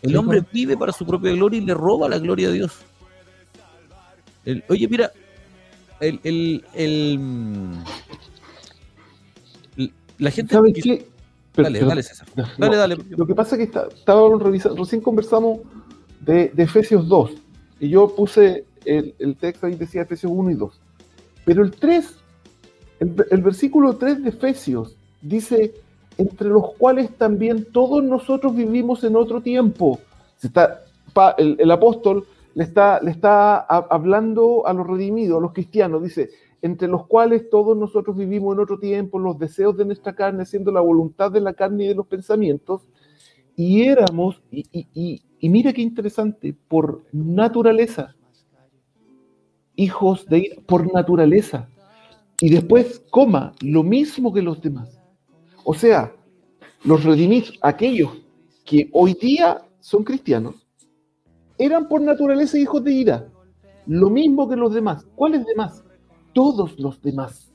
El 0.01 0.15
hombre 0.17 0.43
vive 0.51 0.77
para 0.77 0.91
su 0.91 1.05
propia 1.05 1.31
gloria 1.31 1.59
y 1.59 1.65
le 1.65 1.73
roba 1.73 2.07
la 2.09 2.19
gloria 2.19 2.49
a 2.49 2.51
Dios. 2.51 2.73
oye, 4.69 4.87
mira, 4.87 5.11
el, 5.99 6.19
el, 6.73 7.71
la 10.17 10.31
gente... 10.31 10.53
¿Sabe 10.53 10.73
qué? 10.73 11.07
dale, 11.55 11.79
dale, 11.79 12.03
César. 12.03 12.27
Dale, 12.57 12.77
dale. 12.77 12.97
Lo 13.09 13.25
que 13.25 13.33
pasa 13.33 13.55
es 13.55 13.69
que 13.69 13.79
estaba 13.95 14.37
revisando, 14.37 14.83
recién 14.83 15.01
conversamos 15.01 15.59
de, 16.19 16.51
Efesios 16.57 17.07
2, 17.07 17.31
y 17.79 17.89
yo 17.89 18.13
puse 18.13 18.65
el, 18.83 19.15
el 19.19 19.35
texto 19.35 19.67
ahí 19.67 19.75
decía 19.75 20.01
Efesios 20.01 20.31
1 20.35 20.51
y 20.51 20.55
2. 20.55 20.81
Pero 21.45 21.63
el 21.63 21.71
3 21.71 22.17
el, 22.99 23.41
versículo 23.41 23.97
3 23.97 24.23
de 24.23 24.29
Efesios 24.29 24.95
dice, 25.21 25.73
entre 26.17 26.49
los 26.49 26.73
cuales 26.75 27.09
también 27.17 27.65
todos 27.71 28.03
nosotros 28.03 28.55
vivimos 28.55 29.03
en 29.03 29.15
otro 29.15 29.41
tiempo. 29.41 29.99
el, 31.37 31.71
apóstol 31.71 32.25
le 32.53 32.63
está, 32.63 33.59
hablando 33.59 34.65
a 34.65 34.73
los 34.73 34.87
redimidos, 34.87 35.37
a 35.37 35.41
los 35.41 35.53
cristianos, 35.53 36.03
dice, 36.03 36.29
entre 36.61 36.87
los 36.87 37.05
cuales 37.07 37.49
todos 37.49 37.77
nosotros 37.77 38.15
vivimos 38.15 38.55
en 38.55 38.61
otro 38.61 38.79
tiempo, 38.79 39.19
los 39.19 39.37
deseos 39.37 39.75
de 39.77 39.85
nuestra 39.85 40.15
carne, 40.15 40.43
haciendo 40.43 40.71
la 40.71 40.81
voluntad 40.81 41.31
de 41.31 41.41
la 41.41 41.53
carne 41.53 41.85
y 41.85 41.87
de 41.89 41.95
los 41.95 42.07
pensamientos, 42.07 42.81
y 43.55 43.83
éramos, 43.83 44.41
y, 44.51 44.65
y, 45.39 45.49
mira 45.49 45.73
qué 45.73 45.81
interesante, 45.81 46.55
por 46.67 47.03
naturaleza, 47.11 48.15
hijos 49.75 50.25
de 50.27 50.61
por 50.65 50.91
naturaleza. 50.93 51.69
Y 52.41 52.49
después, 52.49 53.01
coma, 53.11 53.53
lo 53.61 53.83
mismo 53.83 54.33
que 54.33 54.41
los 54.41 54.61
demás. 54.61 54.94
O 55.65 55.73
sea, 55.73 56.13
los 56.83 57.03
redimidos, 57.03 57.57
aquellos 57.61 58.11
que 58.63 58.87
hoy 58.93 59.15
día 59.15 59.61
son 59.79 60.03
cristianos, 60.03 60.55
eran 61.57 61.87
por 61.87 62.01
naturaleza 62.01 62.59
hijos 62.59 62.83
de 62.83 62.93
ira. 62.93 63.27
Lo 63.87 64.11
mismo 64.11 64.47
que 64.47 64.55
los 64.55 64.73
demás. 64.73 65.05
¿Cuáles 65.15 65.45
demás? 65.45 65.83
Todos 66.33 66.79
los 66.79 67.01
demás. 67.01 67.51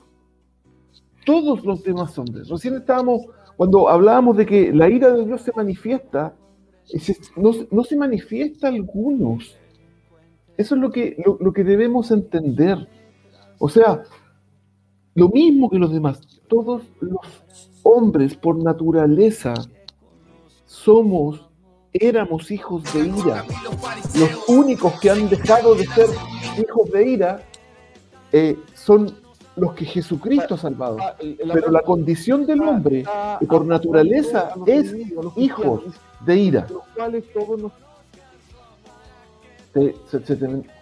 Todos 1.24 1.64
los 1.64 1.84
demás 1.84 2.18
hombres. 2.18 2.48
Recién 2.48 2.74
estábamos, 2.74 3.26
cuando 3.56 3.88
hablábamos 3.88 4.36
de 4.36 4.44
que 4.44 4.72
la 4.72 4.88
ira 4.88 5.12
de 5.12 5.24
Dios 5.24 5.42
se 5.42 5.52
manifiesta, 5.54 6.34
no, 7.36 7.84
se 7.84 7.96
manifiesta 7.96 8.66
a 8.66 8.70
algunos. 8.70 9.56
Eso 10.56 10.74
es 10.74 10.80
lo 10.80 10.90
que, 10.90 11.22
lo 11.38 11.52
que 11.52 11.62
debemos 11.62 12.11
entender. 12.11 12.88
O 13.61 13.68
sea, 13.68 14.02
lo 15.14 15.28
mismo 15.28 15.70
que 15.70 15.78
los 15.78 15.92
demás. 15.92 16.40
Todos 16.48 16.82
los 17.00 17.20
hombres 17.83 18.35
por 18.35 18.57
naturaleza 18.57 19.55
somos 20.66 21.51
éramos 21.93 22.51
hijos 22.51 22.83
de 22.93 23.09
ira. 23.09 23.45
Los 24.14 24.49
únicos 24.49 24.99
que 25.01 25.11
han 25.11 25.28
dejado 25.28 25.74
de 25.74 25.87
ser 25.87 26.09
hijos 26.59 26.91
de 26.93 27.09
ira 27.09 27.43
eh, 28.33 28.57
son 28.74 29.14
los 29.57 29.74
que 29.74 29.85
Jesucristo 29.85 30.55
ha 30.55 30.59
salvado. 30.59 30.99
Ah, 31.01 31.16
Pero 31.18 31.70
la 31.70 31.83
condición 31.83 32.47
del 32.47 32.62
hombre, 32.62 33.05
que 33.39 33.47
por 33.47 33.66
naturaleza 33.66 34.55
es 34.66 34.95
hijos 35.37 35.83
de 36.24 36.37
ira. 36.37 36.66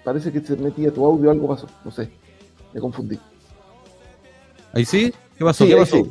parece 0.05 0.33
que 0.33 0.41
se 0.41 0.57
metía 0.57 0.93
tu 0.93 1.05
audio, 1.05 1.31
algo 1.31 1.49
pasó, 1.49 1.67
no 1.85 1.91
sé, 1.91 2.11
me 2.73 2.81
confundí. 2.81 3.19
¿Ahí 4.73 4.85
sí? 4.85 5.13
¿Qué 5.37 5.45
pasó? 5.45 5.67
¿Qué 5.67 5.77
pasó? 5.77 6.07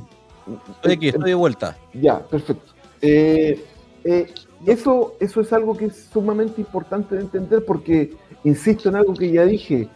Estoy 0.75 0.93
aquí, 0.93 1.07
estoy 1.09 1.29
de 1.29 1.35
vuelta. 1.35 1.77
Ya, 1.93 2.19
perfecto. 2.19 2.73
Eh, 3.01 3.63
eh, 4.03 4.33
eso, 4.65 5.15
eso 5.19 5.41
es 5.41 5.53
algo 5.53 5.75
que 5.75 5.85
es 5.85 6.09
sumamente 6.11 6.61
importante 6.61 7.15
de 7.15 7.21
entender 7.21 7.63
porque, 7.65 8.15
insisto 8.43 8.89
en 8.89 8.95
algo 8.95 9.13
que 9.13 9.31
ya 9.31 9.43
dije, 9.43 9.87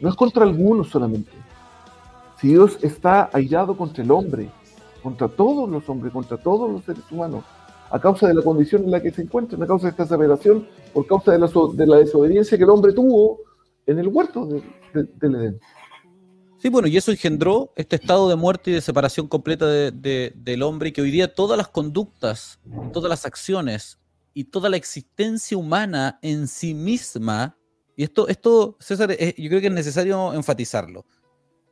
no 0.00 0.08
es 0.08 0.14
contra 0.14 0.44
algunos 0.44 0.88
solamente. 0.88 1.30
Si 2.40 2.48
Dios 2.48 2.78
está 2.82 3.30
airado 3.32 3.76
contra 3.76 4.04
el 4.04 4.10
hombre, 4.10 4.50
contra 5.02 5.28
todos 5.28 5.68
los 5.68 5.88
hombres, 5.88 6.12
contra 6.12 6.36
todos 6.36 6.70
los 6.70 6.84
seres 6.84 7.02
humanos, 7.10 7.44
a 7.90 7.98
causa 8.00 8.26
de 8.26 8.34
la 8.34 8.42
condición 8.42 8.84
en 8.84 8.90
la 8.90 9.02
que 9.02 9.10
se 9.10 9.22
encuentran, 9.22 9.62
a 9.62 9.66
causa 9.66 9.86
de 9.86 9.90
esta 9.90 10.06
separación, 10.06 10.66
por 10.92 11.06
causa 11.06 11.32
de 11.32 11.38
la, 11.38 11.48
de 11.74 11.86
la 11.86 11.96
desobediencia 11.98 12.58
que 12.58 12.64
el 12.64 12.70
hombre 12.70 12.92
tuvo 12.92 13.40
en 13.86 13.98
el 13.98 14.08
huerto 14.08 14.48
del 14.92 15.34
Edén. 15.34 15.60
Sí, 16.64 16.70
bueno, 16.70 16.88
y 16.88 16.96
eso 16.96 17.10
engendró 17.10 17.74
este 17.76 17.96
estado 17.96 18.26
de 18.26 18.36
muerte 18.36 18.70
y 18.70 18.72
de 18.72 18.80
separación 18.80 19.28
completa 19.28 19.66
del 19.66 20.62
hombre 20.62 20.94
que 20.94 21.02
hoy 21.02 21.10
día 21.10 21.34
todas 21.34 21.58
las 21.58 21.68
conductas, 21.68 22.58
todas 22.90 23.10
las 23.10 23.26
acciones 23.26 23.98
y 24.32 24.44
toda 24.44 24.70
la 24.70 24.78
existencia 24.78 25.58
humana 25.58 26.18
en 26.22 26.48
sí 26.48 26.72
misma, 26.72 27.54
y 27.98 28.04
esto, 28.04 28.28
esto 28.28 28.78
César, 28.80 29.10
yo 29.10 29.48
creo 29.50 29.60
que 29.60 29.66
es 29.66 29.72
necesario 29.74 30.32
enfatizarlo. 30.32 31.04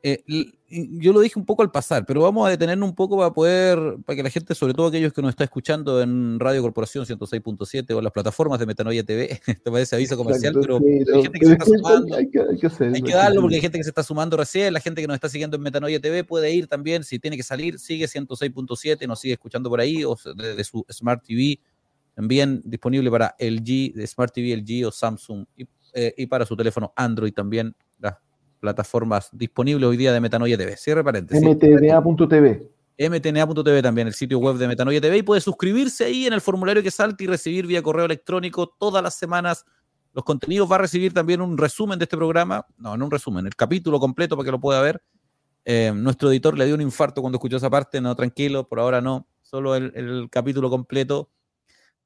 Eh, 0.05 0.25
yo 0.69 1.13
lo 1.13 1.21
dije 1.21 1.39
un 1.39 1.45
poco 1.45 1.63
al 1.63 1.71
pasar, 1.71 2.05
pero 2.05 2.23
vamos 2.23 2.45
a 2.45 2.51
detenernos 2.51 2.89
un 2.89 2.95
poco 2.95 3.19
para 3.19 3.33
poder, 3.33 3.79
para 4.05 4.17
que 4.17 4.23
la 4.25 4.31
gente, 4.31 4.53
sobre 4.55 4.75
todo 4.75 4.89
aquellos 4.89 5.13
que 5.13 5.23
nos 5.23 5.31
está 5.31 5.45
escuchando 5.45 6.03
en 6.03 6.41
Radio 6.41 6.61
Corporación 6.63 7.05
106.7 7.05 7.95
o 7.95 7.99
en 7.99 8.05
las 8.05 8.13
plataformas 8.13 8.59
de 8.59 8.67
Metanoia 8.67 9.05
TV, 9.05 9.41
te 9.63 9.71
parece 9.71 9.95
aviso 9.95 10.17
comercial, 10.17 10.55
pero, 10.61 10.79
hay 10.79 11.23
gente 11.23 11.39
que 11.39 11.47
se 11.47 11.53
está 11.53 11.65
sumando. 11.67 12.17
Hay 12.17 12.29
que, 12.29 13.13
darlo 13.13 13.43
porque 13.43 13.57
hay 13.57 13.61
gente 13.61 13.79
que 13.79 13.85
se 13.85 13.91
está 13.91 14.03
sumando 14.03 14.37
recién, 14.37 14.73
la 14.73 14.81
gente 14.81 15.01
que 15.01 15.07
nos 15.07 15.15
está 15.15 15.29
siguiendo 15.29 15.57
en 15.57 15.63
Metanoia 15.63 16.01
TV 16.01 16.25
puede 16.25 16.51
ir 16.53 16.67
también, 16.67 17.05
si 17.05 17.21
tiene 17.21 17.37
que 17.37 17.45
salir, 17.45 17.79
sigue 17.79 18.07
106.7, 18.07 19.07
nos 19.07 19.21
sigue 19.21 19.35
escuchando 19.35 19.71
por 19.71 19.81
ahí 19.81 20.05
o 20.05 20.17
desde 20.35 20.65
su 20.65 20.85
Smart 20.91 21.23
TV 21.25 21.61
también 22.15 22.61
disponible 22.65 23.09
para 23.09 23.37
LG, 23.39 24.05
Smart 24.07 24.33
TV 24.35 24.57
LG 24.57 24.87
o 24.87 24.91
Samsung 24.91 25.45
y, 25.57 25.65
eh, 25.95 26.15
y 26.17 26.27
para 26.27 26.45
su 26.45 26.57
teléfono 26.57 26.93
Android 26.97 27.33
también, 27.33 27.75
plataformas 28.63 29.29
disponibles 29.33 29.87
hoy 29.87 29.97
día 29.99 30.13
de 30.13 30.21
Metanoia 30.21 30.57
TV. 30.57 30.77
Cierre 30.77 31.05
paréntesis. 31.05 31.45
mtna.tv. 31.45 32.71
mtna.tv 32.99 33.83
también, 33.83 34.07
el 34.07 34.15
sitio 34.15 34.39
web 34.39 34.57
de 34.57 34.69
Metanoia 34.69 35.01
TV 35.01 35.19
y 35.19 35.23
puede 35.23 35.41
suscribirse 35.41 36.05
ahí 36.05 36.27
en 36.27 36.33
el 36.33 36.41
formulario 36.41 36.83
que 36.83 36.91
salte 36.91 37.25
y 37.25 37.27
recibir 37.27 37.67
vía 37.67 37.83
correo 37.83 38.05
electrónico 38.05 38.69
todas 38.79 39.03
las 39.03 39.15
semanas 39.15 39.65
los 40.13 40.25
contenidos. 40.25 40.71
Va 40.71 40.77
a 40.77 40.79
recibir 40.79 41.13
también 41.13 41.41
un 41.41 41.59
resumen 41.59 41.99
de 41.99 42.05
este 42.05 42.17
programa, 42.17 42.65
no, 42.79 42.97
no 42.97 43.05
un 43.05 43.11
resumen, 43.11 43.47
el 43.47 43.57
capítulo 43.57 44.01
completo 44.01 44.37
para 44.37 44.47
que 44.47 44.53
lo 44.53 44.61
pueda 44.61 44.81
ver. 44.81 45.03
Eh, 45.65 45.93
nuestro 45.95 46.31
editor 46.31 46.57
le 46.57 46.67
dio 46.67 46.75
un 46.75 46.81
infarto 46.81 47.21
cuando 47.21 47.37
escuchó 47.37 47.57
esa 47.59 47.71
parte, 47.71 48.01
no, 48.01 48.17
tranquilo, 48.17 48.69
por 48.69 48.81
ahora 48.81 49.01
no, 49.01 49.29
solo 49.43 49.77
el 49.77 50.29
capítulo 50.31 50.71
completo 50.71 51.31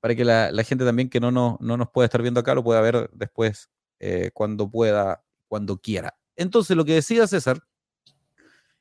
para 0.06 0.14
que 0.14 0.24
la, 0.24 0.62
gente 0.62 0.84
también 0.84 1.08
que 1.08 1.20
no, 1.20 1.30
no, 1.32 1.58
nos 1.60 1.90
puede 1.90 2.06
estar 2.06 2.22
viendo 2.22 2.40
acá 2.40 2.54
lo 2.54 2.62
pueda 2.62 2.80
ver 2.80 3.10
después 3.12 3.70
eh, 3.98 4.30
cuando 4.32 4.70
pueda, 4.70 5.24
cuando 5.48 5.78
quiera. 5.78 6.16
Entonces, 6.36 6.76
lo 6.76 6.84
que 6.84 6.94
decía 6.94 7.26
César 7.26 7.62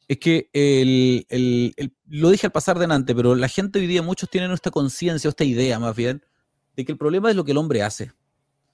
es 0.08 0.20
que 0.20 0.49
lo 2.08 2.30
dije 2.30 2.47
al 2.47 2.51
pasar 2.51 2.78
delante, 2.78 3.16
pero 3.16 3.36
la 3.36 3.47
gente 3.47 3.80
hoy 3.80 3.88
día, 3.88 4.01
muchos 4.01 4.30
tienen 4.30 4.51
esta 4.51 4.72
conciencia, 4.72 5.30
esta 5.30 5.43
idea 5.43 5.80
más 5.80 5.95
bien, 5.95 6.24
de 6.76 6.86
que 6.86 6.91
el 6.91 6.97
problema 6.97 7.30
es 7.30 7.36
lo 7.36 7.43
que 7.43 7.51
el 7.51 7.58
hombre 7.58 7.82
hace. 7.82 8.12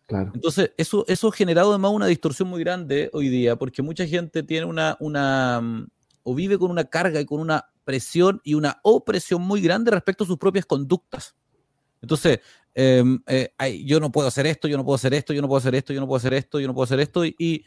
Claro. 0.08 0.32
Entonces, 0.34 0.72
eso, 0.78 1.06
eso 1.08 1.30
ha 1.30 1.32
generado 1.32 1.70
además 1.70 1.92
una 1.92 2.08
distorsión 2.08 2.50
muy 2.50 2.60
grande 2.62 3.10
hoy 3.14 3.30
día, 3.30 3.56
porque 3.56 3.82
mucha 3.82 4.06
gente 4.06 4.44
tiene 4.44 4.66
una, 4.66 4.98
una, 5.00 5.62
mm, 5.62 5.88
o 6.24 6.36
vive 6.36 6.58
con 6.58 6.70
una 6.70 6.84
carga 6.84 7.22
y 7.22 7.26
con 7.26 7.40
una 7.40 7.72
presión 7.86 8.42
y 8.44 8.56
una 8.56 8.80
opresión 8.84 9.42
muy 9.42 9.62
grande 9.62 9.92
respecto 9.92 10.24
a 10.24 10.28
sus 10.28 10.38
propias 10.38 10.66
conductas. 10.66 11.36
Entonces, 12.02 12.40
em, 12.74 13.22
eh, 13.28 13.54
yo 13.86 14.00
no 14.00 14.12
puedo 14.12 14.28
hacer 14.28 14.48
esto, 14.48 14.68
yo 14.68 14.78
no 14.78 14.84
puedo 14.84 14.96
hacer 14.96 15.14
esto, 15.14 15.34
yo 15.34 15.42
no 15.42 15.48
puedo 15.48 15.60
hacer 15.60 15.76
esto, 15.76 15.94
yo 15.94 16.00
no 16.02 16.08
puedo 16.08 16.18
hacer 16.18 16.34
esto, 16.34 16.60
yo 16.60 16.68
no 16.68 16.74
puedo 16.74 16.84
hacer 16.84 17.00
esto. 17.00 17.26
Y, 17.26 17.36
y, 17.38 17.66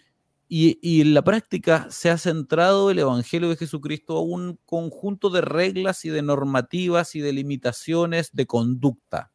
en 0.49 1.15
la 1.15 1.23
práctica 1.23 1.87
se 1.91 2.11
ha 2.11 2.19
centrado 2.19 2.91
el 2.91 2.99
Evangelio 2.99 3.49
de 3.49 3.57
Jesucristo 3.57 4.17
a 4.17 4.23
un 4.23 4.59
conjunto 4.67 5.31
de 5.31 5.41
reglas 5.41 6.05
y 6.05 6.11
de 6.11 6.23
normativas 6.23 7.15
y 7.15 7.21
de 7.21 7.33
limitaciones 7.33 8.31
de 8.33 8.47
conducta. 8.47 9.33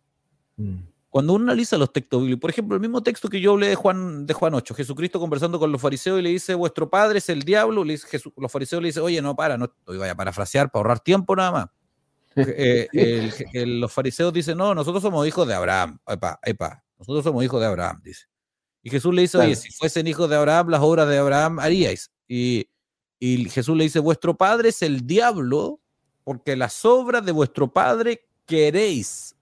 Mm. 0.58 0.78
Cuando 1.10 1.34
uno 1.34 1.46
analiza 1.46 1.78
los 1.78 1.92
textos 1.92 2.22
bíblicos, 2.22 2.42
por 2.42 2.50
ejemplo, 2.52 2.76
el 2.76 2.82
mismo 2.82 3.02
texto 3.02 3.30
que 3.30 3.42
yo 3.42 3.54
hablé 3.54 3.68
de 3.68 3.76
Juan, 3.76 4.28
de 4.28 4.34
Juan 4.36 4.54
8, 4.54 4.76
Jesucristo 4.76 5.20
conversando 5.20 5.58
con 5.60 5.72
los 5.72 5.82
fariseos 5.82 6.20
y 6.20 6.22
le 6.22 6.30
dice, 6.30 6.54
vuestro 6.54 6.88
padre 6.88 7.18
es 7.18 7.30
el 7.30 7.42
diablo, 7.42 7.84
le 7.84 7.94
dice, 7.94 8.22
los 8.38 8.52
fariseos 8.52 8.80
le 8.82 8.90
dicen, 8.90 9.02
oye, 9.02 9.20
no, 9.20 9.36
para, 9.36 9.58
no, 9.58 9.74
vaya 9.88 10.12
a 10.12 10.16
parafrasear 10.16 10.70
para 10.70 10.82
ahorrar 10.82 11.00
tiempo 11.00 11.36
nada 11.36 11.52
más. 11.52 11.70
Eh, 12.36 12.88
los 13.66 13.92
fariseos 13.92 14.32
dicen, 14.32 14.58
no, 14.58 14.74
nosotros 14.76 15.02
somos 15.02 15.28
hijos 15.28 15.48
de 15.48 15.56
Abraham. 15.56 16.00
Epa, 16.08 16.40
epa, 16.44 16.84
nosotros 16.98 17.24
somos 17.24 17.44
hijos 17.44 17.60
de 17.60 17.66
Abraham, 17.66 18.00
dice. 18.04 18.28
Y 18.82 18.90
Jesús 18.90 19.14
le 19.14 19.24
dice, 19.24 19.38
oye, 19.38 19.56
si 19.56 19.72
fuesen 19.72 20.08
hijos 20.08 20.30
de 20.30 20.36
Abraham, 20.36 20.70
las 20.70 20.82
obras 20.82 21.08
de 21.08 21.18
Abraham 21.18 21.60
haríais. 21.60 22.12
Y, 22.28 22.70
y 23.20 23.50
Jesús 23.50 23.76
le 23.76 23.84
dice, 23.84 24.00
vuestro 24.00 24.38
padre 24.38 24.70
es 24.70 24.82
el 24.82 25.06
diablo, 25.06 25.80
porque 26.24 26.56
las 26.56 26.86
obras 26.86 27.26
de 27.26 27.32
vuestro 27.32 27.72
padre 27.72 28.28
queréis 28.46 29.36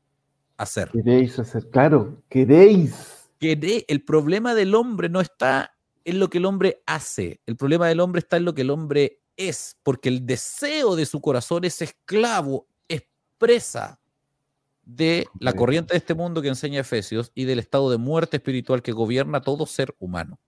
hacer. 0.58 0.90
Queréis 0.92 1.38
hacer, 1.40 1.70
claro, 1.70 2.24
queréis. 2.30 3.30
Queréis. 3.40 3.86
El 3.88 4.04
problema 4.04 4.56
del 4.56 4.74
hombre 4.74 5.10
no 5.10 5.22
está 5.22 5.78
en 6.04 6.20
lo 6.20 6.30
que 6.30 6.40
el 6.40 6.46
hombre 6.46 6.82
hace, 6.86 7.42
el 7.46 7.58
problema 7.58 7.88
del 7.88 8.00
hombre 8.00 8.20
está 8.20 8.38
en 8.38 8.46
lo 8.46 8.56
que 8.56 8.62
el 8.62 8.70
hombre 8.70 9.22
es, 9.36 9.78
porque 9.84 10.10
el 10.10 10.26
deseo 10.26 10.96
de 10.96 11.06
su 11.06 11.22
corazón 11.22 11.66
es 11.66 11.82
esclavo 11.82 12.68
presa 13.38 14.00
de 14.88 15.28
la 15.42 15.52
corriente 15.52 15.94
de 15.94 15.98
este 15.98 16.14
mundo 16.14 16.42
que 16.42 16.48
enseña 16.48 16.80
Efesios 16.80 17.32
y 17.36 17.44
del 17.44 17.60
estado 17.60 17.92
de 17.92 17.98
muerte 17.98 18.38
espiritual 18.38 18.82
que 18.82 18.94
gobierna 18.94 19.42
todo 19.42 19.66
ser 19.66 19.94
humano. 20.00 20.40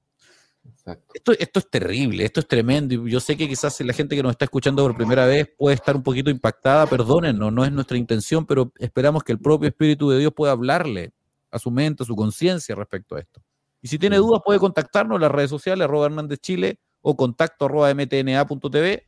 Esto, 1.14 1.34
esto, 1.38 1.60
es 1.60 1.70
terrible, 1.70 2.24
esto 2.24 2.40
es 2.40 2.48
tremendo. 2.48 2.94
Y 2.94 3.12
yo 3.12 3.20
sé 3.20 3.36
que 3.36 3.50
quizás 3.50 3.80
la 3.82 3.94
gente 3.94 4.16
que 4.16 4.24
nos 4.24 4.32
está 4.32 4.46
escuchando 4.46 4.82
por 4.84 4.96
primera 4.96 5.26
vez 5.26 5.50
puede 5.58 5.76
estar 5.76 5.96
un 5.96 6.04
poquito 6.04 6.30
impactada, 6.30 6.88
perdónennos, 6.88 7.52
no 7.52 7.66
es 7.66 7.72
nuestra 7.72 7.98
intención, 7.98 8.46
pero 8.46 8.72
esperamos 8.78 9.24
que 9.24 9.34
el 9.34 9.40
propio 9.40 9.68
Espíritu 9.68 10.10
de 10.10 10.20
Dios 10.20 10.32
pueda 10.34 10.54
hablarle 10.54 11.12
a 11.52 11.60
su 11.60 11.70
mente, 11.70 12.04
a 12.04 12.06
su 12.06 12.16
conciencia 12.16 12.76
respecto 12.76 13.16
a 13.16 13.20
esto. 13.20 13.42
Y 13.82 13.90
si 13.90 14.00
tiene 14.00 14.18
dudas, 14.18 14.42
puede 14.46 14.60
contactarnos 14.60 15.16
en 15.16 15.22
las 15.22 15.32
redes 15.32 15.50
sociales, 15.50 15.84
arroba 15.84 16.06
Hernández 16.06 16.40
Chile 16.40 16.80
o 17.02 17.16
contacto 17.16 17.66
arroba 17.66 17.94
mtna.tv 17.94 19.06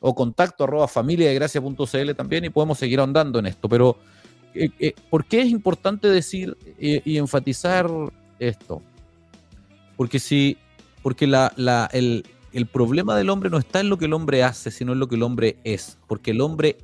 o 0.00 0.14
contacto 0.14 0.64
arroba 0.64 0.88
familiadegracia.cl 0.88 2.14
también 2.16 2.44
y 2.44 2.50
podemos 2.50 2.78
seguir 2.78 2.98
ahondando 2.98 3.38
en 3.38 3.46
esto. 3.46 3.68
Pero, 3.68 3.96
eh, 4.54 4.70
eh, 4.78 4.94
¿por 5.10 5.24
qué 5.24 5.42
es 5.42 5.48
importante 5.48 6.08
decir 6.08 6.56
y 6.78 7.16
enfatizar 7.18 7.90
esto? 8.38 8.82
Porque 9.96 10.18
si, 10.18 10.58
porque 11.02 11.26
la, 11.26 11.88
el, 11.92 12.24
el 12.52 12.66
problema 12.66 13.16
del 13.16 13.30
hombre 13.30 13.50
no 13.50 13.58
está 13.58 13.80
en 13.80 13.88
lo 13.88 13.98
que 13.98 14.06
el 14.06 14.12
hombre 14.12 14.42
hace, 14.42 14.70
sino 14.70 14.92
en 14.92 14.98
lo 14.98 15.08
que 15.08 15.16
el 15.16 15.22
hombre 15.22 15.58
es. 15.64 15.98
Porque 16.06 16.32
el 16.32 16.40
hombre 16.40 16.78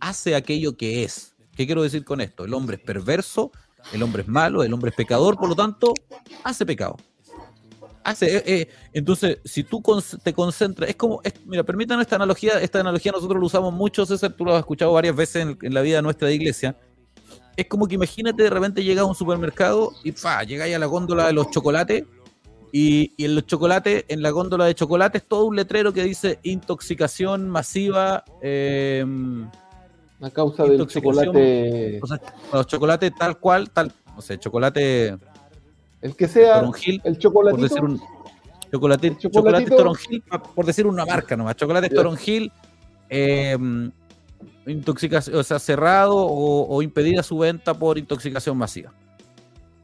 hace 0.00 0.34
aquello 0.34 0.76
que 0.76 1.04
es. 1.04 1.34
¿Qué 1.54 1.66
quiero 1.66 1.82
decir 1.82 2.04
con 2.04 2.20
esto? 2.20 2.44
El 2.44 2.54
hombre 2.54 2.76
es 2.76 2.82
perverso, 2.82 3.52
el 3.92 4.02
hombre 4.02 4.22
es 4.22 4.28
malo, 4.28 4.62
el 4.62 4.72
hombre 4.72 4.90
es 4.90 4.96
pecador, 4.96 5.36
por 5.36 5.48
lo 5.48 5.56
tanto, 5.56 5.92
hace 6.44 6.64
pecado. 6.64 6.96
Hace, 8.02 8.36
eh, 8.38 8.42
eh, 8.46 8.68
entonces, 8.94 9.38
si 9.44 9.62
tú 9.62 9.82
te 10.22 10.32
concentras, 10.32 10.88
es 10.88 10.96
como, 10.96 11.20
mira, 11.44 11.62
permítanos 11.62 12.02
esta 12.02 12.16
analogía, 12.16 12.58
esta 12.60 12.80
analogía 12.80 13.12
nosotros 13.12 13.38
lo 13.38 13.46
usamos 13.46 13.74
mucho, 13.74 14.06
César, 14.06 14.32
tú 14.32 14.44
lo 14.44 14.54
has 14.54 14.60
escuchado 14.60 14.92
varias 14.92 15.14
veces 15.14 15.56
en, 15.60 15.74
la 15.74 15.82
vida 15.82 16.00
nuestra 16.00 16.28
de 16.28 16.34
iglesia. 16.34 16.76
Es 17.56 17.66
como 17.66 17.86
que 17.86 17.96
imagínate 17.96 18.42
de 18.42 18.50
repente 18.50 18.82
llegas 18.82 19.02
a 19.02 19.06
un 19.06 19.14
supermercado 19.14 19.92
y 20.02 20.12
fa, 20.12 20.42
llegáis 20.44 20.74
a 20.74 20.78
la 20.78 20.86
góndola 20.86 21.26
de 21.26 21.34
los 21.34 21.50
chocolates 21.50 22.04
y, 22.72 23.12
en 23.22 23.34
los 23.34 23.46
chocolates, 23.46 24.04
en 24.08 24.22
la 24.22 24.30
góndola 24.30 24.64
de 24.64 24.74
chocolates, 24.74 25.22
todo 25.26 25.44
un 25.44 25.56
letrero 25.56 25.92
que 25.92 26.02
dice 26.04 26.38
intoxicación 26.42 27.50
masiva. 27.50 28.24
Eh, 28.40 29.04
a 30.22 30.30
causa 30.30 30.64
del 30.64 30.86
chocolate. 30.86 32.00
O 32.02 32.06
sea, 32.06 32.20
los 32.52 32.66
chocolates 32.66 33.12
tal 33.18 33.38
cual, 33.38 33.70
tal, 33.70 33.92
no 34.14 34.22
sé, 34.22 34.38
chocolate. 34.38 35.18
El 36.02 36.16
que 36.16 36.28
sea 36.28 36.60
toronjil, 36.60 37.00
el 37.04 37.18
chocolatito. 37.18 37.60
Por 37.60 37.68
decir 37.68 37.84
un, 37.84 38.00
chocolate, 38.70 39.16
chocolate 39.18 39.70
toronjil, 39.70 40.24
por 40.54 40.64
decir 40.66 40.86
una 40.86 41.04
marca 41.04 41.36
nomás. 41.36 41.56
Chocolate 41.56 41.90
toronjil, 41.90 42.52
eh, 43.08 43.56
intoxicación, 44.66 45.36
o 45.36 45.42
sea, 45.42 45.58
cerrado 45.58 46.16
o, 46.16 46.74
o, 46.74 46.82
impedida 46.82 47.22
su 47.22 47.38
venta 47.38 47.74
por 47.74 47.98
intoxicación 47.98 48.56
masiva. 48.56 48.92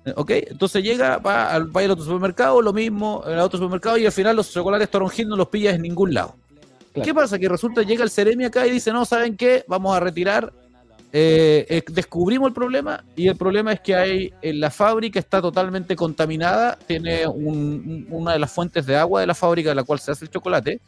Eh, 0.05 0.13
¿Ok? 0.17 0.31
Entonces 0.31 0.83
llega, 0.83 1.19
va 1.19 1.53
al, 1.53 1.75
va 1.77 1.81
al 1.83 1.91
otro 1.91 2.05
supermercado, 2.05 2.63
lo 2.63 2.73
mismo, 2.73 3.23
al 3.25 3.41
otro 3.41 3.59
supermercado, 3.59 3.99
y 3.99 4.07
al 4.07 4.13
final 4.13 4.37
los 4.37 4.51
chocolates 4.53 4.89
toronjil 4.89 5.29
no 5.29 5.37
los 5.37 5.49
pillas 5.49 5.75
en 5.75 5.83
ningún 5.83 6.15
lado. 6.15 6.37
¿Qué 7.03 7.13
pasa? 7.13 7.39
Que 7.39 7.49
resulta 7.49 7.83
llega 7.83 8.03
el 8.03 8.11
Ceremi 8.11 8.45
acá 8.45 8.67
y 8.67 8.71
dice, 8.71 8.91
no, 8.91 9.05
¿saben 9.05 9.37
qué? 9.37 9.65
Vamos 9.69 9.95
a 9.95 10.01
retirar. 10.01 10.53
Eh, 11.19 11.65
eh, 11.71 11.83
descubrimos 11.93 12.49
el 12.49 12.53
problema 12.53 13.03
y 13.17 13.29
el 13.29 13.37
problema 13.37 13.73
es 13.73 13.81
que 13.81 13.95
hay 13.95 14.35
en 14.43 14.61
la 14.61 14.71
fábrica 14.71 15.19
está 15.19 15.41
totalmente 15.41 15.97
contaminada, 15.97 16.77
tiene 16.87 17.27
una 17.27 18.35
de 18.35 18.39
las 18.39 18.53
fuentes 18.53 18.85
de 18.85 18.97
agua 18.97 19.23
de 19.23 19.27
la 19.27 19.35
fábrica 19.35 19.71
de 19.71 19.77
la 19.77 19.83
cual 19.83 19.99
se 19.99 20.11
hace 20.11 20.27
el 20.27 20.31
chocolate, 20.31 20.79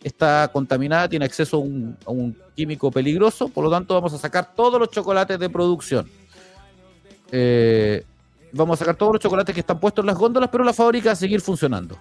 está 0.00 0.48
contaminada, 0.52 1.08
tiene 1.08 1.24
acceso 1.24 1.56
a 1.56 2.10
un, 2.12 2.36
químico 2.54 2.92
peligroso, 2.92 3.48
por 3.48 3.64
lo 3.64 3.70
tanto 3.72 3.94
vamos 3.94 4.12
a 4.12 4.18
sacar 4.18 4.54
todos 4.54 4.78
los 4.78 4.88
chocolates 4.88 5.36
de 5.36 5.50
producción. 5.50 6.08
Eh, 7.32 8.04
vamos 8.52 8.80
a 8.80 8.84
sacar 8.84 8.94
todos 8.94 9.14
los 9.14 9.20
chocolates 9.20 9.52
que 9.52 9.62
están 9.62 9.80
puestos 9.80 10.04
en 10.04 10.06
las 10.06 10.16
góndolas, 10.16 10.48
pero 10.48 10.62
la 10.62 10.72
fábrica 10.72 11.08
va 11.08 11.14
a 11.14 11.16
seguir 11.16 11.40
funcionando. 11.40 11.98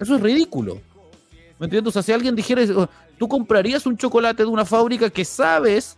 Eso 0.00 0.16
es 0.16 0.20
ridículo. 0.20 0.80
¿Me 1.60 1.66
entiendes? 1.66 1.90
O 1.90 1.92
sea, 1.92 2.02
si 2.02 2.10
alguien 2.10 2.34
dijera, 2.34 2.62
tú 3.16 3.28
comprarías 3.28 3.86
un 3.86 3.96
chocolate 3.96 4.42
de 4.42 4.48
una 4.48 4.64
fábrica 4.64 5.08
que 5.10 5.24
sabes, 5.24 5.96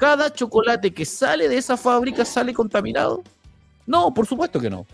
cada 0.00 0.32
chocolate 0.32 0.94
que 0.94 1.04
sale 1.04 1.46
de 1.46 1.58
esa 1.58 1.76
fábrica 1.76 2.24
sale 2.24 2.54
contaminado. 2.54 3.22
No, 3.86 4.14
por 4.14 4.26
supuesto 4.26 4.58
que 4.58 4.70
no. 4.70 4.86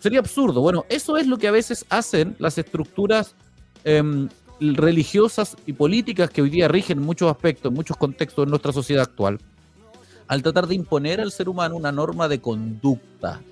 Sería 0.00 0.20
absurdo. 0.20 0.62
Bueno, 0.62 0.86
eso 0.88 1.18
es 1.18 1.26
lo 1.26 1.36
que 1.36 1.48
a 1.48 1.52
veces 1.52 1.84
hacen 1.90 2.34
las 2.38 2.56
estructuras 2.56 3.34
em, 3.84 4.30
religiosas 4.58 5.54
y 5.66 5.74
políticas 5.74 6.30
que 6.30 6.40
hoy 6.40 6.48
día 6.48 6.66
rigen 6.66 6.98
en 6.98 7.04
muchos 7.04 7.30
aspectos, 7.30 7.70
en 7.70 7.74
muchos 7.74 7.98
contextos 7.98 8.46
de 8.46 8.50
nuestra 8.50 8.72
sociedad 8.72 9.02
actual, 9.02 9.38
al 10.28 10.42
tratar 10.42 10.66
de 10.66 10.76
imponer 10.76 11.20
al 11.20 11.30
ser 11.30 11.50
humano 11.50 11.76
una 11.76 11.92
norma 11.92 12.26
de 12.26 12.40
conducta. 12.40 13.42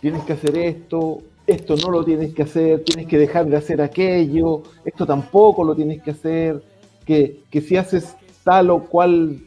Tienes 0.00 0.22
que 0.22 0.34
hacer 0.34 0.56
esto, 0.56 1.22
esto 1.44 1.74
no 1.74 1.90
lo 1.90 2.04
tienes 2.04 2.32
que 2.34 2.44
hacer, 2.44 2.84
tienes 2.84 3.08
que 3.08 3.18
dejar 3.18 3.46
de 3.46 3.56
hacer 3.56 3.82
aquello, 3.82 4.62
esto 4.84 5.04
tampoco 5.04 5.64
lo 5.64 5.74
tienes 5.74 6.00
que 6.02 6.12
hacer, 6.12 6.62
que, 7.04 7.42
si 7.52 7.76
haces 7.76 8.14
tal 8.44 8.70
o 8.70 8.84
cual 8.84 9.40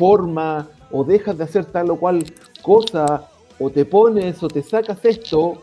forma 0.00 0.66
o 0.90 1.04
dejas 1.04 1.36
de 1.36 1.44
hacer 1.44 1.66
tal 1.66 1.90
o 1.90 1.96
cual 1.96 2.24
cosa 2.62 3.28
o 3.58 3.68
te 3.68 3.84
pones 3.84 4.42
o 4.42 4.48
te 4.48 4.62
sacas 4.62 5.04
esto, 5.04 5.62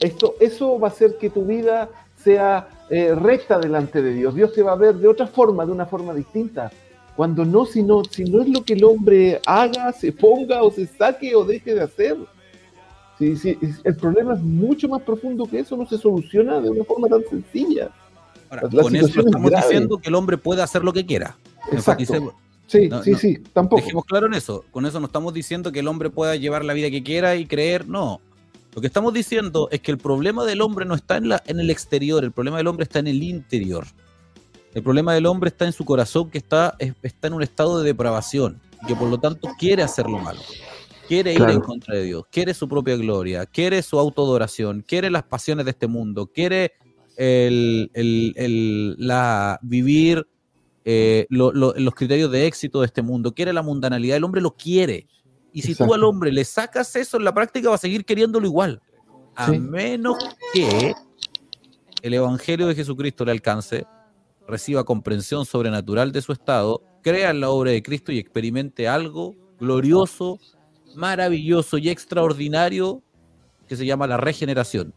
esto 0.00 0.34
eso 0.40 0.80
va 0.80 0.88
a 0.88 0.90
hacer 0.90 1.18
que 1.18 1.28
tu 1.28 1.44
vida 1.44 1.90
sea 2.16 2.68
eh, 2.88 3.14
recta 3.14 3.58
delante 3.58 4.00
de 4.00 4.14
Dios. 4.14 4.34
Dios 4.34 4.54
te 4.54 4.62
va 4.62 4.72
a 4.72 4.76
ver 4.84 4.94
de 4.94 5.08
otra 5.08 5.26
forma, 5.26 5.66
de 5.66 5.72
una 5.72 5.84
forma 5.84 6.14
distinta. 6.14 6.72
Cuando 7.14 7.44
no, 7.44 7.66
si 7.66 7.82
no, 7.82 8.02
si 8.04 8.24
no 8.24 8.40
es 8.40 8.48
lo 8.48 8.64
que 8.64 8.72
el 8.72 8.84
hombre 8.84 9.40
haga, 9.44 9.92
se 9.92 10.10
ponga 10.12 10.62
o 10.62 10.70
se 10.70 10.86
saque 10.86 11.34
o 11.34 11.44
deje 11.44 11.74
de 11.74 11.82
hacer 11.82 12.16
Sí, 13.18 13.34
sí, 13.36 13.58
el 13.84 13.96
problema 13.96 14.34
es 14.34 14.42
mucho 14.42 14.88
más 14.88 15.00
profundo 15.00 15.46
que 15.46 15.60
eso, 15.60 15.74
no 15.74 15.86
se 15.86 15.96
soluciona 15.96 16.60
de 16.60 16.68
una 16.68 16.84
forma 16.84 17.08
tan 17.08 17.22
sencilla. 17.30 17.90
con 18.70 18.94
eso 18.94 19.20
estamos 19.20 19.50
diciendo 19.50 19.98
que 19.98 20.10
el 20.10 20.14
hombre 20.14 20.36
puede 20.36 20.62
hacer 20.62 20.84
lo 20.84 20.92
que 20.92 21.06
quiera. 21.06 21.36
Exacto. 21.72 22.34
Sí, 22.66 22.90
sí, 23.04 23.14
sí, 23.14 23.38
tampoco. 23.52 23.82
Dejemos 23.82 24.04
claro 24.04 24.26
en 24.26 24.34
eso. 24.34 24.64
Con 24.70 24.86
eso 24.86 24.98
no 25.00 25.06
estamos 25.06 25.32
diciendo 25.32 25.70
que 25.72 25.80
el 25.80 25.88
hombre 25.88 26.10
pueda 26.10 26.36
llevar 26.36 26.64
la 26.64 26.72
vida 26.72 26.90
que 26.90 27.02
quiera 27.02 27.36
y 27.36 27.46
creer, 27.46 27.86
no. 27.88 28.20
Lo 28.74 28.80
que 28.80 28.88
estamos 28.88 29.14
diciendo 29.14 29.68
es 29.70 29.80
que 29.80 29.90
el 29.90 29.98
problema 29.98 30.44
del 30.44 30.60
hombre 30.60 30.84
no 30.84 30.94
está 30.94 31.16
en, 31.16 31.28
la, 31.28 31.42
en 31.46 31.60
el 31.60 31.70
exterior, 31.70 32.24
el 32.24 32.32
problema 32.32 32.58
del 32.58 32.66
hombre 32.66 32.84
está 32.84 32.98
en 32.98 33.06
el 33.06 33.22
interior. 33.22 33.86
El 34.74 34.82
problema 34.82 35.14
del 35.14 35.26
hombre 35.26 35.48
está 35.48 35.64
en 35.64 35.72
su 35.72 35.84
corazón, 35.84 36.28
que 36.28 36.38
está, 36.38 36.76
está 37.02 37.28
en 37.28 37.32
un 37.32 37.42
estado 37.42 37.78
de 37.78 37.86
depravación, 37.86 38.60
y 38.82 38.86
que 38.86 38.94
por 38.94 39.08
lo 39.08 39.18
tanto 39.18 39.48
quiere 39.58 39.82
hacer 39.82 40.06
lo 40.06 40.18
malo 40.18 40.40
quiere 41.06 41.34
ir 41.34 41.42
en 41.42 41.60
contra 41.60 41.94
de 41.94 42.04
Dios, 42.04 42.24
quiere 42.30 42.54
su 42.54 42.68
propia 42.68 42.96
gloria, 42.96 43.46
quiere 43.46 43.82
su 43.82 43.98
autodoración, 43.98 44.84
quiere 44.86 45.10
las 45.10 45.22
pasiones 45.22 45.64
de 45.64 45.70
este 45.70 45.86
mundo, 45.86 46.26
quiere 46.26 46.72
el, 47.16 48.96
la, 48.98 49.58
vivir 49.62 50.26
eh, 50.88 51.26
los 51.30 51.94
criterios 51.96 52.30
de 52.30 52.46
éxito 52.46 52.80
de 52.80 52.86
este 52.86 53.02
mundo, 53.02 53.34
quiere 53.34 53.52
la 53.52 53.62
mundanalidad, 53.62 54.18
el 54.18 54.24
hombre 54.24 54.40
lo 54.40 54.52
quiere. 54.52 55.08
Y 55.52 55.62
si 55.62 55.74
tú 55.74 55.92
al 55.92 56.04
hombre 56.04 56.30
le 56.30 56.44
sacas 56.44 56.94
eso 56.94 57.16
en 57.16 57.24
la 57.24 57.34
práctica, 57.34 57.70
va 57.70 57.74
a 57.74 57.78
seguir 57.78 58.04
queriéndolo 58.04 58.46
igual. 58.46 58.80
A 59.34 59.50
menos 59.50 60.16
que 60.52 60.94
el 62.02 62.14
Evangelio 62.14 62.68
de 62.68 62.76
Jesucristo 62.76 63.24
le 63.24 63.32
alcance, 63.32 63.84
reciba 64.46 64.84
comprensión 64.84 65.44
sobrenatural 65.44 66.12
de 66.12 66.22
su 66.22 66.30
estado, 66.30 66.84
crea 67.02 67.30
en 67.30 67.40
la 67.40 67.50
obra 67.50 67.72
de 67.72 67.82
Cristo 67.82 68.12
y 68.12 68.20
experimente 68.20 68.86
algo 68.86 69.34
glorioso, 69.58 70.38
maravilloso 70.94 71.78
y 71.78 71.88
extraordinario 71.88 73.02
que 73.66 73.74
se 73.74 73.86
llama 73.86 74.06
la 74.06 74.18
regeneración, 74.18 74.94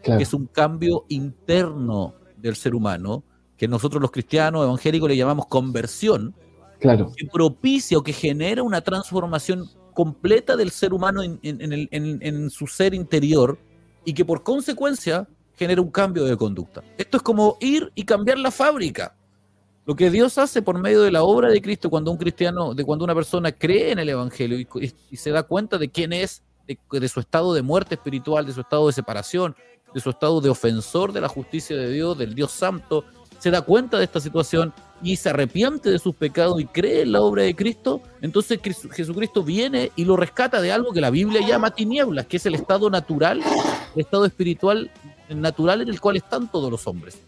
que 0.00 0.22
es 0.22 0.32
un 0.32 0.46
cambio 0.46 1.06
interno 1.08 2.14
del 2.36 2.54
ser 2.54 2.76
humano, 2.76 3.24
que 3.56 3.68
nosotros 3.68 4.00
los 4.00 4.10
cristianos 4.10 4.64
evangélicos 4.64 5.08
le 5.08 5.16
llamamos 5.16 5.46
conversión, 5.46 6.34
claro. 6.80 7.12
que 7.16 7.26
propicia 7.26 7.98
o 7.98 8.02
que 8.02 8.12
genera 8.12 8.62
una 8.62 8.80
transformación 8.80 9.70
completa 9.92 10.56
del 10.56 10.70
ser 10.70 10.92
humano 10.92 11.22
en, 11.22 11.38
en 11.42 12.50
su 12.50 12.66
ser 12.66 12.94
interior 12.94 13.58
y 14.04 14.12
que 14.12 14.24
por 14.24 14.42
consecuencia 14.42 15.28
genera 15.56 15.80
un 15.80 15.90
cambio 15.90 16.24
de 16.24 16.36
conducta. 16.36 16.82
Esto 16.98 17.18
es 17.18 17.22
como 17.22 17.56
ir 17.60 17.92
y 17.94 18.04
cambiar 18.04 18.38
la 18.38 18.50
fábrica. 18.50 19.14
Lo 19.86 19.94
que 19.94 20.10
Dios 20.10 20.38
hace 20.38 20.62
por 20.62 20.78
medio 20.78 21.02
de 21.02 21.10
la 21.10 21.22
obra 21.22 21.50
de 21.50 21.60
Cristo 21.60 21.90
cuando 21.90 22.10
un 22.10 22.16
cristiano, 22.16 22.74
de 22.74 22.84
cuando 22.84 23.04
una 23.04 23.14
persona 23.14 23.52
cree 23.52 23.92
en 23.92 23.98
el 23.98 24.08
Evangelio 24.08 24.58
y, 24.58 25.16
se 25.16 25.30
da 25.30 25.42
cuenta 25.42 25.76
de 25.76 25.90
quién 25.90 26.12
es, 26.12 26.42
de, 26.66 27.08
su 27.08 27.20
estado 27.20 27.52
de 27.52 27.60
muerte 27.60 27.94
espiritual, 27.96 28.46
de 28.46 28.54
su 28.54 28.62
estado 28.62 28.86
de 28.86 28.94
separación, 28.94 29.54
de 29.92 30.00
su 30.00 30.08
estado 30.08 30.40
de 30.40 30.48
ofensor 30.48 31.12
de 31.12 31.20
la 31.20 31.28
justicia 31.28 31.76
de 31.76 31.90
Dios, 31.92 32.16
del 32.16 32.34
Dios 32.34 32.50
Santo, 32.50 33.04
se 33.44 33.50
da 33.50 33.60
cuenta 33.60 33.98
de 33.98 34.04
esta 34.04 34.20
situación 34.20 34.72
y 35.02 35.16
se 35.16 35.28
arrepiente 35.28 35.90
de 35.90 35.98
sus 35.98 36.14
pecados 36.14 36.58
y 36.58 36.64
cree 36.64 37.02
en 37.02 37.12
la 37.12 37.20
obra 37.20 37.42
de 37.42 37.54
Cristo, 37.54 38.00
entonces 38.22 38.58
Jesucristo 38.90 39.42
viene 39.42 39.92
y 39.96 40.06
lo 40.06 40.16
rescata 40.16 40.62
de 40.62 40.72
algo 40.72 40.94
que 40.94 41.02
la 41.02 41.10
Biblia 41.10 41.46
llama 41.46 41.70
tinieblas, 41.70 42.24
que 42.24 42.38
es 42.38 42.46
el 42.46 42.54
estado 42.54 42.88
natural, 42.88 43.42
el 43.94 44.00
estado 44.00 44.24
espiritual 44.24 44.90
natural 45.28 45.82
en 45.82 45.90
el 45.90 46.00
cual 46.00 46.16
están 46.16 46.50
todos 46.50 46.70
los 46.70 46.86
hombres. 46.86 47.18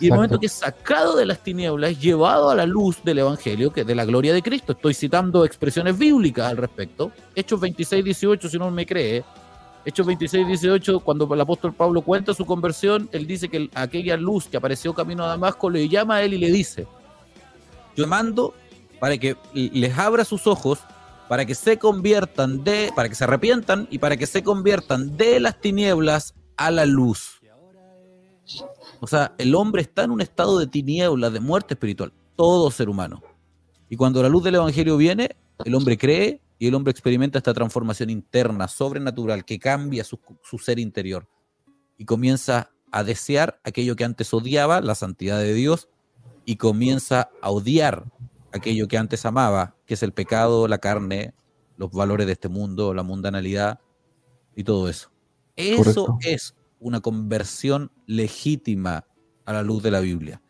Y 0.00 0.06
el 0.06 0.14
momento 0.14 0.40
que 0.40 0.46
es 0.46 0.52
sacado 0.52 1.14
de 1.14 1.26
las 1.26 1.38
tinieblas, 1.44 1.96
llevado 2.00 2.50
a 2.50 2.56
la 2.56 2.66
luz 2.66 2.98
del 3.04 3.20
Evangelio, 3.20 3.72
que 3.72 3.82
es 3.82 3.86
de 3.86 3.94
la 3.94 4.04
gloria 4.04 4.34
de 4.34 4.42
Cristo. 4.42 4.72
Estoy 4.72 4.94
citando 4.94 5.44
expresiones 5.44 5.96
bíblicas 5.96 6.50
al 6.50 6.56
respecto. 6.56 7.12
Hechos 7.36 7.60
26, 7.60 8.04
18, 8.04 8.48
si 8.48 8.58
no 8.58 8.68
me 8.72 8.84
cree. 8.84 9.22
Hechos 9.86 10.04
26, 10.04 10.48
18, 10.48 10.98
cuando 10.98 11.32
el 11.32 11.40
apóstol 11.40 11.72
Pablo 11.72 12.02
cuenta 12.02 12.34
su 12.34 12.44
conversión, 12.44 13.08
él 13.12 13.24
dice 13.24 13.48
que 13.48 13.70
aquella 13.72 14.16
luz 14.16 14.48
que 14.48 14.56
apareció 14.56 14.92
camino 14.92 15.22
a 15.22 15.28
Damasco 15.28 15.70
le 15.70 15.88
llama 15.88 16.16
a 16.16 16.22
él 16.24 16.34
y 16.34 16.38
le 16.38 16.50
dice, 16.50 16.88
yo 17.94 18.04
mando 18.08 18.52
para 18.98 19.16
que 19.16 19.36
les 19.54 19.96
abra 19.96 20.24
sus 20.24 20.48
ojos, 20.48 20.80
para 21.28 21.46
que 21.46 21.54
se 21.54 21.78
conviertan 21.78 22.64
de, 22.64 22.90
para 22.96 23.08
que 23.08 23.14
se 23.14 23.22
arrepientan 23.22 23.86
y 23.88 23.98
para 23.98 24.16
que 24.16 24.26
se 24.26 24.42
conviertan 24.42 25.16
de 25.16 25.38
las 25.38 25.60
tinieblas 25.60 26.34
a 26.56 26.72
la 26.72 26.84
luz. 26.84 27.40
O 28.98 29.06
sea, 29.06 29.36
el 29.38 29.54
hombre 29.54 29.82
está 29.82 30.02
en 30.02 30.10
un 30.10 30.20
estado 30.20 30.58
de 30.58 30.66
tinieblas, 30.66 31.32
de 31.32 31.38
muerte 31.38 31.74
espiritual, 31.74 32.12
todo 32.34 32.72
ser 32.72 32.88
humano. 32.88 33.22
Y 33.88 33.94
cuando 33.94 34.20
la 34.20 34.28
luz 34.28 34.42
del 34.42 34.56
Evangelio 34.56 34.96
viene, 34.96 35.36
el 35.64 35.76
hombre 35.76 35.96
cree 35.96 36.40
y 36.58 36.68
el 36.68 36.74
hombre 36.74 36.90
experimenta 36.90 37.38
esta 37.38 37.54
transformación 37.54 38.10
interna, 38.10 38.68
sobrenatural, 38.68 39.44
que 39.44 39.58
cambia 39.58 40.04
su, 40.04 40.18
ser 40.58 40.78
interior. 40.78 41.28
y 41.98 42.04
comienza 42.04 42.70
a 42.92 43.04
desear 43.04 43.58
aquello 43.64 43.96
que 43.96 44.04
antes 44.04 44.32
odiaba, 44.34 44.80
la 44.82 44.94
santidad 44.94 45.38
de 45.38 45.54
Dios, 45.54 45.88
y 46.44 46.56
comienza 46.56 47.30
a 47.40 47.50
odiar 47.50 48.04
aquello 48.52 48.86
que 48.86 48.98
antes 48.98 49.24
amaba, 49.24 49.76
que 49.86 49.94
es 49.94 50.02
el 50.02 50.12
pecado, 50.12 50.68
la 50.68 50.78
carne, 50.78 51.34
los 51.76 51.90
valores 51.90 52.26
de 52.26 52.34
este 52.34 52.48
mundo, 52.48 52.94
la 52.94 53.02
mundanalidad 53.02 53.80
y 54.54 54.64
todo 54.64 54.88
eso. 54.88 55.10
Eso 55.56 56.06
Correcto. 56.06 56.18
es 56.22 56.54
una 56.78 57.00
conversión 57.00 57.90
legítima 58.06 59.06
a 59.44 59.52
la 59.52 59.62
luz 59.62 59.82
de 59.82 59.90
la 59.90 60.00
Biblia. 60.00 60.42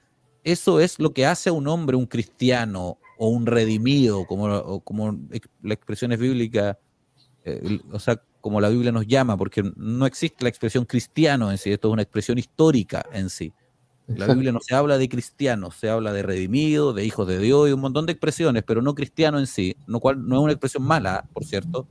Eso 0.43 0.81
es 0.81 0.99
lo 0.99 1.13
que 1.13 1.27
hace 1.27 1.51
a 1.51 1.53
un 1.53 1.69
hombre 1.69 1.97
un 1.97 2.07
cristiano 2.07 2.99
o 3.19 3.29
un 3.29 3.47
redimido, 3.47 4.27
como, 4.27 4.47
o 4.47 4.81
como 4.81 5.19
la 5.63 5.75
expresión 5.75 6.13
es 6.13 6.19
bíblica, 6.19 6.79
eh, 7.45 7.81
o 7.93 7.99
sea, 7.99 8.21
como 8.41 8.61
la 8.61 8.69
Biblia 8.69 8.93
nos 8.93 9.07
llama, 9.07 9.37
porque 9.37 9.63
no 9.77 10.07
existe 10.07 10.45
la 10.45 10.49
expresión 10.49 10.85
cristiano 10.85 11.51
en 11.51 11.59
sí, 11.59 11.71
esto 11.73 11.89
es 11.89 11.93
una 11.93 12.03
expresión 12.03 12.39
histórica 12.39 13.05
en 13.13 13.29
sí. 13.31 13.53
La. 14.09 14.27
Biblia 14.29 14.53
no 14.53 14.61
se 14.61 14.73
habla 14.75 14.99
de 14.99 15.09
cristianos, 15.09 15.75
se 15.75 15.89
habla 15.91 16.13
de 16.13 16.23
redimidos, 16.23 16.95
de 16.95 17.05
hijos 17.05 17.27
de 17.27 17.41
Dios 17.41 17.69
y 17.69 17.73
un 17.73 17.81
montón 17.81 18.07
de 18.07 18.13
expresiones, 18.13 18.63
pero 18.65 18.81
no 18.81 18.95
cristiano 18.95 19.41
en 19.41 19.49
sí, 19.49 19.77
no, 19.89 19.99
cual, 19.99 20.29
no 20.29 20.37
es 20.37 20.43
una 20.43 20.53
expresión 20.53 20.85
mala, 20.85 21.29
por 21.33 21.45
cierto, 21.45 21.89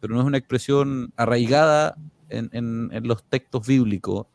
pero 0.00 0.14
no 0.14 0.20
es 0.20 0.26
una 0.26 0.38
expresión 0.38 1.12
arraigada 1.16 1.96
en, 2.28 2.48
en- 2.52 2.90
en 2.92 3.08
los 3.08 3.24
textos 3.24 3.66
bíblicos 3.66 4.26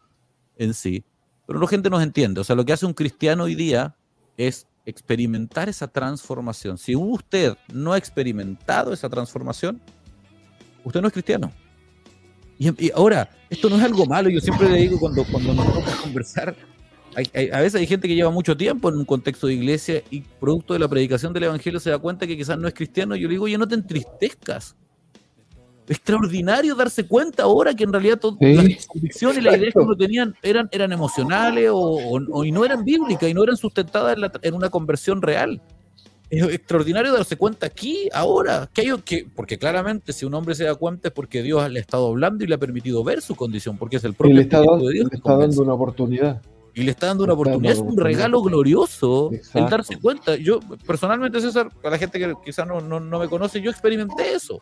en 0.58 0.74
sí. 0.74 1.06
Pero 1.48 1.60
la 1.60 1.68
gente 1.68 1.90
nos 1.90 2.04
entiende, 2.04 2.42
o 2.42 2.44
sea, 2.44 2.58
lo 2.58 2.66
que 2.66 2.74
hace 2.74 2.86
un 2.86 2.94
cristiano 2.94 3.44
hoy 3.46 3.56
día 3.56 3.96
es 4.36 4.68
experimentar 4.86 5.70
esa 5.70 5.88
transformación. 5.88 6.78
Si 6.78 6.96
usted 6.96 7.56
no 7.72 7.94
ha 7.94 7.98
experimentado 7.98 8.94
esa 8.94 9.10
transformación, 9.10 9.82
usted 10.84 11.02
no 11.02 11.08
es 11.08 11.14
cristiano. 11.14 11.52
Y, 12.60 12.92
ahora, 12.92 13.30
esto 13.50 13.70
no 13.70 13.76
es 13.76 13.84
algo 13.84 14.06
malo, 14.06 14.30
yo 14.30 14.40
siempre 14.40 14.70
le 14.70 14.78
digo 14.78 15.00
cuando, 15.00 15.26
cuando 15.26 15.54
nos 15.54 15.74
toca 15.74 15.96
conversar, 15.98 16.56
a 17.16 17.62
veces 17.62 17.76
hay 17.76 17.88
gente 17.88 18.08
que 18.08 18.16
lleva 18.16 18.32
mucho 18.32 18.56
tiempo 18.58 18.90
en 18.90 18.96
un 18.96 19.06
contexto 19.06 19.48
de 19.48 19.54
iglesia 19.54 20.04
y 20.10 20.22
producto 20.22 20.74
de 20.74 20.80
la 20.80 20.88
predicación 20.88 21.34
del 21.34 21.44
Evangelio 21.44 21.80
se 21.80 21.90
da 21.90 22.00
cuenta 22.00 22.26
que 22.26 22.38
quizás 22.38 22.58
no 22.58 22.68
es 22.68 22.74
cristiano. 22.74 23.16
Yo 23.16 23.28
le 23.28 23.34
digo, 23.34 23.46
oye, 23.46 23.58
no 23.58 23.68
te 23.68 23.76
entristezcas. 23.76 24.76
Extraordinario 25.88 26.76
darse 26.76 27.06
cuenta 27.06 27.44
ahora 27.44 27.74
que 27.74 27.84
en 27.84 27.92
realidad 27.92 28.18
todas 28.20 28.38
Sí. 28.40 28.74
las 28.74 28.86
convicciones 28.88 29.38
y 29.38 29.42
las 29.42 29.58
ideas 29.58 29.74
que 29.74 29.80
uno 29.80 29.96
tenían 29.96 30.34
eran, 30.42 30.70
eran 30.72 30.92
emocionales 30.94 31.70
o, 31.74 32.44
y 32.46 32.52
no 32.52 32.64
eran 32.66 32.84
bíblicas 32.86 33.30
y 33.30 33.34
no 33.34 33.44
eran 33.44 33.58
sustentadas 33.58 34.14
en, 34.16 34.22
la- 34.22 34.32
en 34.42 34.54
una 34.54 34.70
conversión 34.70 35.22
real. 35.22 35.62
Es 36.30 36.42
extraordinario 36.46 37.14
darse 37.14 37.36
cuenta 37.38 37.68
aquí, 37.68 38.10
ahora, 38.14 38.68
que 38.74 38.82
hay 38.82 38.98
que, 39.06 39.28
porque 39.36 39.60
claramente 39.60 40.14
si 40.14 40.26
un 40.26 40.34
hombre 40.34 40.56
se 40.56 40.64
da 40.64 40.74
cuenta 40.74 41.10
es 41.10 41.14
porque 41.14 41.44
Dios 41.44 41.70
le 41.70 41.80
ha 41.80 41.82
estado 41.82 42.08
hablando 42.08 42.44
y 42.44 42.48
le 42.48 42.56
ha 42.56 42.58
permitido 42.58 43.04
ver 43.04 43.22
su 43.22 43.36
condición, 43.36 43.78
porque 43.78 43.98
es 43.98 44.04
el 44.04 44.12
Y 44.12 44.16
propio 44.16 44.36
le 44.38 44.42
está, 44.42 44.58
dando, 44.60 44.88
de 44.88 44.94
Dios 44.94 45.08
le 45.12 45.18
está 45.18 45.36
dando 45.38 45.62
una 45.62 45.74
oportunidad. 45.74 46.42
Y 46.74 46.82
le 46.82 46.90
está 46.92 47.06
dando 47.08 47.24
una 47.26 47.34
está 47.34 47.42
oportunidad, 47.42 47.74
es 47.74 47.80
un 47.80 47.98
regalo 47.98 48.42
glorioso 48.42 49.30
el 49.54 49.70
darse 49.70 49.98
cuenta. 50.00 50.36
Yo, 50.38 50.60
personalmente, 50.88 51.40
César, 51.40 51.70
a 51.84 51.90
la 51.92 52.00
gente 52.00 52.18
que 52.18 52.34
quizás 52.44 52.66
no, 52.66 52.82
no, 52.82 53.00
no 53.00 53.20
me 53.20 53.28
conoce, 53.28 53.62
yo 53.62 53.70
experimenté 53.70 54.34
eso. 54.34 54.60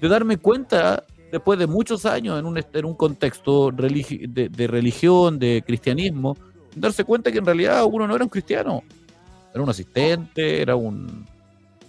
De 0.00 0.08
darme 0.08 0.38
cuenta, 0.38 1.04
después 1.30 1.58
de 1.58 1.66
muchos 1.66 2.06
años 2.06 2.38
en 2.38 2.46
un, 2.46 2.58
en 2.58 2.84
un 2.84 2.94
contexto 2.94 3.70
religi- 3.70 4.26
de, 4.28 4.48
de 4.48 4.66
religión, 4.66 5.38
de 5.38 5.62
cristianismo, 5.66 6.36
darse 6.74 7.04
cuenta 7.04 7.30
que 7.30 7.38
en 7.38 7.46
realidad 7.46 7.84
uno 7.90 8.06
no 8.06 8.14
era 8.14 8.24
un 8.24 8.30
cristiano. 8.30 8.82
Era 9.52 9.62
un 9.62 9.68
asistente, 9.68 10.62
era 10.62 10.76
un 10.76 11.26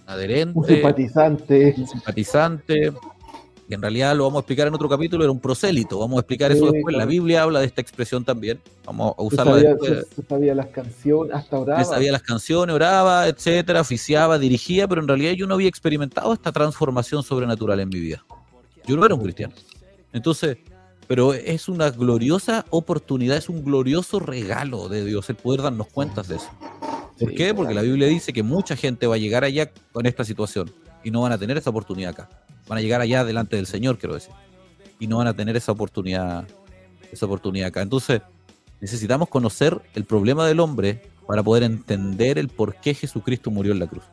adherente 0.06 0.58
Un 0.58 0.66
simpatizante. 0.66 1.74
un 1.78 1.86
simpatizante, 1.86 2.92
que 3.72 3.76
en 3.76 3.80
realidad 3.80 4.14
lo 4.14 4.24
vamos 4.24 4.36
a 4.36 4.40
explicar 4.40 4.68
en 4.68 4.74
otro 4.74 4.86
capítulo, 4.86 5.24
era 5.24 5.32
un 5.32 5.40
prosélito. 5.40 5.98
Vamos 5.98 6.18
a 6.18 6.20
explicar 6.20 6.52
eso 6.52 6.70
después. 6.70 6.92
La 6.94 7.04
correcto. 7.04 7.08
Biblia 7.08 7.42
habla 7.42 7.60
de 7.60 7.64
esta 7.66 7.80
expresión 7.80 8.22
también. 8.22 8.60
Vamos 8.84 9.14
a 9.16 9.20
Se 9.22 9.26
usarla 9.28 9.52
sabía, 9.54 9.68
después. 9.70 10.06
se- 10.10 10.14
se 10.16 10.28
sabía 10.28 10.54
las 10.54 10.66
canciones, 10.66 11.34
hasta 11.34 11.58
oraba. 11.58 11.84
sabía 11.84 12.12
las 12.12 12.20
canciones, 12.22 12.74
oraba, 12.74 13.28
etcétera, 13.28 13.80
oficiaba, 13.80 14.38
dirigía, 14.38 14.86
pero 14.86 15.00
en 15.00 15.08
realidad 15.08 15.32
yo 15.32 15.46
no 15.46 15.54
había 15.54 15.68
experimentado 15.68 16.34
esta 16.34 16.52
transformación 16.52 17.22
sobrenatural 17.22 17.80
en 17.80 17.88
mi 17.88 17.98
vida. 17.98 18.22
Yo 18.86 18.94
no 18.94 19.06
era 19.06 19.14
un 19.14 19.22
cristiano. 19.22 19.54
Entonces, 20.12 20.58
pero 21.08 21.32
es 21.32 21.66
una 21.70 21.88
gloriosa 21.90 22.66
oportunidad, 22.68 23.38
es 23.38 23.48
un 23.48 23.64
glorioso 23.64 24.20
regalo 24.20 24.90
de 24.90 25.02
Dios 25.06 25.30
el 25.30 25.36
poder 25.36 25.62
darnos 25.62 25.86
cuentas 25.86 26.28
de 26.28 26.36
eso. 26.36 26.50
¿Por 27.18 27.30
Sí, 27.30 27.34
qué? 27.36 27.54
Porque 27.54 27.72
la 27.72 27.80
claro. 27.80 27.86
Biblia 27.88 28.08
dice 28.08 28.34
que 28.34 28.42
mucha 28.42 28.76
gente 28.76 29.06
va 29.06 29.14
a 29.14 29.18
llegar 29.18 29.44
allá 29.44 29.70
con 29.92 30.04
esta 30.04 30.24
situación 30.24 30.70
y 31.02 31.10
no 31.10 31.22
van 31.22 31.32
a 31.32 31.38
tener 31.38 31.56
esa 31.56 31.70
oportunidad 31.70 32.10
acá. 32.10 32.28
Van 32.72 32.78
a 32.78 32.80
llegar 32.80 33.02
allá 33.02 33.22
delante 33.22 33.56
del 33.56 33.66
Señor, 33.66 33.98
quiero 33.98 34.14
decir. 34.14 34.32
Y 34.98 35.06
no 35.06 35.18
van 35.18 35.26
a 35.26 35.36
tener 35.36 35.54
esa 35.58 35.72
oportunidad, 35.72 36.48
esa 37.12 37.26
oportunidad 37.26 37.68
acá. 37.68 37.82
Entonces, 37.82 38.22
necesitamos 38.80 39.28
conocer 39.28 39.78
el 39.92 40.06
problema 40.06 40.46
del 40.46 40.58
hombre 40.58 41.02
para 41.26 41.42
poder 41.42 41.64
entender 41.64 42.38
el 42.38 42.48
por 42.48 42.76
qué 42.76 42.94
Jesucristo 42.94 43.50
murió 43.50 43.72
en 43.72 43.78
la 43.78 43.86
cruz. 43.86 44.04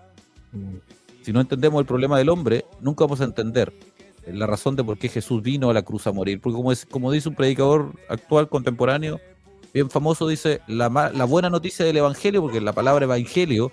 Mm, 0.52 0.76
Si 1.24 1.32
no 1.32 1.40
entendemos 1.40 1.80
el 1.80 1.86
problema 1.86 2.18
del 2.18 2.28
hombre, 2.28 2.66
nunca 2.82 3.06
vamos 3.06 3.22
a 3.22 3.24
entender 3.24 3.72
la 4.28 4.46
razón 4.46 4.76
de 4.76 4.84
por 4.84 4.98
qué 4.98 5.08
Jesús 5.08 5.42
vino 5.42 5.70
a 5.70 5.74
la 5.74 5.84
cruz 5.84 6.06
a 6.08 6.12
morir. 6.12 6.42
Porque 6.42 6.58
como, 6.58 6.74
es, 6.74 6.86
como 6.86 7.14
dice 7.14 7.30
un 7.30 7.36
predicador 7.36 7.94
actual, 8.10 8.50
contemporáneo, 8.50 9.22
bien 9.74 9.90
famoso, 9.90 10.28
dice 10.28 10.60
la, 10.68 10.90
la 10.90 11.24
buena 11.24 11.50
noticia 11.50 11.86
del 11.86 11.96
Evangelio, 11.96 12.42
porque 12.42 12.60
la 12.60 12.74
palabra 12.74 13.06
Evangelio 13.06 13.72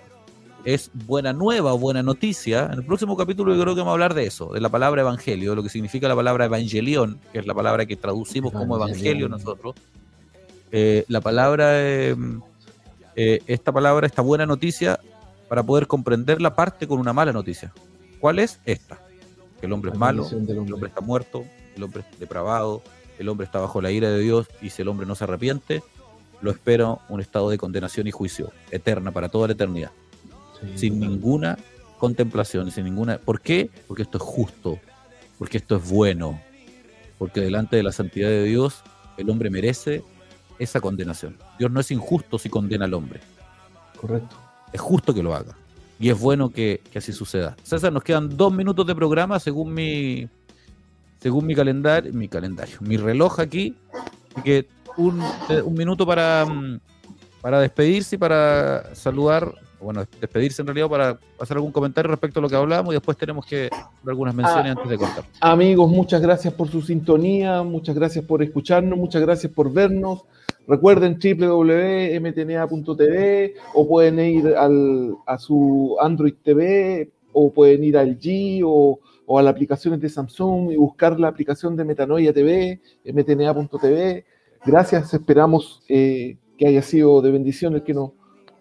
es 0.65 0.91
buena 0.93 1.33
nueva 1.33 1.73
o 1.73 1.77
buena 1.77 2.03
noticia. 2.03 2.65
En 2.65 2.79
el 2.79 2.85
próximo 2.85 3.15
capítulo 3.15 3.55
yo 3.55 3.61
creo 3.61 3.75
que 3.75 3.81
vamos 3.81 3.91
a 3.91 3.93
hablar 3.93 4.13
de 4.13 4.25
eso, 4.25 4.51
de 4.53 4.61
la 4.61 4.69
palabra 4.69 5.01
Evangelio, 5.01 5.51
de 5.51 5.55
lo 5.55 5.63
que 5.63 5.69
significa 5.69 6.07
la 6.07 6.15
palabra 6.15 6.45
Evangelión, 6.45 7.19
que 7.31 7.39
es 7.39 7.47
la 7.47 7.53
palabra 7.53 7.85
que 7.85 7.95
traducimos 7.95 8.51
como 8.51 8.75
Evangelio 8.75 9.29
nosotros. 9.29 9.75
Eh, 10.71 11.05
la 11.07 11.21
palabra, 11.21 11.69
eh, 11.73 12.15
eh, 13.15 13.39
esta 13.47 13.71
palabra, 13.71 14.05
esta 14.05 14.21
buena 14.21 14.45
noticia, 14.45 14.99
para 15.47 15.63
poder 15.63 15.87
comprenderla 15.87 16.55
parte 16.55 16.87
con 16.87 16.99
una 16.99 17.13
mala 17.13 17.31
noticia. 17.31 17.71
¿Cuál 18.19 18.39
es? 18.39 18.59
Esta. 18.65 18.99
Que 19.59 19.65
el 19.65 19.73
hombre 19.73 19.91
es 19.91 19.95
la 19.95 19.99
malo, 19.99 20.27
el 20.29 20.35
hombre. 20.35 20.73
hombre 20.73 20.89
está 20.89 21.01
muerto, 21.01 21.45
el 21.75 21.83
hombre 21.83 22.03
es 22.11 22.19
depravado, 22.19 22.81
el 23.17 23.29
hombre 23.29 23.45
está 23.45 23.59
bajo 23.59 23.81
la 23.81 23.91
ira 23.91 24.09
de 24.09 24.19
Dios 24.19 24.47
y 24.61 24.69
si 24.69 24.81
el 24.81 24.87
hombre 24.87 25.07
no 25.07 25.15
se 25.15 25.23
arrepiente, 25.23 25.81
lo 26.41 26.51
espera 26.51 26.99
un 27.09 27.21
estado 27.21 27.49
de 27.49 27.57
condenación 27.57 28.07
y 28.07 28.11
juicio 28.11 28.51
eterna 28.71 29.11
para 29.11 29.29
toda 29.29 29.47
la 29.47 29.53
eternidad, 29.53 29.91
Sí, 30.59 30.77
sin 30.77 30.93
total. 30.95 31.09
ninguna 31.09 31.57
contemplación, 31.97 32.69
sin 32.71 32.85
ninguna... 32.85 33.17
¿Por 33.17 33.41
qué? 33.41 33.69
Porque 33.87 34.03
esto 34.03 34.17
es 34.17 34.23
justo, 34.23 34.79
porque 35.39 35.57
esto 35.57 35.77
es 35.77 35.89
bueno, 35.89 36.39
porque 37.17 37.41
delante 37.41 37.75
de 37.75 37.83
la 37.83 37.91
santidad 37.91 38.29
de 38.29 38.43
Dios 38.43 38.83
el 39.17 39.29
hombre 39.29 39.49
merece 39.49 40.03
esa 40.59 40.79
condenación. 40.79 41.37
Dios 41.57 41.71
no 41.71 41.79
es 41.79 41.89
injusto 41.91 42.37
si 42.37 42.49
condena 42.49 42.85
al 42.85 42.93
hombre, 42.93 43.19
Correcto. 43.99 44.35
es 44.71 44.79
justo 44.81 45.13
que 45.13 45.23
lo 45.23 45.33
haga. 45.35 45.55
Y 45.99 46.09
es 46.09 46.19
bueno 46.19 46.51
que, 46.51 46.81
que 46.91 46.99
así 46.99 47.11
suceda. 47.11 47.57
César, 47.63 47.91
nos 47.91 48.03
quedan 48.03 48.37
dos 48.37 48.53
minutos 48.53 48.85
de 48.85 48.93
programa 48.93 49.39
según 49.39 49.73
mi 49.73 50.29
según 51.19 51.47
mi 51.47 51.55
calendario, 51.55 52.13
mi 52.13 52.27
calendario, 52.27 52.77
mi 52.81 52.97
reloj 52.97 53.39
aquí. 53.39 53.75
Así 54.33 54.43
que 54.43 54.67
un, 54.97 55.19
un 55.63 55.73
minuto 55.73 56.05
para, 56.05 56.45
mm, 56.45 56.79
para 57.41 57.59
despedirse 57.59 58.15
y 58.15 58.19
para 58.19 58.93
saludar, 58.93 59.51
bueno, 59.79 60.05
despedirse 60.19 60.61
en 60.61 60.67
realidad 60.67 60.89
para 60.89 61.19
hacer 61.39 61.57
algún 61.57 61.71
comentario 61.71 62.09
respecto 62.09 62.39
a 62.39 62.41
lo 62.41 62.49
que 62.49 62.55
hablamos 62.55 62.93
y 62.93 62.95
después 62.95 63.17
tenemos 63.17 63.45
que 63.45 63.69
dar 63.69 64.09
algunas 64.09 64.33
menciones 64.33 64.71
antes 64.75 64.89
de 64.89 64.97
contar. 64.97 65.23
Amigos, 65.39 65.89
muchas 65.89 66.21
gracias 66.21 66.53
por 66.53 66.67
su 66.69 66.81
sintonía, 66.81 67.63
muchas 67.63 67.95
gracias 67.95 68.25
por 68.25 68.41
escucharnos, 68.41 68.97
muchas 68.97 69.21
gracias 69.21 69.51
por 69.53 69.71
vernos. 69.71 70.23
Recuerden 70.67 71.17
www.mtna.tv 71.17 72.19
o 73.73 73.87
pueden 73.87 74.19
ir 74.19 74.47
al, 74.55 75.15
a 75.25 75.37
su 75.37 75.95
Android 76.01 76.33
TV 76.43 77.09
o 77.31 77.53
pueden 77.53 77.83
ir 77.83 77.97
al 77.97 78.19
G 78.19 78.63
o, 78.65 78.99
o 79.25 79.39
a 79.39 79.43
las 79.43 79.51
aplicaciones 79.53 80.01
de 80.01 80.09
Samsung 80.09 80.71
y 80.71 80.75
buscar 80.75 81.19
la 81.19 81.27
aplicación 81.27 81.75
de 81.75 81.85
Metanoia 81.85 82.33
TV, 82.33 82.81
mtna.tv. 83.05 84.25
Gracias, 84.65 85.13
esperamos 85.13 85.83
eh, 85.87 86.37
que 86.57 86.67
haya 86.67 86.81
sido 86.81 87.21
de 87.21 87.31
bendición 87.31 87.75
el 87.75 87.83
que 87.83 87.93
nos 87.93 88.11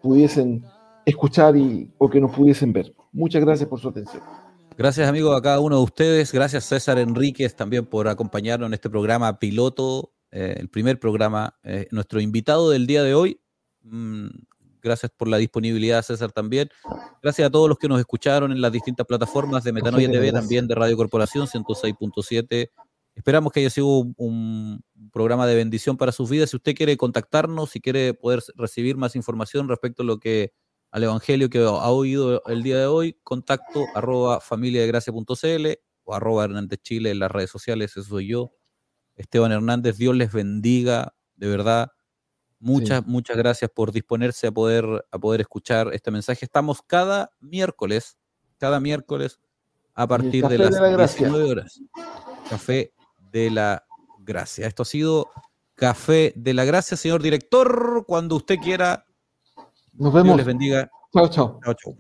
pudiesen 0.03 0.65
escuchar 1.07 1.57
y, 1.57 1.91
o 1.97 2.11
que 2.11 2.21
nos 2.21 2.33
pudiesen 2.33 2.73
ver. 2.73 2.93
Muchas 3.13 3.43
gracias 3.43 3.69
por 3.69 3.81
su 3.81 3.89
atención. 3.89 4.23
Gracias 4.77 5.09
amigos 5.09 5.35
a 5.35 5.41
cada 5.41 5.61
uno 5.61 5.77
de 5.79 5.85
ustedes. 5.85 6.33
Gracias 6.33 6.65
César 6.65 6.99
Enríquez 6.99 7.57
también 7.57 7.87
por 7.87 8.09
acompañarnos 8.09 8.67
en 8.67 8.75
este 8.75 8.91
programa 8.91 9.39
piloto, 9.39 10.13
eh, 10.31 10.57
el 10.59 10.69
primer 10.69 10.99
programa. 10.99 11.57
Eh, 11.63 11.87
nuestro 11.93 12.21
invitado 12.21 12.69
del 12.71 12.87
día 12.87 13.03
de 13.03 13.15
hoy. 13.15 13.41
mm, 13.83 14.27
gracias 14.83 15.11
por 15.17 15.29
la 15.29 15.39
disponibilidad 15.39 16.03
César 16.03 16.31
también. 16.31 16.69
Gracias 17.23 17.47
a 17.47 17.51
todos 17.51 17.69
los 17.69 17.79
que 17.79 17.89
nos 17.89 17.99
escucharon 17.99 18.53
en 18.53 18.61
las 18.61 18.71
distintas 18.71 19.07
plataformas 19.07 19.65
de 19.65 19.73
Metanoia 19.73 20.11
TV, 20.11 20.31
también 20.31 20.69
de 20.69 20.75
Radio 20.75 20.97
Corporación 20.97 21.47
106.7. 21.47 22.71
Esperamos 23.15 23.53
que 23.53 23.61
haya 23.61 23.71
sido 23.71 23.87
un, 23.87 24.15
un 24.19 25.11
programa 25.11 25.47
de 25.47 25.57
bendición 25.57 25.97
para 25.97 26.13
sus 26.13 26.29
vidas. 26.29 26.51
Si 26.51 26.57
usted 26.57 26.75
quiere 26.75 26.97
contactarnos, 26.97 27.71
si 27.71 27.81
quiere 27.81 28.13
poder 28.15 28.43
recibir 28.57 28.97
más 28.97 29.17
información 29.17 29.69
respecto 29.69 30.03
a 30.03 30.07
lo 30.07 30.19
que 30.19 30.53
al 30.97 31.05
Evangelio 31.05 31.51
que 31.51 31.59
ha 31.59 31.91
oído 31.91 32.43
el 32.47 32.63
día 32.63 32.79
de 32.79 32.87
hoy, 32.87 33.19
contacto 33.23 33.85
arroba 33.95 34.41
familiadegracia.cl 34.41 35.67
o 36.05 36.15
arroba 36.15 36.45
Hernández 36.45 36.79
Chile 36.81 37.11
en 37.11 37.19
las 37.19 37.31
redes 37.31 37.51
sociales, 37.51 37.91
eso 37.91 38.03
soy 38.03 38.29
yo. 38.29 38.53
Esteban 39.15 39.53
Hernández, 39.53 39.99
Dios 39.99 40.17
les 40.17 40.33
bendiga, 40.33 41.15
de 41.35 41.49
verdad. 41.49 41.93
Muchas, 42.61 43.01
Sí. 43.01 43.11
muchas 43.11 43.37
gracias 43.37 43.71
por 43.75 43.93
disponerse 43.93 44.47
a 44.47 44.53
poder, 44.53 45.05
a 45.11 45.19
poder 45.19 45.43
escuchar 45.43 45.91
este 45.93 46.11
mensaje. 46.11 46.47
Estamos 46.47 46.81
cada 46.81 47.31
miércoles, 47.41 48.17
cada 48.57 48.81
miércoles 48.81 49.39
a 49.93 50.07
partir 50.07 50.49
de 50.49 50.57
de 50.57 50.65
las 50.65 50.81
la 50.81 50.89
Gracia. 50.89 51.29
19 51.29 51.51
horas. 51.51 51.79
Café 52.49 52.95
de 53.31 53.51
la 53.51 53.85
Gracia. 54.21 54.67
Esto 54.67 54.83
ha 54.83 54.87
sido 54.87 55.29
Café 55.75 56.33
de 56.37 56.55
la 56.55 56.65
Gracia, 56.65 56.97
señor 56.97 57.21
director. 57.23 58.05
Cuando 58.07 58.37
usted 58.37 58.57
quiera, 58.57 59.06
Nos 59.99 60.13
Dios 60.13 60.25
vemos. 60.25 60.37
les 60.37 60.47
bendiga. 60.47 60.89
Chao, 61.13 61.29
chao. 61.29 61.61
Chao, 61.65 61.75
chao. 61.75 61.95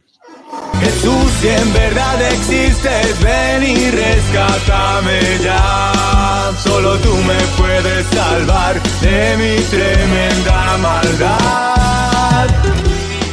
Jesús, 0.80 1.32
si 1.40 1.48
en 1.48 1.72
verdad 1.72 2.20
existes, 2.32 3.22
ven 3.22 3.62
y 3.62 3.90
rescátame 3.90 5.20
ya. 5.42 6.52
Solo 6.62 6.96
tú 6.98 7.14
me 7.26 7.38
puedes 7.56 8.06
salvar 8.06 8.80
de 9.00 9.36
mi 9.38 9.62
tremenda 9.64 10.76
maldad. 10.78 12.48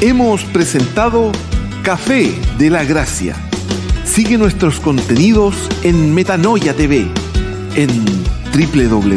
Hemos 0.02 0.44
presentado 0.46 1.32
Café 1.84 2.34
de 2.58 2.70
la 2.70 2.84
Gracia. 2.86 3.36
Sigue 4.06 4.38
nuestros 4.38 4.80
contenidos 4.80 5.70
en 5.84 6.14
Metanoia 6.14 6.74
TV, 6.74 7.08
en 7.76 7.90
www.mtna.tv 8.54 9.14